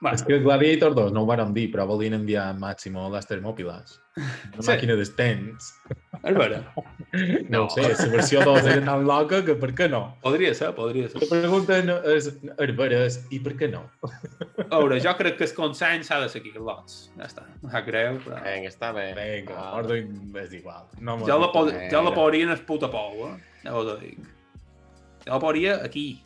Bueno, 0.00 0.14
És 0.16 0.22
que 0.24 0.38
Gladiator 0.40 0.94
2 0.94 1.12
no 1.12 1.22
ho 1.22 1.26
vàrem 1.28 1.50
dir, 1.52 1.66
però 1.70 1.84
volien 1.86 2.14
enviar 2.16 2.46
a 2.48 2.52
Máximo 2.56 3.02
les 3.12 3.26
Termòpiles. 3.28 3.98
Una 4.16 4.62
Sí. 4.62 4.70
màquina 4.70 4.94
dels 4.96 5.10
temps. 5.14 5.74
és 6.24 6.36
vera. 6.36 6.72
No, 7.48 7.58
No. 7.58 7.64
ho 7.66 7.70
sé, 7.70 7.82
la 7.82 8.08
versió 8.12 8.40
2 8.44 8.64
era 8.66 8.84
tan 8.84 9.04
loca 9.06 9.44
que 9.44 9.54
per 9.56 9.74
què 9.74 9.90
no? 9.90 10.16
Podria 10.22 10.54
ser, 10.54 10.74
podria 10.74 11.08
ser. 11.08 11.20
La 11.20 11.28
pregunta 11.28 11.82
no 11.82 11.98
és, 12.04 12.30
Herberes, 12.58 13.26
i 13.30 13.38
per 13.40 13.54
què 13.56 13.70
no? 13.70 13.90
A 14.70 14.78
veure, 14.78 15.00
jo 15.00 15.14
crec 15.18 15.36
que 15.36 15.44
el 15.44 15.54
consens 15.54 16.06
s'ha 16.06 16.20
de 16.20 16.28
seguir, 16.30 16.54
lots. 16.56 17.10
Ja 17.18 17.24
està. 17.24 17.42
No 17.62 17.70
sap 17.70 17.84
greu, 17.86 18.18
però... 18.24 18.40
Vinga, 18.42 18.68
està 18.68 18.92
bé. 18.94 19.12
Vinga, 19.14 19.54
Ah. 19.56 19.76
ordin 19.76 20.32
és 20.34 20.52
igual. 20.52 20.84
No 20.98 21.18
Jo 21.26 21.38
la, 21.38 21.52
pod 21.52 21.72
Eh, 21.74 21.88
jo 21.90 22.02
la 22.02 22.12
podria 22.14 22.44
en 22.44 22.50
el 22.50 22.60
puta 22.64 22.88
pou, 22.90 23.28
eh? 23.28 23.36
Ja 23.64 23.72
vos 23.72 23.86
ho 23.86 23.96
dic. 23.96 24.18
Jo 25.26 25.32
la 25.34 25.38
podria 25.40 25.84
aquí. 25.84 26.22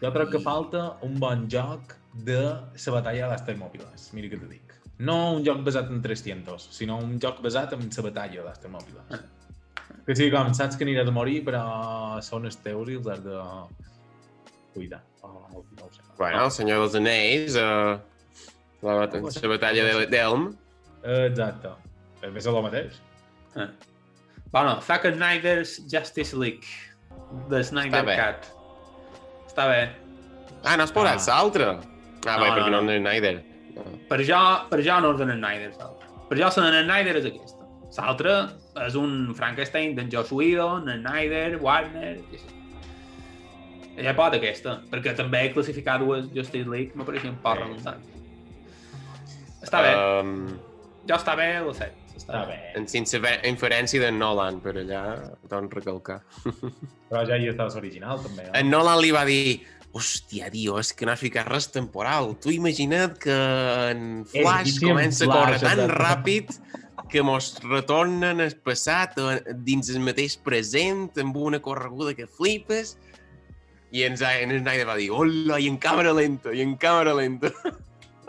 Jo 0.00 0.12
crec 0.12 0.30
que 0.30 0.38
falta 0.38 0.96
un 1.02 1.18
bon 1.18 1.48
joc 1.48 1.80
de 2.24 2.40
la 2.42 2.92
batalla 2.94 3.26
de 3.26 3.32
les 3.32 3.44
Termòpiles. 3.46 4.08
Mira 4.16 4.28
què 4.32 4.40
te 4.40 4.46
dic. 4.48 4.72
No 4.98 5.32
un 5.36 5.44
joc 5.44 5.58
basat 5.66 5.90
en 5.92 6.00
300, 6.02 6.68
sinó 6.72 6.96
un 6.98 7.18
joc 7.20 7.42
basat 7.44 7.72
en 7.76 7.80
la 7.90 8.02
batalla 8.08 8.42
de 8.42 8.48
les 8.48 8.60
Termòpiles. 8.60 9.24
Que 10.06 10.14
sigui 10.16 10.30
com, 10.30 10.52
saps 10.54 10.76
que 10.78 10.84
aniràs 10.86 11.08
a 11.08 11.12
morir, 11.12 11.42
però 11.44 11.62
són 12.22 12.46
els 12.46 12.56
teus 12.62 12.88
i 12.88 12.94
els 12.96 13.06
has 13.10 13.22
de 13.24 13.40
cuidar. 14.74 15.02
Oh, 15.22 15.64
no 15.80 15.88
sé. 15.92 16.02
Bueno, 16.18 16.44
el 16.44 16.50
senyor 16.54 16.80
dels 16.84 16.94
anells, 17.00 17.56
uh, 17.58 17.98
la, 18.86 18.94
bat 19.02 19.14
la 19.18 19.48
batalla 19.52 19.84
de- 19.84 20.06
d'Elm. 20.12 20.48
Exacte. 21.02 21.74
És 22.22 22.32
més 22.32 22.46
el 22.46 22.62
mateix. 22.62 23.00
Eh. 23.56 23.68
Bueno, 24.52 24.80
Zack 24.80 25.04
Snyder's 25.12 25.80
Justice 25.90 26.36
League. 26.36 26.66
The 27.50 27.62
Snyder 27.64 28.04
Està. 28.04 28.16
Cut. 28.16 28.48
Està 29.50 29.66
bé. 29.68 29.82
Ah, 30.64 30.76
no 30.76 30.84
has 30.84 30.92
posat 30.92 31.20
Ah. 31.28 31.34
l'altre? 31.42 31.68
Ah, 32.26 32.36
No, 32.36 32.42
bé, 32.42 32.48
no, 32.50 32.56
perquè 32.56 32.70
no, 32.70 32.80
no. 32.80 32.92
no 32.92 32.98
Snyder. 33.00 33.34
Per 34.08 34.18
jo, 34.24 34.40
per 34.70 34.80
jo 34.84 34.98
no 35.04 35.12
és 35.14 35.20
en 35.24 35.32
Snyder, 35.36 35.70
l'altre. 35.78 36.10
Per 36.28 36.38
jo 36.40 36.48
la 36.48 36.82
Snyder 36.82 37.16
és 37.20 37.30
aquesta. 37.30 37.66
L'altre 37.96 38.32
és 38.86 38.94
un 39.00 39.12
Frankenstein 39.36 39.94
d'en 39.96 40.10
Joss 40.12 40.32
Whedon, 40.36 40.88
en 40.92 41.00
Snyder, 41.06 41.58
Warner... 41.62 42.16
i 42.18 42.40
així. 42.40 42.52
Ja 44.04 44.12
pot 44.12 44.34
aquesta, 44.36 44.74
perquè 44.92 45.14
també 45.16 45.38
he 45.46 45.52
classificat 45.54 46.02
dues 46.04 46.26
Justice 46.34 46.68
League, 46.68 46.92
me 46.94 47.06
pareixia 47.08 47.30
un 47.32 47.38
poc 47.40 47.62
redundant. 47.62 48.02
Està 49.64 49.80
bé, 49.82 49.94
Um, 49.96 50.58
jo 51.08 51.16
està 51.16 51.32
bé, 51.38 51.46
ho 51.64 51.72
sé. 51.74 51.88
Està, 52.16 52.42
bé. 52.48 52.56
en 52.76 52.86
sense 52.88 53.18
inferència 53.44 54.00
de 54.00 54.10
Nolan, 54.12 54.60
per 54.64 54.72
allà, 54.80 55.00
doncs 55.48 55.74
recalcar. 55.76 56.20
Però 57.10 57.22
ja 57.28 57.36
hi 57.36 57.48
estàs 57.52 57.76
original, 57.76 58.20
també. 58.24 58.46
Eh? 58.48 58.52
En 58.60 58.70
Nolan 58.72 59.00
li 59.04 59.10
va 59.12 59.24
dir 59.28 59.60
hòstia, 59.96 60.50
tio, 60.52 60.76
és 60.78 60.92
que 60.92 61.06
no 61.08 61.12
has 61.14 61.20
ficat 61.24 61.48
res 61.48 61.66
temporal. 61.72 62.34
Tu 62.42 62.52
imagina't 62.58 63.16
que 63.22 63.36
en 63.90 64.24
Flash 64.28 64.74
difícil, 64.74 64.90
comença 64.92 65.24
a 65.24 65.28
Flash, 65.30 65.40
córrer 65.40 65.60
tan 65.64 65.80
exacte. 65.84 66.02
ràpid 66.04 66.54
que 67.10 67.22
mos 67.22 67.52
retornen 67.64 68.40
al 68.42 68.54
passat 68.66 69.16
o 69.22 69.28
dins 69.64 69.88
el 69.94 70.00
mateix 70.02 70.36
present 70.42 71.08
amb 71.22 71.36
una 71.38 71.60
correguda 71.62 72.14
que 72.18 72.26
flipes 72.26 72.96
i 73.94 74.02
en, 74.02 74.16
Snyder 74.18 74.84
va 74.88 74.96
dir 74.98 75.10
hola, 75.14 75.60
i 75.62 75.68
en 75.70 75.76
càmera 75.78 76.12
lenta, 76.12 76.52
i 76.52 76.60
en 76.64 76.74
càmera 76.76 77.14
lenta. 77.16 77.52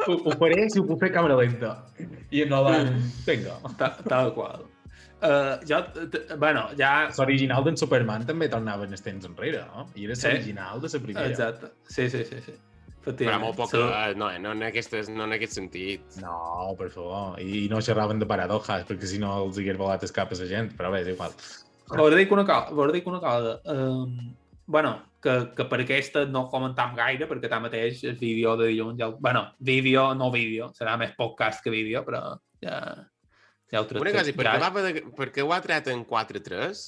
Ho, 0.06 0.13
ho 0.13 0.36
faré 0.38 0.67
si 0.69 0.80
ho 0.80 0.86
puc 0.86 1.01
fer 1.01 1.10
càmera 1.12 1.36
lenta. 1.39 1.71
I 2.32 2.43
en 2.45 2.51
Nolan, 2.53 2.91
vinga. 3.25 3.58
Ta- 3.80 3.95
Tal 4.06 4.30
qual. 4.36 4.67
Uh, 5.17 5.58
jo, 5.65 5.80
bueno, 6.38 6.67
ja... 6.77 7.10
L'original 7.17 7.63
d'en 7.65 7.77
Superman 7.80 8.25
també 8.27 8.49
tornava 8.53 8.86
en 8.86 8.91
els 8.93 9.01
temps 9.01 9.25
enrere, 9.25 9.63
no? 9.71 9.88
I 9.97 10.06
era 10.06 10.15
Sí. 10.15 10.27
l'original 10.30 10.82
de 10.84 10.91
la 10.93 10.99
primera. 11.03 11.27
Exacte. 11.32 11.71
Sí, 11.89 12.10
sí, 12.13 12.23
sí. 12.25 12.41
sí. 12.45 12.53
Però 13.08 13.38
molt 13.39 13.56
poc, 13.56 13.69
So- 13.71 13.88
uh, 13.88 14.12
no, 14.19 14.27
no, 14.43 14.51
en 14.51 14.63
aquest, 14.67 14.93
no 15.15 15.23
en 15.23 15.34
aquest 15.38 15.53
sentit. 15.56 16.17
No, 16.21 16.75
per 16.77 16.89
favor. 16.91 17.39
I, 17.39 17.63
I 17.65 17.69
no 17.71 17.80
xerraven 17.82 18.19
de 18.19 18.27
paradoxes, 18.27 18.84
perquè 18.86 19.08
si 19.10 19.17
no 19.23 19.32
els 19.45 19.58
hagués 19.58 19.77
volat 19.80 20.03
el 20.03 20.12
cap 20.12 20.34
a 20.36 20.38
la 20.41 20.49
gent, 20.49 20.73
però 20.77 20.91
bé, 20.91 21.01
és 21.06 21.13
igual. 21.15 21.32
Vos 21.88 22.15
dic 22.19 22.32
una 22.36 22.43
cosa. 22.45 22.75
Vos 22.75 22.91
dic 22.93 23.08
una 23.08 23.21
cosa. 23.23 23.62
Um, 23.71 24.36
bueno, 24.67 24.91
que, 25.23 25.38
que 25.56 25.65
per 25.71 25.80
aquesta 25.82 26.25
no 26.27 26.49
comentam 26.51 26.93
gaire, 26.99 27.25
perquè 27.32 27.47
tanmateix 27.49 28.03
el 28.12 28.17
vídeo 28.19 28.58
de 28.60 28.67
dilluns 28.73 28.99
ja... 28.99 29.08
Bueno, 29.17 29.47
vídeo, 29.58 30.10
no 30.13 30.27
vídeo, 30.30 30.73
serà 30.75 30.97
més 30.99 31.15
podcast 31.17 31.63
que 31.63 31.71
vídeo, 31.73 32.03
però 32.06 32.36
ja... 32.62 32.82
Ja 33.71 33.82
ho 33.82 33.88
Una 33.99 34.13
cosa, 34.15 34.32
i 34.32 34.36
per 34.38 34.45
ja, 34.47 34.53
què, 34.56 34.63
va, 34.63 34.84
de, 34.86 35.01
per 35.17 35.27
què 35.36 35.43
ho 35.43 35.51
ha 35.51 35.60
tret 35.63 35.89
en 35.91 36.06
4-3? 36.08 36.86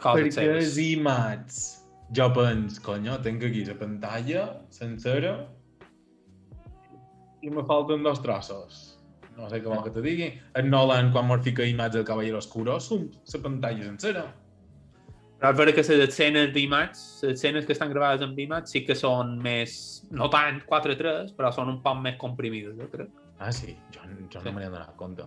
coses 0.00 0.36
perquè 0.36 0.58
és 0.60 0.76
IMAX. 0.80 1.60
Jo 2.16 2.26
pens, 2.34 2.80
conyo, 2.82 3.16
tinc 3.22 3.44
aquí 3.46 3.62
la 3.68 3.76
pantalla 3.78 4.44
sencera 4.74 5.34
i 7.40 7.50
me 7.52 7.62
falten 7.68 8.02
dos 8.04 8.20
trossos. 8.20 8.80
No 9.38 9.48
sé 9.48 9.62
què 9.62 9.70
vol 9.70 9.84
que 9.86 9.92
te 9.94 10.02
digui. 10.04 10.26
En 10.58 10.68
Nolan, 10.72 11.12
quan 11.14 11.28
mos 11.28 11.44
fica 11.46 11.64
IMAX 11.64 11.94
del 11.96 12.04
Caballero 12.04 12.40
Oscuro, 12.42 12.76
sum, 12.82 13.06
la 13.32 13.40
pantalla 13.44 13.86
sencera. 13.86 14.24
Però 15.40 15.54
és 15.54 15.56
vera 15.56 15.72
que 15.72 15.84
les 15.86 16.02
escenes 16.04 16.50
d'IMAX, 16.52 17.04
les 17.22 17.38
escenes 17.38 17.64
que 17.64 17.72
estan 17.72 17.94
gravades 17.94 18.26
amb 18.26 18.36
IMAX 18.42 18.74
sí 18.74 18.82
que 18.84 18.98
són 18.98 19.38
més, 19.40 19.72
no 20.12 20.28
tant 20.28 20.60
4-3, 20.66 21.32
però 21.38 21.54
són 21.56 21.70
un 21.72 21.78
poc 21.86 22.02
més 22.04 22.18
comprimides, 22.20 22.76
jo 22.76 22.90
crec. 22.92 23.08
Ah, 23.40 23.50
sí? 23.52 23.74
Jo, 23.94 24.00
jo 24.04 24.40
no 24.40 24.50
Sí. 24.50 24.52
me 24.52 24.60
n'he 24.60 24.68
donat 24.70 24.94
compte. 24.96 25.24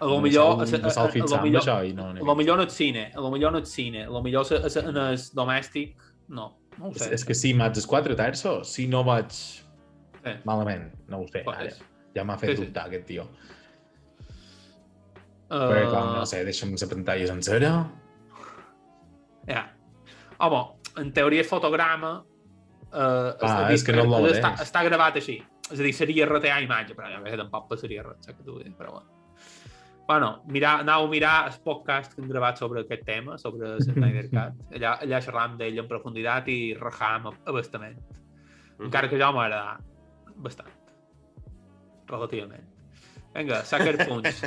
A 0.00 0.04
lo 0.04 0.20
millor... 0.20 0.58
a- 0.60 0.64
a- 0.64 0.64
a- 0.64 1.04
a 1.04 1.06
lo 1.06 1.42
millor- 1.44 1.62
això 1.62 1.76
i 1.88 1.92
no 1.94 2.12
n'he 2.12 2.20
a 2.20 2.24
lo 2.24 2.34
millor 2.34 2.56
no 2.58 2.64
és 2.64 2.72
cine, 2.72 3.12
a 3.14 3.20
lo 3.20 3.30
millor 3.30 3.52
no 3.52 3.58
és 3.62 3.68
cine, 3.70 4.02
a 4.04 4.10
lo 4.10 4.20
millor 4.22 4.44
se- 4.44 4.56
en 4.80 4.96
el 4.96 5.16
domèstic, 5.32 5.94
no, 6.28 6.58
no 6.78 6.86
ho 6.86 6.90
És, 6.90 7.02
sé. 7.04 7.14
és 7.14 7.24
que 7.24 7.34
si 7.34 7.50
IMAX 7.50 7.78
és 7.78 7.86
4 7.86 8.16
terços, 8.16 8.66
si 8.66 8.88
no 8.88 9.04
vaig 9.04 9.30
Sí. 9.30 10.32
malament, 10.44 10.92
no 11.06 11.20
ho 11.20 11.28
sé, 11.28 11.42
Pues, 11.44 11.56
ara. 11.58 11.70
Ja 12.16 12.24
m'ha 12.24 12.36
fet 12.38 12.50
Sí, 12.50 12.56
sí. 12.56 12.64
dubtar 12.64 12.86
aquest 12.88 13.06
tio. 13.06 13.28
Uh, 15.50 15.68
Perquè, 15.70 15.90
com, 15.92 16.14
no 16.16 16.26
sé, 16.26 16.42
deixa'm 16.44 16.72
la 16.80 16.88
pantalla 16.88 17.26
sencera. 17.26 17.70
Ja. 19.46 19.64
Home, 20.40 20.62
en 20.96 21.12
teoria 21.12 21.44
fotograma 21.44 22.24
uh, 22.92 23.34
Ah, 23.42 23.68
és 23.72 23.84
que 23.84 23.92
no 23.92 24.02
el 24.18 24.32
està, 24.32 24.54
està 24.62 24.82
gravat 24.84 25.16
així. 25.16 25.42
És 25.70 25.78
a 25.78 25.82
dir, 25.82 25.92
seria 25.96 26.26
retear 26.28 26.60
imatge, 26.64 26.96
però 26.96 27.08
ja 27.08 27.20
veig 27.24 27.38
tampoc 27.40 27.70
passaria 27.70 28.04
res, 28.04 28.28
vull 28.44 28.62
dir, 28.62 28.74
però 28.76 28.98
bueno. 28.98 29.14
Bueno, 30.06 30.42
mirar, 30.52 30.82
anau 30.82 31.06
a 31.06 31.08
mirar 31.08 31.46
el 31.48 31.54
podcast 31.64 32.12
que 32.12 32.20
hem 32.20 32.28
gravat 32.28 32.60
sobre 32.60 32.82
aquest 32.84 33.06
tema, 33.06 33.38
sobre 33.40 33.68
el 33.72 33.80
Snyder 33.80 34.26
Cut. 34.28 34.60
Allà, 34.76 34.98
allà 35.06 35.20
xerram 35.24 35.56
d'ell 35.60 35.80
en 35.80 35.88
profunditat 35.88 36.50
i 36.52 36.58
rajam 36.76 37.30
a, 37.30 37.34
a 37.48 37.56
bastament. 37.56 37.96
Encara 38.84 39.08
que 39.08 39.20
jo 39.20 39.32
m'agrada 39.32 39.78
bastant. 40.44 40.70
Relativament. 42.10 42.68
Vinga, 43.34 43.64
Sucker 43.64 43.96
Punch. 44.04 44.44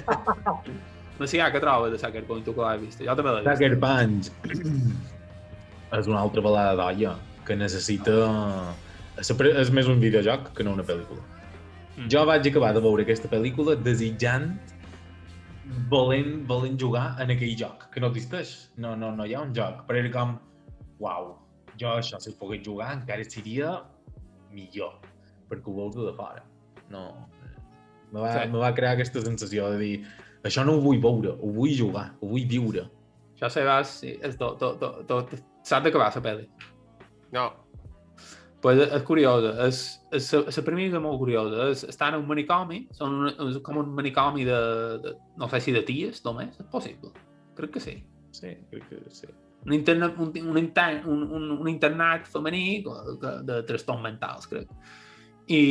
no 1.20 1.28
sé 1.28 1.42
què 1.42 1.62
trobes 1.64 1.96
de 1.96 2.02
Sucker 2.04 2.26
Punch, 2.30 2.46
tu 2.46 2.54
que 2.54 2.62
l'has 2.62 2.84
vist. 2.84 3.02
Jo 3.02 3.18
també 3.18 3.34
l'he 3.34 3.42
vist. 3.42 3.58
Sucker 3.58 3.80
Punch 3.82 4.30
és 5.98 6.12
una 6.12 6.22
altra 6.22 6.46
balada 6.46 6.78
d'olla 6.78 7.18
que 7.48 7.58
necessita... 7.58 8.20
és 9.18 9.72
més 9.74 9.88
un 9.90 10.00
videojoc 10.00 10.52
que 10.56 10.64
no 10.66 10.74
una 10.78 10.86
pel·lícula. 10.86 11.24
Mm. 11.98 12.10
Jo 12.14 12.26
vaig 12.30 12.48
acabar 12.50 12.74
de 12.76 12.82
veure 12.84 13.06
aquesta 13.06 13.30
pel·lícula 13.32 13.76
desitjant 13.82 14.52
volent, 15.90 16.46
volent 16.48 16.78
jugar 16.80 17.16
en 17.22 17.34
aquell 17.34 17.56
joc, 17.58 17.88
que 17.94 18.04
no 18.04 18.12
existeix. 18.14 18.54
No, 18.78 18.96
no, 18.96 19.12
no 19.16 19.26
hi 19.26 19.36
ha 19.36 19.42
un 19.42 19.54
joc, 19.56 19.84
però 19.88 20.02
era 20.02 20.12
com, 20.14 20.38
uau, 21.04 21.34
jo 21.80 21.96
això, 21.98 22.20
si 22.22 22.36
pogués 22.40 22.64
jugar, 22.66 22.94
encara 23.00 23.26
seria 23.28 23.74
millor, 24.54 25.00
perquè 25.50 25.72
ho 25.74 25.76
veus 25.82 25.98
de 25.98 26.14
fora. 26.18 26.46
No, 26.94 27.10
me 28.12 28.22
va, 28.22 28.32
Sí. 28.34 28.50
me 28.50 28.60
va 28.60 28.74
crear 28.74 28.94
aquesta 28.96 29.22
sensació 29.22 29.72
de 29.74 29.78
dir, 29.78 30.06
això 30.44 30.66
no 30.66 30.78
ho 30.78 30.82
vull 30.82 31.02
veure, 31.02 31.36
ho 31.42 31.52
vull 31.52 31.76
jugar, 31.76 32.14
ho 32.22 32.28
vull 32.28 32.46
viure. 32.48 32.88
Això 33.36 33.50
se 33.52 33.64
vas, 33.64 34.00
sí, 34.02 34.18
és 34.22 34.38
tot, 34.38 34.58
tot, 34.60 34.80
tot, 34.80 35.06
tot, 35.08 35.34
què 35.92 36.00
va 36.00 36.12
la 36.16 36.22
pel·li. 36.22 36.48
No, 37.34 37.52
Pues 38.62 38.80
és 38.82 39.04
curiosa, 39.06 39.52
és, 39.68 39.80
és, 40.18 40.28
la 40.34 40.64
premissa 40.66 40.98
és 40.98 41.04
molt 41.04 41.20
curiosa. 41.22 41.68
És, 41.74 41.84
estan 41.92 42.16
en 42.16 42.24
un 42.24 42.30
manicomi, 42.30 42.80
són 42.98 43.18
un, 43.20 43.34
és 43.52 43.60
com 43.66 43.78
un 43.84 43.92
manicomi 43.98 44.48
de, 44.48 44.62
de, 45.04 45.12
no 45.38 45.50
sé 45.52 45.60
si 45.62 45.74
de 45.76 45.84
ties, 45.86 46.24
només, 46.26 46.56
és 46.58 46.70
possible. 46.72 47.12
Crec 47.58 47.76
que 47.76 47.84
sí. 47.84 48.00
Sí, 48.34 48.56
crec 48.72 48.88
que 48.90 49.02
sí. 49.14 49.30
Un, 49.66 49.76
interna, 49.78 50.10
un, 50.18 50.32
un, 50.42 50.58
intern, 50.58 51.06
un, 51.06 51.22
un, 51.38 51.52
un 51.58 51.70
internat 51.70 52.26
femení 52.30 52.82
de, 52.86 53.36
de, 53.46 53.60
trastorns 53.70 54.02
mentals, 54.06 54.50
crec. 54.50 54.72
I, 55.48 55.62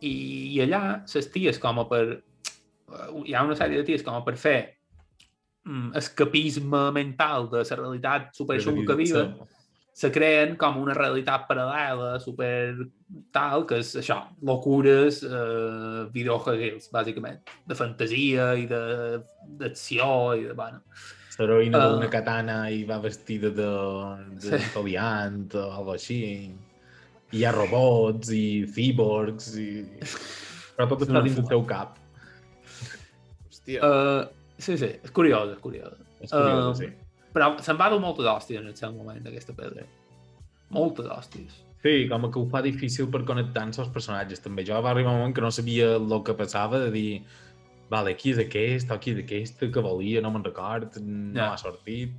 i, 0.00 0.12
i 0.54 0.60
allà, 0.62 0.82
les 1.02 1.28
ties, 1.34 1.58
com 1.62 1.82
a 1.82 1.88
per... 1.90 2.04
Hi 3.24 3.34
ha 3.34 3.42
una 3.46 3.56
sèrie 3.56 3.80
de 3.80 3.88
ties 3.88 4.02
com 4.04 4.14
a 4.14 4.22
per 4.22 4.36
fer 4.36 4.58
mm, 5.64 5.94
escapisme 5.98 6.84
mental 6.94 7.48
de 7.50 7.64
la 7.64 7.78
realitat 7.80 8.30
superxunga 8.36 8.84
que 8.90 8.98
viven, 8.98 9.34
se 9.92 10.10
creen 10.10 10.56
com 10.56 10.78
una 10.80 10.94
realitat 10.96 11.44
paral·lela, 11.48 12.18
super 12.20 12.88
tal, 13.30 13.66
que 13.68 13.78
és 13.82 13.94
això, 14.00 14.22
locures, 14.42 15.22
eh, 15.22 16.06
videojocs, 16.14 16.88
bàsicament, 16.94 17.40
de 17.68 17.74
fantasia 17.76 18.54
i 18.56 18.66
de- 18.66 19.20
d'acció 19.60 20.34
i 20.38 20.44
de, 20.48 20.54
bueno, 20.54 20.80
L'heroïna 21.38 21.78
Ah. 21.80 21.88
d'una 21.88 22.08
katana 22.12 22.56
i 22.70 22.84
va 22.84 22.98
vestida 23.00 23.48
de, 23.50 23.68
de 24.36 24.58
Sí. 24.58 24.64
Toliant 24.74 25.48
o 25.56 25.62
alguna 25.72 25.94
així. 25.96 26.18
I 27.32 27.38
hi 27.38 27.44
ha 27.44 27.50
robots 27.52 28.30
i 28.30 28.66
cyborgs 28.68 29.56
i... 29.58 29.70
Però 30.76 30.86
tot 30.88 31.00
està 31.06 31.22
dins 31.24 31.34
del 31.40 31.48
teu 31.48 31.64
cap. 31.66 31.96
Hòstia. 33.48 33.80
Uh, 33.80 34.28
sí, 34.58 34.76
sí, 34.78 34.90
és 35.02 35.10
curiós, 35.10 35.52
és 35.56 35.58
curiós. 35.64 35.94
És 36.20 36.30
curiós, 36.30 36.64
Um, 36.68 36.74
sí. 36.78 36.90
Però 37.32 37.52
se'n 37.64 37.78
va 37.80 37.88
dur 37.92 38.00
moltes 38.02 38.26
hòsties 38.28 38.60
en 38.60 38.66
el 38.72 38.76
seu 38.76 38.92
moment, 38.92 39.22
d'aquesta 39.24 39.54
pedra. 39.56 39.86
Moltes 40.72 41.06
hòsties. 41.06 41.60
Sí, 41.82 42.06
com 42.08 42.28
que 42.30 42.38
ho 42.38 42.46
fa 42.50 42.60
difícil 42.62 43.08
per 43.10 43.24
connectar 43.26 43.64
amb 43.66 43.78
els 43.82 43.88
personatges, 43.94 44.40
també. 44.44 44.64
Jo 44.68 44.80
va 44.84 44.92
arribar 44.92 45.12
un 45.12 45.18
moment 45.18 45.34
que 45.34 45.42
no 45.42 45.50
sabia 45.50 45.96
el 45.96 46.12
que 46.24 46.34
passava, 46.38 46.78
de 46.78 46.90
dir, 46.94 47.22
vale, 47.90 48.14
qui 48.16 48.30
és 48.32 48.38
aquest, 48.38 48.90
o 48.92 48.98
qui 49.02 49.12
és 49.16 49.22
aquest, 49.24 49.64
que 49.72 49.80
volia, 49.84 50.22
no 50.22 50.30
me'n 50.30 50.44
record, 50.44 50.96
no 51.02 51.40
Ja. 51.40 51.52
ha 51.52 51.58
sortit, 51.58 52.12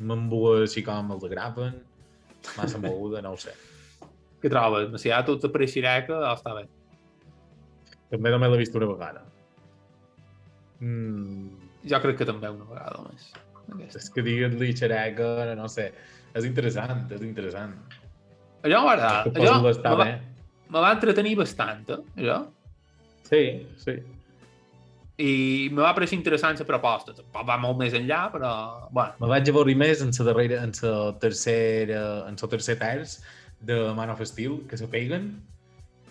m'embua 0.00 0.62
així 0.66 0.82
com 0.84 1.10
el 1.12 1.22
de 1.22 1.28
Graven, 1.32 1.80
massa 2.58 2.78
moguda, 2.78 3.22
no 3.22 3.32
ho 3.32 3.36
sé. 3.40 3.54
Què 4.42 4.50
trobes? 4.52 5.00
Si 5.00 5.10
ha 5.10 5.24
tot 5.24 5.42
apareixerà 5.48 6.04
que 6.06 6.12
oh, 6.12 6.34
està 6.34 6.52
bé. 6.54 6.66
També 8.10 8.30
només 8.30 8.50
l'he 8.52 8.58
vist 8.58 8.76
una 8.76 8.86
vegada. 8.86 9.24
Mm, 10.80 11.48
Jo 11.88 12.00
crec 12.02 12.18
que 12.18 12.26
també 12.28 12.50
una 12.52 12.66
vegada 12.68 13.00
més. 13.08 13.30
És 13.86 14.10
que 14.14 14.22
digues-li 14.22 14.72
xereca, 14.78 15.54
no 15.58 15.68
sé, 15.72 15.90
és 16.36 16.44
interessant, 16.46 17.06
és 17.12 17.22
interessant. 17.26 17.74
Allò. 18.66 18.82
Que 18.90 19.40
Allò 19.40 19.56
me 19.62 19.72
va, 19.72 19.96
bé. 20.02 20.10
me 20.70 20.82
va 20.82 20.92
entretenir 20.96 21.36
bastant, 21.38 21.84
eh? 21.90 22.02
allò. 22.22 22.38
Sí, 23.26 23.42
sí. 23.82 23.96
I 25.16 25.68
me 25.72 25.80
va 25.80 25.94
pareixer 25.96 26.18
interessant 26.18 26.58
la 26.60 26.66
proposta. 26.68 27.14
Tampoc 27.16 27.46
va 27.48 27.56
molt 27.62 27.78
més 27.80 27.94
enllà, 27.96 28.26
però... 28.32 28.52
Bueno, 28.92 29.16
Me 29.22 29.30
vaig 29.32 29.48
avorrir 29.48 29.76
més 29.80 30.02
en 30.04 30.12
la 30.12 30.26
darrera, 30.28 30.62
en 30.66 30.74
la 30.82 31.12
tercera, 31.22 32.02
en 32.28 32.36
el 32.36 32.50
tercer 32.52 32.76
terç 32.82 33.18
de 33.66 33.78
Man 33.96 34.12
of 34.12 34.20
Steel, 34.28 34.60
que 34.68 34.76
se 34.76 34.86
peguen, 34.92 35.30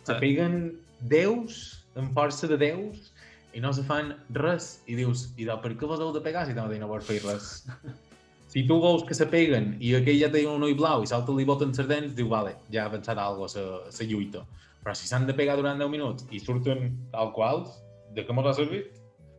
se 0.08 0.16
peguen 0.22 0.74
déus, 1.12 1.86
amb 1.96 2.18
força 2.18 2.50
de 2.50 2.58
déus, 2.58 3.12
i 3.56 3.62
no 3.64 3.72
se 3.74 3.86
fan 3.88 4.12
res. 4.36 4.82
I 4.92 4.98
dius, 5.00 5.30
i 5.40 5.48
de, 5.48 5.56
per 5.64 5.74
què 5.80 5.88
vos 5.90 6.04
heu 6.04 6.12
de 6.16 6.22
pegar 6.24 6.46
si 6.48 6.56
no, 6.58 6.68
no 6.68 6.92
vols 6.92 7.08
fer 7.08 7.22
res? 7.24 7.54
si 8.52 8.66
tu 8.68 8.80
veus 8.84 9.04
que 9.08 9.16
se 9.18 9.28
peguen 9.32 9.74
i 9.84 9.96
aquell 9.98 10.20
ja 10.20 10.32
té 10.32 10.46
un 10.48 10.64
ull 10.64 10.76
blau 10.80 11.04
i 11.04 11.10
salta 11.12 11.34
li 11.36 11.48
boten 11.48 11.74
les 11.76 11.88
dents, 11.90 12.14
diu, 12.16 12.30
vale, 12.32 12.56
ja 12.72 12.86
ha 12.86 12.92
avançat 12.92 13.18
alguna 13.18 13.48
cosa 13.48 13.66
la 13.88 14.10
lluita. 14.12 14.44
Però 14.84 14.94
si 14.94 15.10
s'han 15.10 15.26
de 15.26 15.34
pegar 15.34 15.58
durant 15.58 15.80
10 15.82 15.90
minuts 15.90 16.28
i 16.32 16.40
surten 16.40 16.92
tal 17.16 17.34
quals, 17.34 17.80
de 18.16 18.24
què 18.28 18.36
mos 18.36 18.52
ha 18.52 18.54
servit? 18.54 18.92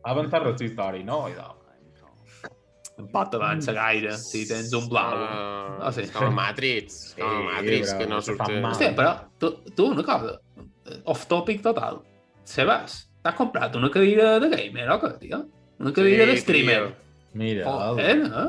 Ha 0.03 0.11
avançat 0.13 0.43
res 0.43 0.65
història, 0.65 1.05
no? 1.07 1.23
I 1.31 1.37
em 2.97 3.05
pot 3.13 3.33
avançar 3.37 3.75
gaire 3.77 4.15
si 4.17 4.43
tens 4.49 4.71
un 4.73 4.87
blau. 4.89 5.17
Uh, 5.21 5.91
sí. 5.93 6.07
És 6.07 6.13
com 6.15 6.25
a 6.25 6.33
Matrix. 6.33 6.95
Sí, 7.11 7.19
com 7.21 7.29
a 7.29 7.43
Matrix, 7.51 7.93
però 7.93 8.21
que 8.25 8.47
no 8.55 8.61
mal. 8.63 8.71
Hòstia, 8.71 8.93
però 8.97 9.11
tu, 9.37 9.51
tu 9.77 9.91
una 9.93 10.05
cosa, 10.05 10.37
off-topic 11.05 11.61
total. 11.65 12.01
Sebas, 12.47 13.03
t'has 13.27 13.35
comprat 13.35 13.75
una 13.75 13.91
cadira 13.91 14.37
de 14.39 14.47
gamer, 14.53 14.87
o 14.95 15.01
què, 15.01 15.11
tio? 15.19 15.41
Una 15.83 15.91
cadira 15.93 16.25
de 16.25 16.37
streamer. 16.39 16.95
mira, 17.33 17.65
Joder, 17.67 18.23
eh? 18.23 18.47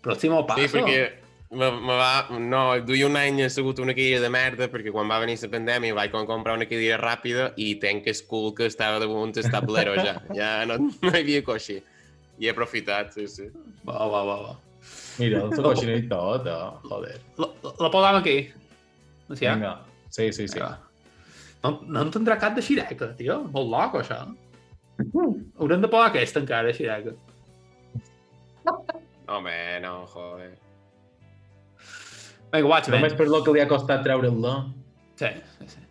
Próximo 0.00 0.46
paso. 0.46 0.62
Sí, 0.62 0.68
perquè 0.72 1.20
me, 1.50 1.70
me 1.72 1.96
va... 1.98 2.28
No, 2.38 2.62
duia 2.86 3.08
un 3.08 3.18
any 3.18 3.42
assegut 3.44 3.82
una 3.82 3.92
cadira 3.96 4.20
de 4.22 4.30
merda 4.32 4.70
perquè 4.72 4.92
quan 4.94 5.10
va 5.10 5.18
venir 5.20 5.36
la 5.42 5.50
pandèmia 5.52 5.96
vaig 5.98 6.14
com 6.14 6.28
comprar 6.28 6.54
una 6.56 6.68
cadira 6.70 6.96
ràpida 7.00 7.50
i 7.58 7.74
tenc 7.82 8.06
el 8.08 8.22
cul 8.30 8.52
que 8.56 8.70
estava 8.70 9.02
damunt 9.02 9.36
el 9.36 9.50
tablero 9.50 9.96
ja. 9.98 10.20
Ja 10.38 10.50
no, 10.70 10.78
no 10.78 11.12
hi 11.12 11.24
havia 11.24 11.44
coixí. 11.44 11.80
I 12.40 12.48
he 12.48 12.54
aprofitat, 12.54 13.12
sí, 13.12 13.26
sí. 13.28 13.50
Va, 13.84 13.98
va, 14.08 14.22
va, 14.24 14.36
va. 14.46 14.54
Mira, 15.18 15.42
el 15.44 15.52
seu 15.52 15.66
coixina 15.66 15.98
i 15.98 16.06
tot, 16.08 16.46
oh, 16.48 16.78
joder. 16.86 17.18
La, 17.36 17.50
la, 17.66 17.74
la 17.82 17.90
posam 17.92 18.22
aquí. 18.22 18.38
No 19.28 19.36
ja? 19.36 19.58
Vinga. 19.58 19.74
Sí, 20.08 20.30
sí, 20.32 20.46
sí. 20.46 20.56
Vinga. 20.56 20.78
No, 21.64 21.74
no 21.84 22.04
en 22.06 22.12
tindrà 22.14 22.38
cap 22.40 22.56
de 22.56 22.64
xireca, 22.64 23.10
tio. 23.18 23.42
Molt 23.52 23.68
loco, 23.72 24.00
això. 24.00 24.22
Haurem 25.60 25.84
de 25.84 25.90
posar 25.92 26.08
aquesta 26.10 26.40
encara, 26.40 26.72
xireca. 26.76 27.12
Home, 29.30 29.54
no, 29.84 29.94
joder. 30.10 30.50
Vinga, 32.50 32.66
watch, 32.66 32.90
Només 32.90 33.14
per 33.14 33.28
lo 33.30 33.44
que 33.46 33.54
li 33.54 33.62
ha 33.62 33.68
costat 33.70 34.02
treure-la. 34.06 34.56
Sí, 35.20 35.30
sí, 35.58 35.68
sí. 35.76 35.86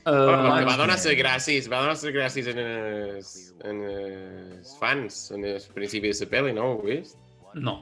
Uh, 0.00 0.26
perquè 0.26 0.48
va 0.48 0.60
man. 0.66 0.78
donar 0.80 0.96
les 0.96 1.18
gràcies, 1.18 1.66
va 1.70 1.82
donar 1.84 1.94
les 1.94 2.14
gràcies 2.16 2.46
en 2.50 2.60
els, 2.62 3.32
en 3.68 3.82
els 3.90 4.72
fans, 4.80 5.26
en 5.36 5.44
el 5.44 5.60
principi 5.76 6.10
de 6.10 6.16
la 6.24 6.30
pel·li, 6.32 6.54
no 6.56 6.66
ho 6.66 6.78
heu 6.78 6.88
vist? 6.88 7.20
no. 7.54 7.76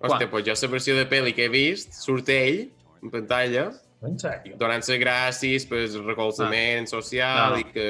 Hòstia, 0.00 0.26
Quan? 0.32 0.42
doncs 0.46 0.62
jo 0.62 0.66
la 0.66 0.72
versió 0.72 0.96
de 0.96 1.04
pel·li 1.10 1.34
que 1.36 1.44
he 1.46 1.52
vist, 1.52 1.92
surt 1.92 2.30
ell 2.32 2.62
en 3.02 3.12
pantalla 3.12 3.66
En 4.02 4.16
sèrio? 4.18 4.56
donant 4.56 4.80
les 4.80 4.98
gràcies 5.02 5.66
per 5.68 5.78
el 5.84 6.04
recolzament 6.06 6.86
social 6.88 7.52
No. 7.52 7.58
i 7.60 7.64
que... 7.72 7.86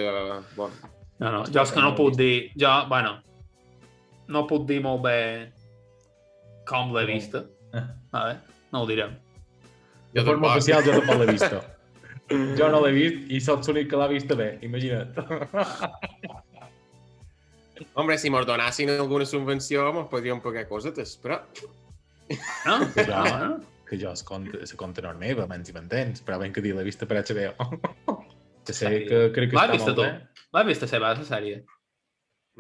Bueno, 0.57 0.75
No, 1.21 1.29
no, 1.35 1.43
jo 1.53 1.61
és 1.63 1.71
que 1.71 1.81
no 1.85 1.91
puc 1.95 2.15
dir... 2.17 2.51
Jo, 2.59 2.71
bueno, 2.89 3.19
no 4.33 4.47
puc 4.49 4.65
dir 4.67 4.81
molt 4.81 5.03
bé 5.05 5.53
com 6.67 6.95
l'he 6.97 7.05
vista. 7.07 7.43
Vale? 8.11 8.39
No 8.73 8.81
ho 8.83 8.87
direm. 8.89 9.13
De 10.15 10.21
Jo 10.23 10.27
forma 10.27 10.49
tampoc. 10.49 10.57
oficial 10.57 10.83
jo 10.87 10.93
tampoc 10.97 11.17
l'he 11.21 11.29
vist. 11.35 11.53
Jo 12.57 12.71
no 12.73 12.81
l'he 12.87 12.93
vist 12.97 13.31
i 13.37 13.41
soc 13.45 13.61
l'únic 13.69 13.91
que 13.93 13.97
l'ha 14.01 14.09
vist 14.09 14.33
bé, 14.39 14.49
imagina't. 14.65 15.13
Hombre, 17.95 18.19
si 18.19 18.31
mos 18.31 18.47
donassin 18.47 18.91
alguna 18.91 19.25
subvenció, 19.27 19.93
mos 19.93 20.09
podríem 20.11 20.41
pagar 20.41 20.67
cosetes, 20.69 21.17
però... 21.23 21.41
No? 22.67 22.79
Ja. 22.97 23.23
No, 23.25 23.39
no? 23.45 23.61
Que 23.91 23.99
jo 23.99 24.13
es 24.15 24.23
compte, 24.27 24.63
se 24.67 24.79
compte 24.79 25.03
no 25.03 25.13
meva, 25.19 25.49
menys 25.51 25.73
i 25.73 25.75
m'entens, 25.75 26.23
però 26.27 26.39
ben 26.43 26.55
que 26.55 26.63
dir, 26.63 26.77
l'he 26.77 26.87
vista 26.87 27.09
per 27.11 27.23
HBO. 27.25 27.71
que 28.67 28.77
sé 28.77 28.93
que 29.09 29.25
crec 29.35 29.51
que 29.51 29.59
L'has 29.59 29.73
està 29.73 29.77
vista 29.79 29.91
molt 29.91 29.99
tu? 29.99 30.07
bé. 30.07 30.47
L'has 30.55 30.71
vist 30.71 30.87
a 30.87 30.91
seva 30.91 31.13
la 31.17 31.27
sèrie? 31.27 31.65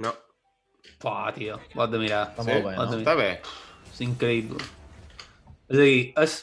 No, 0.01 0.12
Pua, 1.01 1.33
tio, 1.33 1.57
ho 1.74 1.83
has 1.83 1.91
de 1.91 1.99
mirar. 1.99 2.26
Està 2.31 2.45
sí, 2.45 2.53
molt 2.53 2.66
bé, 2.66 2.74
no? 2.76 2.99
està 2.99 3.16
bé. 3.16 3.28
És 3.93 4.01
increïble. 4.05 4.61
És 5.70 5.78
a 5.78 5.81
dir, 5.81 6.01
és, 6.20 6.35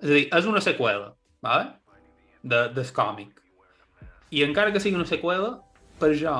és, 0.00 0.08
a 0.08 0.12
dir, 0.12 0.24
és 0.38 0.48
una 0.48 0.62
seqüela, 0.64 1.10
vale? 1.44 1.72
de, 2.44 2.60
del 2.76 2.90
còmic. 2.96 3.40
I 4.34 4.44
encara 4.44 4.72
que 4.72 4.80
sigui 4.82 4.98
una 4.98 5.08
seqüela, 5.08 5.54
per 6.00 6.12
jo, 6.18 6.34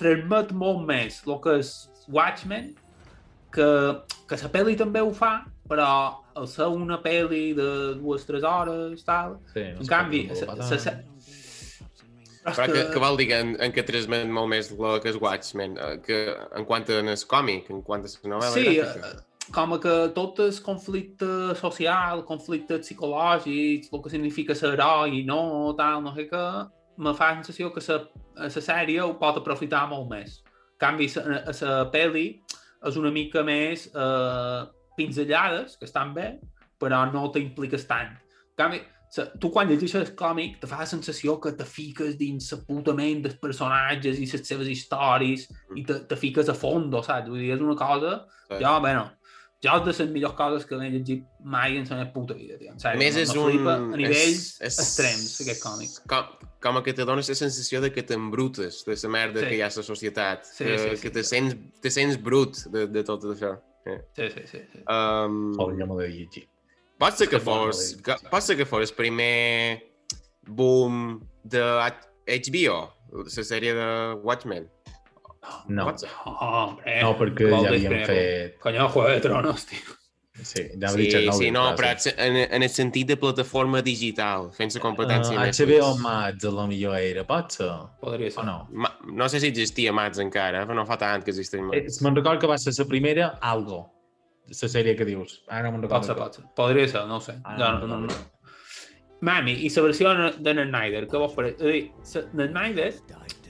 transmet 0.00 0.52
molt 0.56 0.82
més 0.88 1.20
el 1.26 1.38
que 1.44 1.58
és 1.60 1.74
Watchmen, 2.12 2.72
que, 3.54 3.68
que 4.28 4.40
la 4.42 4.50
pel·li 4.52 4.76
també 4.80 5.04
ho 5.04 5.12
fa, 5.14 5.36
però 5.70 5.88
al 6.34 6.48
ser 6.50 6.66
una 6.72 7.00
pel·li 7.02 7.54
de 7.56 7.68
dues 8.00 8.24
tres 8.26 8.44
hores, 8.44 9.04
tal, 9.06 9.38
Sí, 9.52 9.66
no 9.74 9.84
en 9.84 9.90
canvi, 9.90 10.28
se, 10.34 10.78
se. 10.78 10.94
Però 12.44 12.66
que, 12.68 12.82
que 12.92 13.00
vol 13.00 13.16
dir 13.16 13.28
que 13.30 13.38
en, 13.40 13.54
en 13.64 13.72
què 13.72 13.84
transmet 13.88 14.26
molt 14.28 14.50
més 14.52 14.66
el 14.74 14.98
que 15.00 15.08
és 15.14 15.16
Watchmen? 15.20 15.78
Eh, 15.80 15.94
Que 16.04 16.18
en 16.58 16.66
quant 16.68 16.84
a 16.92 16.98
el 17.00 17.22
còmic, 17.30 17.70
en 17.72 17.80
quant 17.86 18.04
a 18.04 18.10
la 18.10 18.32
novel·la 18.34 18.52
Sí, 18.52 18.66
gràfica? 18.76 19.12
eh, 19.14 19.48
com 19.54 19.74
que 19.80 19.94
tot 20.16 20.40
el 20.44 20.52
conflicte 20.64 21.28
social, 21.56 22.24
conflicte 22.28 22.78
psicològic, 22.82 23.88
el 23.92 24.02
que 24.04 24.12
significa 24.12 24.54
ser 24.56 24.74
heroi 24.74 25.20
i 25.20 25.24
no, 25.24 25.74
tal, 25.78 26.02
no 26.04 26.12
sé 26.16 26.28
què, 26.28 26.44
me 26.96 27.14
fa 27.16 27.30
la 27.32 27.40
sensació 27.42 27.72
que 27.72 27.82
la, 27.88 28.48
sèrie 28.52 29.00
ho 29.02 29.14
pot 29.20 29.40
aprofitar 29.40 29.86
molt 29.88 30.10
més. 30.10 30.42
En 30.74 30.80
canvi, 30.84 31.08
la, 31.16 31.40
la 31.48 31.90
pel·li 31.92 32.26
és 32.84 32.96
una 33.00 33.10
mica 33.10 33.42
més 33.46 33.88
eh, 33.88 34.60
pinzellades, 34.96 35.78
que 35.78 35.88
estan 35.88 36.14
bé, 36.14 36.34
però 36.80 37.04
no 37.12 37.30
t'impliques 37.32 37.86
tant. 37.88 38.12
En 38.54 38.58
canvi, 38.58 38.82
tu 39.40 39.50
quan 39.54 39.68
llegeixes 39.70 40.00
el 40.00 40.14
còmic 40.18 40.60
te 40.62 40.68
fa 40.70 40.80
la 40.82 40.88
sensació 40.90 41.36
que 41.42 41.52
te 41.54 41.66
fiques 41.68 42.16
dins 42.18 42.50
la 42.52 42.60
puta 42.66 42.94
ment 42.96 43.22
dels 43.22 43.36
personatges 43.42 44.18
i 44.18 44.26
les 44.30 44.46
seves 44.48 44.70
històries 44.70 45.46
i 45.76 45.84
te, 45.86 46.00
te 46.08 46.16
fiques 46.18 46.48
a 46.50 46.56
fondo, 46.58 47.02
saps? 47.06 47.30
Vull 47.30 47.44
dir, 47.44 47.52
és 47.54 47.62
una 47.62 47.76
cosa... 47.78 48.16
Sí. 48.44 48.58
Jo, 48.60 48.74
bueno, 48.84 49.06
jo 49.64 49.76
és 49.78 49.84
de 49.86 49.92
les 50.04 50.10
millors 50.12 50.34
coses 50.36 50.66
que 50.68 50.76
m'he 50.76 50.90
llegit 50.92 51.22
mai 51.40 51.78
en 51.78 51.86
la 51.88 52.00
meva 52.00 52.10
puta 52.12 52.34
vida, 52.36 52.58
tio. 52.60 52.74
En 52.74 52.82
A 52.90 52.96
més, 53.00 53.16
és 53.16 53.30
un... 53.38 53.68
a 53.70 53.78
nivells 53.96 54.18
és, 54.34 54.48
és, 54.68 54.80
extrems, 54.82 55.36
aquest 55.44 55.62
còmic. 55.62 55.94
Com, 56.10 56.50
com 56.66 56.80
que 56.84 56.92
te 56.96 57.06
dones 57.08 57.30
la 57.30 57.38
sensació 57.38 57.80
de 57.84 57.92
que 57.94 58.04
t'embrutes 58.04 58.82
de 58.84 58.98
la 58.98 59.12
merda 59.14 59.40
Sí. 59.40 59.46
que 59.46 59.56
hi 59.56 59.62
ha 59.62 59.70
a 59.70 59.76
la 59.78 59.86
societat. 59.86 60.44
Sí, 60.50 60.64
que, 60.64 60.78
sí, 60.78 60.90
sí, 60.90 61.02
que 61.06 61.14
te, 61.14 61.24
sí. 61.24 61.36
sents, 61.36 61.56
te 61.80 61.94
sents 61.94 62.20
brut 62.20 62.66
de, 62.74 62.86
de 62.92 63.04
tot 63.06 63.24
això. 63.32 63.54
Eh. 63.86 64.00
Sí, 64.16 64.30
sí, 64.30 64.42
sí. 64.46 64.58
sí. 64.72 64.78
Um, 64.88 65.54
Oh, 65.60 65.70
jo 65.76 65.86
m'ho 65.86 66.00
he 66.00 66.08
de 66.08 66.14
llegir. 66.14 66.46
pot 66.98 67.12
ser 67.18 67.28
que 67.28 67.38
que 67.38 67.44
bon, 67.44 67.66
fos, 67.66 67.96
no 67.96 68.02
que, 68.06 68.12
l'he 68.22 68.30
pot 68.30 68.42
ser 68.42 68.56
que 68.56 68.64
fos 68.64 68.88
el 68.90 68.96
primer 68.96 69.82
boom 70.46 71.20
de 71.44 71.60
HBO, 72.26 72.78
la 73.12 73.44
sèrie 73.44 73.74
de 73.76 73.88
Watchmen. 74.22 74.70
No, 75.68 75.84
Pot 75.90 75.98
ser. 76.00 76.08
Oh, 76.24 76.32
hombre. 76.40 76.94
no 77.02 77.10
perquè 77.18 77.50
Vol 77.50 77.66
ja 77.66 77.74
dir 77.74 77.84
havien 77.86 77.92
primer, 77.92 78.06
fet... 78.08 78.58
Coño, 78.64 78.88
Juego 78.88 79.10
de 79.10 79.20
Tronos, 79.20 79.66
tio. 79.68 79.98
Sí, 80.44 80.62
ja 80.74 80.90
m'ha 80.90 80.92
Sí, 80.92 81.06
dit 81.08 81.32
sí, 81.38 81.50
no, 81.54 81.62
però 81.78 81.90
en, 82.16 82.36
en 82.44 82.62
el 82.66 82.68
sentit 82.70 83.08
de 83.08 83.16
plataforma 83.16 83.80
digital, 83.82 84.50
fent 84.52 84.74
la 84.76 84.82
competència 84.84 85.34
Uh, 85.34 85.40
a 85.40 85.46
HBO 85.48 85.88
Netflix. 85.88 86.02
Max 86.04 86.44
a 86.44 86.50
lo 86.52 86.66
millor 86.68 86.96
era, 86.98 87.24
pot 87.24 87.50
ser? 87.56 87.70
Podria 88.00 88.30
ser. 88.30 88.42
O 88.42 88.44
no? 88.46 88.56
Ma, 88.72 88.90
no 89.10 89.28
sé 89.32 89.40
si 89.40 89.48
existia 89.48 89.92
Mats 89.92 90.20
encara, 90.22 90.66
però 90.68 90.76
no 90.76 90.84
fa 90.86 90.96
tant 91.00 91.24
que 91.24 91.32
existeix 91.32 91.62
Eh, 91.62 91.66
Mats. 91.82 92.00
Me'n 92.04 92.14
recordo 92.20 92.40
que 92.44 92.46
va 92.52 92.58
ser 92.58 92.74
la 92.78 92.84
primera 92.90 93.30
Algo, 93.40 93.80
la 94.48 94.68
sèrie 94.68 94.94
que 94.96 95.04
dius. 95.08 95.42
Ara 95.48 95.70
no 95.70 95.72
me'n 95.78 95.88
Pot 95.88 96.04
recordo. 96.04 96.06
ser, 96.12 96.16
pot 96.20 96.34
ser. 96.36 96.44
Podria 96.54 96.88
ser, 96.88 97.06
no 97.08 97.16
ho 97.16 97.20
sé. 97.24 97.38
Ah, 97.44 97.56
no, 97.58 97.72
no, 97.80 97.86
no, 97.86 98.00
no, 98.04 98.06
no. 98.06 98.14
Mami, 99.24 99.54
i 99.64 99.70
la 99.72 99.82
versió 99.86 100.10
de 100.36 100.52
Ned 100.54 100.68
Snyder, 100.68 101.04
què 101.08 101.20
vos 101.22 101.32
pareix? 101.36 101.54
És 101.60 101.64
a 101.64 101.72
dir, 101.72 101.84
Snyder 102.50 102.90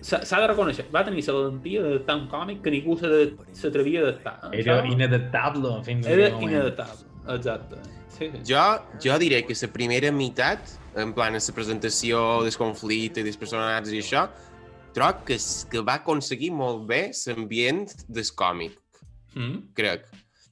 s'ha 0.05 0.21
s'ha 0.29 0.41
de 0.43 0.49
reconèixer, 0.53 0.85
va 0.95 1.03
tenir 1.07 1.25
la 1.27 1.33
valentia 1.39 1.83
d'adaptar 1.83 2.17
un 2.21 2.27
còmic 2.31 2.63
que 2.63 2.71
ningú 2.75 2.97
s'atrevia 3.01 4.01
a 4.01 4.09
adaptar. 4.09 4.35
eh? 4.53 4.61
Era 4.61 4.77
inadaptable 4.87 5.73
fins 5.85 6.07
Era 6.07 6.31
moment. 6.35 6.51
inadaptable, 6.53 7.07
exacte. 7.37 7.77
Sí, 8.15 8.31
sí. 8.31 8.43
Jo, 8.53 8.65
jo 9.03 9.19
diré 9.19 9.41
que 9.45 9.55
la 9.61 9.69
primera 9.73 10.13
meitat, 10.13 10.61
en 10.95 11.13
plan, 11.17 11.33
la 11.35 11.55
presentació 11.55 12.43
del 12.45 12.55
conflicte, 12.57 13.25
dels 13.25 13.37
personatges 13.37 13.93
i 13.93 13.99
això, 14.05 14.29
troc 14.95 15.25
que, 15.27 15.39
que 15.71 15.81
va 15.83 15.95
aconseguir 15.95 16.53
molt 16.53 16.87
bé 16.87 17.11
l'ambient 17.27 17.89
del 18.09 18.31
còmic, 18.37 18.79
Mm? 19.35 19.73
crec. 19.75 20.05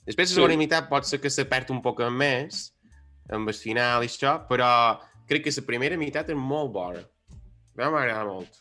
Després 0.05 0.27
la 0.31 0.33
Sí. 0.33 0.35
segona 0.35 0.57
meitat 0.59 0.89
pot 0.89 1.05
ser 1.07 1.21
que 1.21 1.31
se 1.31 1.45
perd 1.45 1.71
un 1.71 1.81
poc 1.81 2.01
més, 2.11 2.73
amb 3.31 3.47
el 3.49 3.55
final 3.55 4.03
i 4.03 4.09
això, 4.09 4.41
però 4.49 4.99
crec 5.33 5.49
que 5.49 5.55
la 5.57 5.67
primera 5.69 5.99
meitat 6.01 6.31
és 6.31 6.39
molt 6.39 6.73
bona. 6.75 7.03
A 7.03 7.81
mi 7.81 7.89
m'agrada 7.89 8.29
molt. 8.29 8.61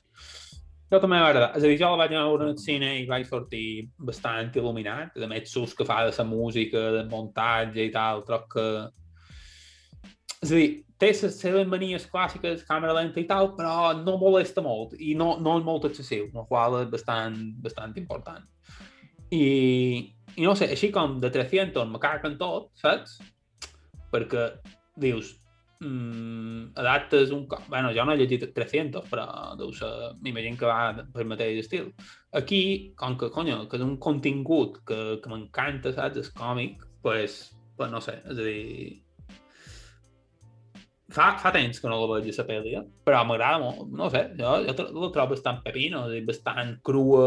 Jo 0.91 0.99
també 0.99 1.22
m'agrada. 1.22 1.53
És 1.55 1.63
a 1.63 1.69
dir, 1.69 1.78
jo 1.80 1.89
la 1.93 2.01
vaig 2.01 2.11
anar 2.11 2.26
a 2.26 2.30
veure 2.30 2.47
al 2.51 2.57
cine 2.59 2.89
i 2.99 3.07
vaig 3.07 3.28
sortir 3.28 3.65
bastant 4.09 4.51
il·luminat. 4.59 5.15
A 5.15 5.30
més, 5.32 5.51
sus 5.51 5.76
que 5.78 5.88
fa 5.88 6.01
de 6.07 6.15
la 6.17 6.26
música, 6.28 6.82
del 6.97 7.11
muntatge 7.11 7.86
i 7.88 7.93
tal, 7.93 8.26
troc 8.28 8.49
que... 8.55 8.65
És 10.41 10.51
a 10.51 10.57
dir, 10.57 10.69
té 11.01 11.09
les 11.13 11.38
seves 11.39 11.67
manies 11.69 12.05
clàssiques, 12.11 12.65
càmera 12.67 12.93
lenta 12.97 13.22
i 13.22 13.28
tal, 13.30 13.53
però 13.57 13.91
no 13.97 14.17
molesta 14.22 14.61
molt 14.65 14.93
i 14.99 15.15
no, 15.17 15.36
no 15.41 15.55
és 15.57 15.65
molt 15.65 15.88
excessiu, 15.89 16.28
el 16.30 16.47
qual 16.49 16.82
és 16.82 16.89
bastant, 16.91 17.38
bastant 17.63 17.95
important. 18.01 18.43
I, 19.32 19.45
I 20.36 20.45
no 20.45 20.53
sé, 20.59 20.67
així 20.76 20.91
com 20.93 21.19
de 21.24 21.32
300 21.34 21.88
me 21.89 22.01
caguen 22.03 22.36
tot, 22.41 22.69
saps? 22.82 23.17
Perquè 24.11 24.49
dius, 25.01 25.38
mm, 25.82 26.72
adaptes 26.80 27.32
un... 27.36 27.46
co- 27.48 27.62
Bueno, 27.68 27.92
jo 27.96 28.06
no 28.06 28.14
he 28.14 28.20
llegit 28.22 28.46
300, 28.56 29.08
però 29.12 29.28
deu 29.60 29.74
ser, 29.76 29.92
m'imagino 30.22 30.60
que 30.60 30.70
va 30.70 31.06
per 31.14 31.26
mateix 31.28 31.64
estil. 31.66 31.92
Aquí, 32.38 32.94
com 32.98 33.18
que, 33.20 33.32
conyo, 33.34 33.64
que 33.70 33.80
és 33.80 33.86
un 33.86 33.98
contingut 34.00 34.80
que, 34.88 35.00
que 35.22 35.32
m'encanta, 35.32 35.94
saps, 35.96 36.22
el 36.22 36.34
còmic, 36.38 36.86
pues, 37.04 37.42
pues 37.78 37.92
no 37.92 38.02
sé, 38.04 38.22
és 38.30 38.38
a 38.38 38.44
dir... 38.46 39.00
Fa, 41.12 41.34
fa 41.42 41.52
temps 41.52 41.82
que 41.84 41.90
no 41.92 41.98
la 42.00 42.08
veig, 42.14 42.30
la 42.38 42.46
pel·li, 42.48 42.72
eh? 42.80 42.86
però 43.04 43.26
m'agrada 43.28 43.60
molt, 43.60 43.90
no 44.00 44.08
sé, 44.14 44.22
jo, 44.40 44.54
jo 44.64 44.76
la 44.88 45.10
trobo 45.12 45.34
bastant 45.34 45.60
pepino, 45.66 46.06
és 46.06 46.14
a 46.14 46.16
dir, 46.16 46.22
bastant 46.30 46.78
crua, 46.88 47.26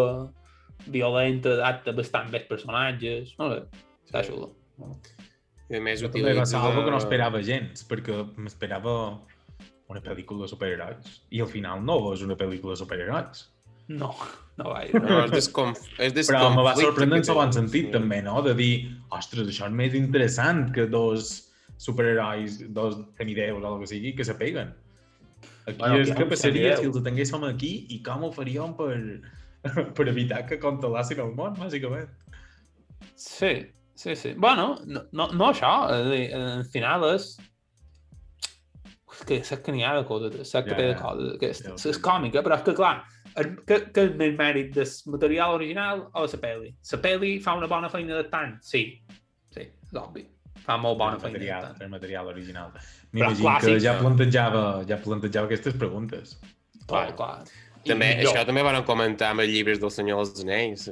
violenta, 0.89 1.53
adapta 1.59 1.93
bastant 1.93 2.33
bé 2.33 2.41
personatges, 2.49 3.35
no 3.39 3.51
sé, 3.53 3.61
està 4.09 4.25
xulo. 4.25 4.55
A 4.81 4.89
més 5.81 6.01
Jo 6.03 6.09
també 6.09 6.35
va 6.35 6.45
ser 6.47 6.59
utilitza- 6.59 6.63
algo 6.71 6.85
que 6.85 6.91
no 6.91 6.99
esperava 6.99 7.41
gens, 7.43 7.85
perquè 7.89 8.19
m'esperava 8.37 9.19
una 9.89 10.01
pel·lícula 10.01 10.43
de 10.43 10.49
superherois 10.49 11.21
i 11.31 11.41
al 11.41 11.49
final 11.49 11.83
no 11.85 11.99
és 12.15 12.23
una 12.23 12.37
pel·lícula 12.37 12.73
de 12.75 12.81
superherois. 12.83 13.51
No, 13.89 14.15
no 14.57 14.71
gaire. 14.73 15.01
No, 15.05 15.25
és, 15.27 15.31
desconf... 15.31 15.79
és 16.01 16.15
Però 16.29 16.49
me 16.55 16.63
va 16.65 16.75
sorprendre 16.75 17.19
en 17.21 17.35
bon 17.37 17.53
sentit, 17.53 17.87
Sí. 17.91 17.93
també, 17.93 18.23
no? 18.25 18.41
De 18.43 18.55
dir, 18.55 18.91
ostres, 19.11 19.47
això 19.49 19.67
és 19.69 19.73
més 19.73 19.95
interessant 19.95 20.71
que 20.73 20.87
dos 20.87 21.51
superherois, 21.77 22.63
dos 22.73 22.97
semideus 23.19 23.63
o 23.63 23.75
el 23.75 23.81
que 23.83 23.87
sigui, 23.91 24.15
que 24.17 24.25
se 24.25 24.35
peguen. 24.35 24.73
Aquí 25.67 25.79
Bueno, 25.79 25.97
és 26.01 26.11
que 26.15 26.23
un 26.25 26.29
passaria 26.29 26.77
si 26.77 26.85
els 26.87 26.97
tinguéssim 27.03 27.45
aquí 27.45 27.87
i 27.91 28.03
com 28.03 28.25
ho 28.25 28.33
faríem 28.33 28.73
per, 28.77 29.21
per 29.97 30.09
evitar 30.09 30.47
que 30.49 30.59
controlassin 30.61 31.21
el 31.21 31.33
món, 31.37 31.55
bàsicament. 31.57 32.09
Sí, 33.17 33.67
sí, 33.95 34.15
sí. 34.17 34.35
Bueno, 34.37 34.79
no, 34.87 35.05
no, 35.13 35.29
no 35.33 35.51
això, 35.51 35.73
és 35.95 36.07
dir, 36.11 36.23
al 36.39 36.65
final 36.73 37.09
és... 37.15 37.35
És 39.15 39.27
que 39.29 39.37
saps 39.47 39.63
que 39.63 39.73
n'hi 39.73 39.85
ha 39.87 39.93
de 39.95 40.07
coses, 40.09 40.41
saps 40.51 40.67
que 40.67 40.75
té 40.75 40.89
de 40.91 40.95
coses, 40.99 41.37
que 41.39 41.53
és, 41.55 41.61
és 41.87 42.01
còmica, 42.03 42.43
però 42.43 42.59
és 42.59 42.65
que 42.67 42.75
clar, 42.75 42.97
que, 43.35 43.79
que 43.95 44.07
és 44.09 44.15
més 44.19 44.35
mèrit 44.39 44.73
del 44.75 44.91
material 45.15 45.55
original 45.55 46.07
o 46.13 46.25
la 46.27 46.41
pel·li? 46.47 46.71
La 46.93 47.01
pel·li 47.05 47.35
fa 47.43 47.55
una 47.59 47.71
bona 47.71 47.91
feina 47.93 48.19
de 48.19 48.29
tant? 48.33 48.57
Sí, 48.63 48.85
sí, 49.55 49.67
és 49.69 50.01
obvi. 50.01 50.27
Fa 50.65 50.79
molt 50.81 50.99
bona 50.99 51.19
feina 51.19 51.35
de 51.35 51.39
material, 51.39 51.67
tant. 51.69 51.83
el 51.85 51.93
material 51.93 52.31
original. 52.33 52.75
M'imagino 53.13 53.55
que 53.61 53.77
ja 53.83 53.95
no? 53.95 54.05
plantejava, 54.05 54.65
ja 54.89 54.99
plantejava 55.03 55.51
aquestes 55.51 55.77
preguntes. 55.79 56.39
Clar, 56.89 57.11
clar. 57.19 57.35
I 57.85 57.93
També, 57.93 58.15
millor. 58.17 58.33
això 58.33 58.47
també 58.49 58.63
van 58.65 58.81
comentar 58.89 59.35
amb 59.35 59.45
els 59.45 59.53
llibres 59.53 59.81
del 59.83 59.93
Senyor 59.93 60.23
dels 60.23 60.45
Anells. 60.45 60.89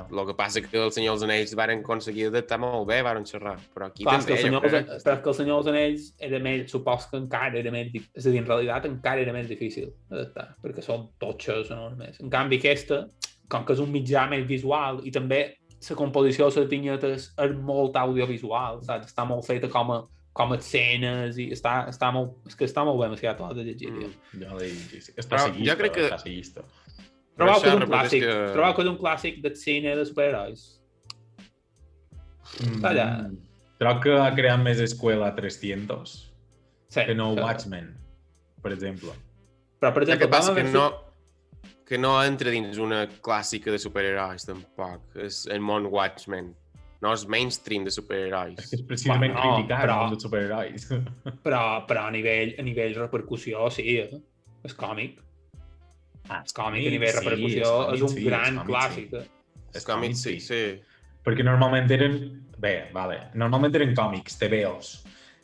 El 0.00 0.26
que 0.26 0.34
passa 0.34 0.60
que 0.62 0.78
el 0.78 0.92
Senyor 0.92 1.14
dels 1.18 1.22
Anells 1.28 1.54
van 1.58 1.70
aconseguir 1.70 2.26
adaptar 2.30 2.58
molt 2.58 2.86
bé, 2.88 3.02
van 3.02 3.24
xerrar. 3.28 3.58
Però 3.74 3.86
aquí 3.90 4.04
Clar, 4.04 4.18
també, 4.20 4.36
senyor, 4.40 4.62
jo 4.62 4.68
crec. 4.68 4.86
però 4.88 5.16
és 5.16 5.22
que 5.22 5.28
el 5.28 5.34
Senyor 5.34 5.62
dels 5.62 5.72
Anells 5.74 6.06
era 6.18 6.38
més, 6.38 6.70
supos 6.70 7.06
que 7.10 7.16
encara 7.16 7.58
era 7.58 7.70
més, 7.70 7.90
és 8.14 8.26
a 8.26 8.30
dir, 8.30 8.38
en 8.38 8.46
realitat 8.46 8.86
encara 8.86 9.20
era 9.20 9.32
més 9.32 9.48
difícil 9.48 9.92
d'adaptar, 10.10 10.56
perquè 10.62 10.82
són 10.82 11.08
totxes 11.18 11.70
enormes. 11.70 12.20
En 12.20 12.30
canvi, 12.30 12.58
aquesta, 12.58 13.06
com 13.48 13.64
que 13.64 13.72
és 13.74 13.80
un 13.84 13.92
mitjà 13.92 14.28
més 14.30 14.46
visual 14.48 15.00
i 15.04 15.10
també 15.12 15.56
la 15.90 15.96
composició 15.98 16.48
de 16.48 16.60
les 16.60 16.68
vinyetes 16.70 17.32
és 17.36 17.54
molt 17.58 17.96
audiovisual, 17.96 18.82
saps? 18.86 19.08
Està 19.12 19.24
molt 19.26 19.44
feta 19.44 19.68
com 19.68 19.90
a, 19.90 19.96
com 20.32 20.52
a 20.54 20.56
escenes 20.56 21.36
i 21.42 21.50
està, 21.52 21.88
està 21.90 22.12
molt, 22.14 22.36
és 22.46 22.54
que 22.56 22.64
està 22.64 22.84
molt 22.86 23.00
ben 23.02 23.16
fiat 23.18 23.36
tot 23.36 23.52
de 23.56 23.64
llegir. 23.66 23.90
Mm. 23.90 24.12
jo 24.40 24.56
l'he 24.60 24.68
llegit. 24.70 25.10
És 25.18 25.26
Però 25.26 25.42
passillista, 25.42 25.72
jo 25.72 25.76
crec 25.80 25.92
que- 25.92 26.04
és 26.06 26.10
passillista. 26.14 26.62
Trobau 27.36 27.60
que 27.62 27.68
és 27.68 27.74
un 27.74 27.82
clàssic, 27.88 28.20
que- 28.26 28.52
trobau 28.52 28.74
que 28.76 28.82
és 28.82 28.88
un 28.88 28.98
clàssic 28.98 29.40
del 29.42 29.56
cine 29.56 29.94
de 29.96 30.04
superherois. 30.04 30.66
Mm. 32.60 32.80
Calla. 32.82 33.06
Crec 33.82 34.02
que 34.04 34.16
ha 34.20 34.30
creat 34.36 34.60
més 34.62 34.78
escuela 34.84 35.32
300 35.34 36.12
Sí, 36.92 37.04
que 37.08 37.14
no 37.16 37.30
sí. 37.34 37.40
Watchmen, 37.40 37.86
per 38.62 38.72
exemple. 38.74 39.14
Però, 39.80 39.92
per 39.94 40.02
El 40.02 40.08
exemple, 40.10 40.26
que 40.26 40.30
passa 40.30 40.54
que 40.54 40.64
no, 40.64 40.82
que 41.88 41.98
no 41.98 42.22
entra 42.22 42.50
dins 42.52 42.76
una 42.78 43.06
clàssica 43.08 43.72
de 43.72 43.78
superherois, 43.80 44.44
tampoc. 44.46 45.16
És 45.16 45.46
el 45.50 45.60
món 45.64 45.86
Watchmen. 45.90 46.52
No 47.02 47.10
és 47.16 47.24
mainstream 47.26 47.82
de 47.82 47.88
És 47.90 47.96
superherois. 47.98 48.60
que 48.68 48.76
és 48.76 48.82
precisament 48.86 49.32
Bueno, 49.34 49.56
criticar 49.56 49.80
però- 49.86 49.94
el 49.96 50.02
món 50.04 50.10
dels 50.12 50.22
superherois. 50.22 50.84
però, 51.42 51.62
però 51.88 52.04
a 52.06 52.10
nivell, 52.14 52.54
a 52.58 52.62
nivell 52.62 52.94
repercussió, 52.94 53.64
sí, 53.74 53.96
eh? 53.98 54.20
és 54.62 54.74
còmic. 54.78 55.18
Ah, 56.30 56.42
És 56.46 56.54
còmic 56.56 56.86
a 56.86 56.92
nivell 56.94 57.16
repercussió, 57.18 57.70
els 57.88 57.96
és 57.98 58.04
un 58.06 58.12
sí, 58.14 58.26
gran 58.26 58.58
els 58.58 58.60
còmics 58.60 58.70
clàssic. 58.70 59.08
sí. 59.10 59.22
eh? 59.22 59.72
Els 59.72 59.88
còmics, 59.88 60.22
sí, 60.26 60.36
sí. 60.44 60.62
Perquè 61.24 61.46
normalment 61.46 61.90
eren... 61.94 62.20
Bé, 62.62 62.74
vale. 62.94 63.18
Normalment 63.34 63.74
eren 63.74 63.94
còmics, 63.98 64.36
TVOs. 64.38 64.92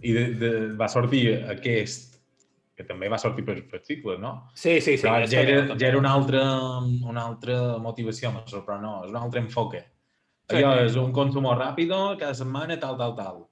I 0.07 0.13
de, 0.15 0.25
de, 0.39 0.51
va 0.79 0.87
sortir 0.93 1.23
aquest, 1.51 2.19
que 2.79 2.87
també 2.87 3.09
va 3.11 3.19
sortir 3.19 3.43
per, 3.47 3.57
per 3.71 3.81
cicles, 3.83 4.21
no? 4.23 4.35
Sí, 4.55 4.77
sí, 4.79 4.95
sí. 4.95 5.03
Però 5.03 5.25
és 5.25 5.33
ja 5.33 5.43
era, 5.43 5.63
ja 5.75 5.89
era 5.89 5.99
una 5.99 6.13
altra, 6.15 6.43
una 6.79 7.25
altra 7.25 7.57
motivació, 7.83 8.31
me 8.37 8.45
sorprèn, 8.47 8.85
no, 8.85 9.01
és 9.07 9.11
un 9.11 9.19
altre 9.19 9.43
enfoque. 9.43 9.83
Sí. 10.49 10.61
Allò 10.61 10.77
és 10.85 10.95
un 11.01 11.11
consum 11.17 11.49
ràpid, 11.51 11.91
cada 12.21 12.37
setmana, 12.39 12.79
tal, 12.81 12.95
tal, 13.01 13.17
tal. 13.19 13.43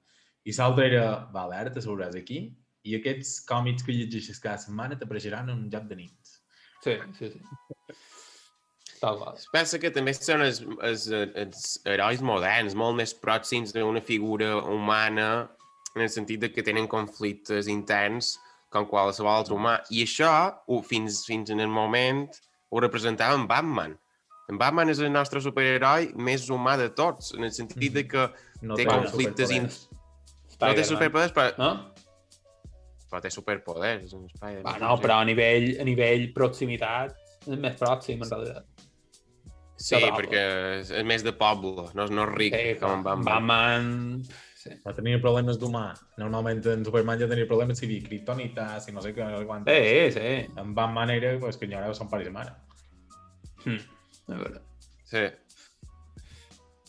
I 0.46 0.54
l'altre 0.54 0.86
era, 0.92 1.06
vale, 1.34 1.58
ara 1.58 1.72
te 1.74 1.82
sabràs 1.82 2.14
aquí, 2.16 2.44
i 2.86 2.94
aquests 3.00 3.40
còmics 3.48 3.82
que 3.82 3.94
llegeixes 3.96 4.38
cada 4.42 4.62
setmana 4.62 4.98
t'apareixeran 4.98 5.50
en 5.50 5.64
un 5.64 5.70
joc 5.72 5.88
de 5.90 5.98
nits. 5.98 6.25
Sí, 6.86 6.96
sí, 7.18 7.30
sí. 7.34 7.96
Tal 9.00 9.18
qual. 9.20 9.36
Pensa 9.52 9.78
que 9.82 9.90
també 9.92 10.14
són 10.16 10.40
els, 10.46 10.62
els, 10.86 11.04
els 11.12 11.64
herois 11.84 12.22
moderns, 12.24 12.76
molt 12.78 12.96
més 12.96 13.12
pròxims 13.20 13.74
d'una 13.76 14.00
figura 14.00 14.54
humana 14.62 15.26
en 15.96 16.04
el 16.06 16.10
sentit 16.12 16.40
de 16.46 16.50
que 16.52 16.64
tenen 16.64 16.88
conflictes 16.88 17.68
interns 17.72 18.36
com 18.72 18.86
qualsevol 18.88 19.34
altre 19.34 19.54
humà. 19.56 19.76
I 19.92 20.02
això, 20.06 20.30
ho, 20.68 20.80
fins, 20.84 21.22
fins 21.28 21.52
en 21.52 21.60
el 21.64 21.68
moment, 21.72 22.24
ho 22.72 22.80
representava 22.82 23.36
en 23.36 23.44
Batman. 23.50 23.94
En 24.48 24.58
Batman 24.60 24.88
és 24.92 25.00
el 25.02 25.10
nostre 25.12 25.40
superheroi 25.42 26.12
més 26.16 26.48
humà 26.54 26.76
de 26.80 26.88
tots, 26.94 27.32
en 27.36 27.44
el 27.48 27.52
sentit 27.52 27.92
de 27.92 28.06
que 28.08 28.28
No 28.62 28.76
Té 28.78 28.86
conflictes 28.88 29.50
in- 29.52 29.66
no 29.68 30.72
té 30.74 30.84
superpoders, 30.88 31.32
però, 31.36 31.52
No? 31.60 31.70
Però 33.16 33.22
té 33.24 33.30
superpoders. 33.32 34.04
és 34.04 34.12
un 34.16 34.26
Spider-Man, 34.28 34.66
Va, 34.66 34.78
no, 34.82 34.96
però 35.00 35.20
a 35.22 35.24
nivell, 35.24 35.70
a 35.80 35.84
nivell 35.88 36.28
proximitat 36.36 37.14
és 37.46 37.58
més 37.58 37.76
pròxim, 37.80 38.22
en 38.22 38.30
realitat. 38.30 38.66
Sí, 39.76 39.96
trobo. 40.00 40.16
perquè 40.18 40.42
és, 40.80 40.90
és 40.90 41.04
més 41.04 41.22
de 41.24 41.32
poble, 41.36 41.88
no, 41.94 42.04
és- 42.04 42.10
no 42.10 42.24
és 42.24 42.34
ric 42.34 42.54
Sí, 42.56 42.74
com 42.80 42.98
en 42.98 43.02
Batman. 43.04 43.24
Batman... 43.24 44.22
Sí. 44.66 44.72
Va 44.82 44.92
tenir 44.96 45.20
problemes 45.22 45.60
d'humà. 45.60 45.92
Normalment 46.18 46.58
en 46.72 46.80
Superman 46.84 47.20
ja 47.20 47.28
tenia 47.30 47.46
problemes 47.46 47.78
si 47.78 47.86
kriptonites 48.02 48.88
i 48.88 48.92
no 48.92 49.00
sé 49.04 49.12
què, 49.14 49.22
no 49.22 49.38
sé 49.38 49.46
quantes. 49.46 49.76
Sí, 49.76 50.18
sí. 50.18 50.52
En 50.58 50.72
Batman 50.74 51.10
era 51.14 51.38
pues, 51.38 51.56
que 51.56 51.66
enyorava 51.68 51.94
son 51.94 52.08
pare 52.10 52.26
i 52.26 52.32
mare. 52.34 52.50
Hm. 53.64 53.76
És 53.76 54.40
veritat. 54.40 54.64
Sí. 55.04 55.22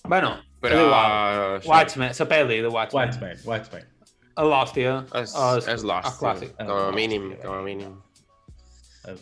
Bueno, 0.07 0.31
Però... 0.59 0.79
igual. 0.87 1.61
Watchmen, 1.67 2.15
la 2.17 2.25
pel·li 2.31 2.61
de 2.63 2.67
Watchmen. 2.73 3.03
Watchmen, 3.03 3.37
Watchmen. 3.45 3.85
A 4.37 4.43
l'hòstia. 4.45 4.99
És, 5.17 5.33
és- 5.33 5.67
és 5.73 5.83
clàssic. 5.83 6.51
com 6.57 6.69
a 6.77 6.91
mínim, 6.95 7.31
com 7.41 7.55
a 7.57 7.61
mínim. 7.65 7.95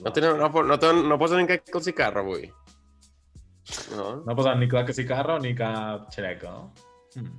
No, 0.02 0.12
tenen, 0.12 0.38
no, 0.42 0.50
no, 0.50 0.78
ten- 0.82 1.04
no 1.08 1.18
posen 1.22 1.40
en 1.44 1.48
cap 1.48 1.70
calcicarro 1.72 2.24
avui. 2.26 2.48
No? 3.96 4.08
No 4.26 4.36
posat 4.38 4.58
ni 4.60 4.68
clar 4.70 4.84
que 4.86 4.94
si 4.94 5.06
carro 5.10 5.40
ni 5.42 5.54
cap 5.58 6.10
xereca, 6.14 6.52
no? 6.52 6.74
Mm. 7.16 7.32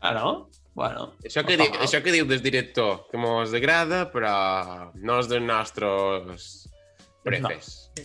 Ah, 0.00 0.12
no? 0.16 0.48
Bueno. 0.74 1.12
Això 1.26 1.42
que, 1.46 1.56
no 1.58 1.64
diu, 1.66 1.74
això 1.84 2.00
que 2.02 2.12
diu 2.14 2.26
del 2.30 2.40
director, 2.42 3.04
que 3.10 3.18
mos 3.20 3.52
agrada, 3.54 4.04
però 4.12 4.92
no 4.94 5.18
és 5.20 5.28
dels 5.28 5.44
nostres 5.44 6.46
prefes. 7.26 7.90
No, 7.98 8.04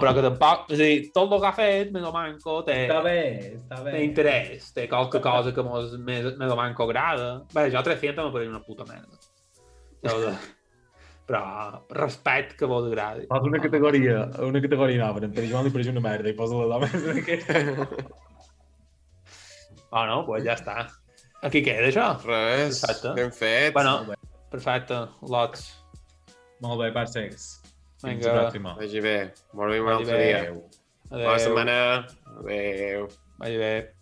però 0.00 0.12
que 0.16 0.22
tampoc... 0.24 0.66
És 0.72 0.80
a 0.80 0.82
dir, 0.82 0.98
tot 1.14 1.32
el 1.36 1.40
que 1.42 1.48
ha 1.48 1.54
fet, 1.56 1.92
Mega 1.94 2.10
Manco, 2.14 2.58
té, 2.66 2.76
Està 2.86 2.98
bé, 3.04 3.20
està 3.58 3.78
bé. 3.84 3.92
té 3.94 4.02
interès, 4.06 4.68
té 4.76 4.88
qualque 4.90 5.20
cosa 5.24 5.52
que 5.56 5.64
mos, 5.66 5.94
Mega 6.00 6.56
Manco 6.58 6.84
agrada. 6.88 7.30
Bé, 7.54 7.68
jo 7.74 7.82
300 7.86 8.26
me 8.28 8.34
pareix 8.34 8.52
una 8.52 8.62
puta 8.64 8.86
merda. 8.88 9.18
Però, 10.02 10.18
de... 10.22 10.34
però 11.26 11.42
respecte 11.96 12.56
que 12.60 12.68
vos 12.70 12.86
agradi. 12.86 13.26
Fas 13.30 13.48
una 13.48 13.58
categoria, 13.62 14.20
una 14.46 14.62
categoria 14.62 15.04
nova, 15.06 15.24
en 15.26 15.32
Pere 15.34 15.48
Joan 15.50 15.66
li 15.66 15.74
pareix 15.74 15.90
una 15.90 16.04
merda 16.04 16.30
i 16.30 16.36
posa 16.38 16.60
la 16.62 16.68
dama 16.76 16.90
en 16.92 17.22
aquesta. 17.24 17.64
Ah, 19.90 20.06
no? 20.06 20.22
Doncs 20.22 20.26
pues 20.28 20.44
ja 20.46 20.54
està. 20.58 20.78
Aquí 21.46 21.62
queda, 21.64 21.88
això. 21.90 22.06
Res, 22.26 22.80
Perfecte. 22.82 23.12
ben 23.18 23.32
fet. 23.32 23.72
Bueno, 23.74 24.14
perfecte. 24.50 25.02
Lots. 25.30 25.66
Molt 26.64 26.80
bé, 26.80 26.90
parcecs. 26.94 27.50
Fins 28.00 28.18
Vinga. 28.20 28.32
la 28.34 28.42
pròxima. 28.42 28.76
Vagi 28.76 29.00
bé. 29.00 29.32
Molt 29.52 29.70
bé 29.72 29.80
un 29.80 29.86
Vagi 29.86 30.02
altre 30.02 30.16
bé. 30.16 30.24
dia. 30.26 30.40
Adéu. 30.42 31.26
Bona 31.26 31.38
setmana. 31.38 32.06
Adéu. 32.38 33.08
Vagi 33.38 33.56
bé. 33.56 33.95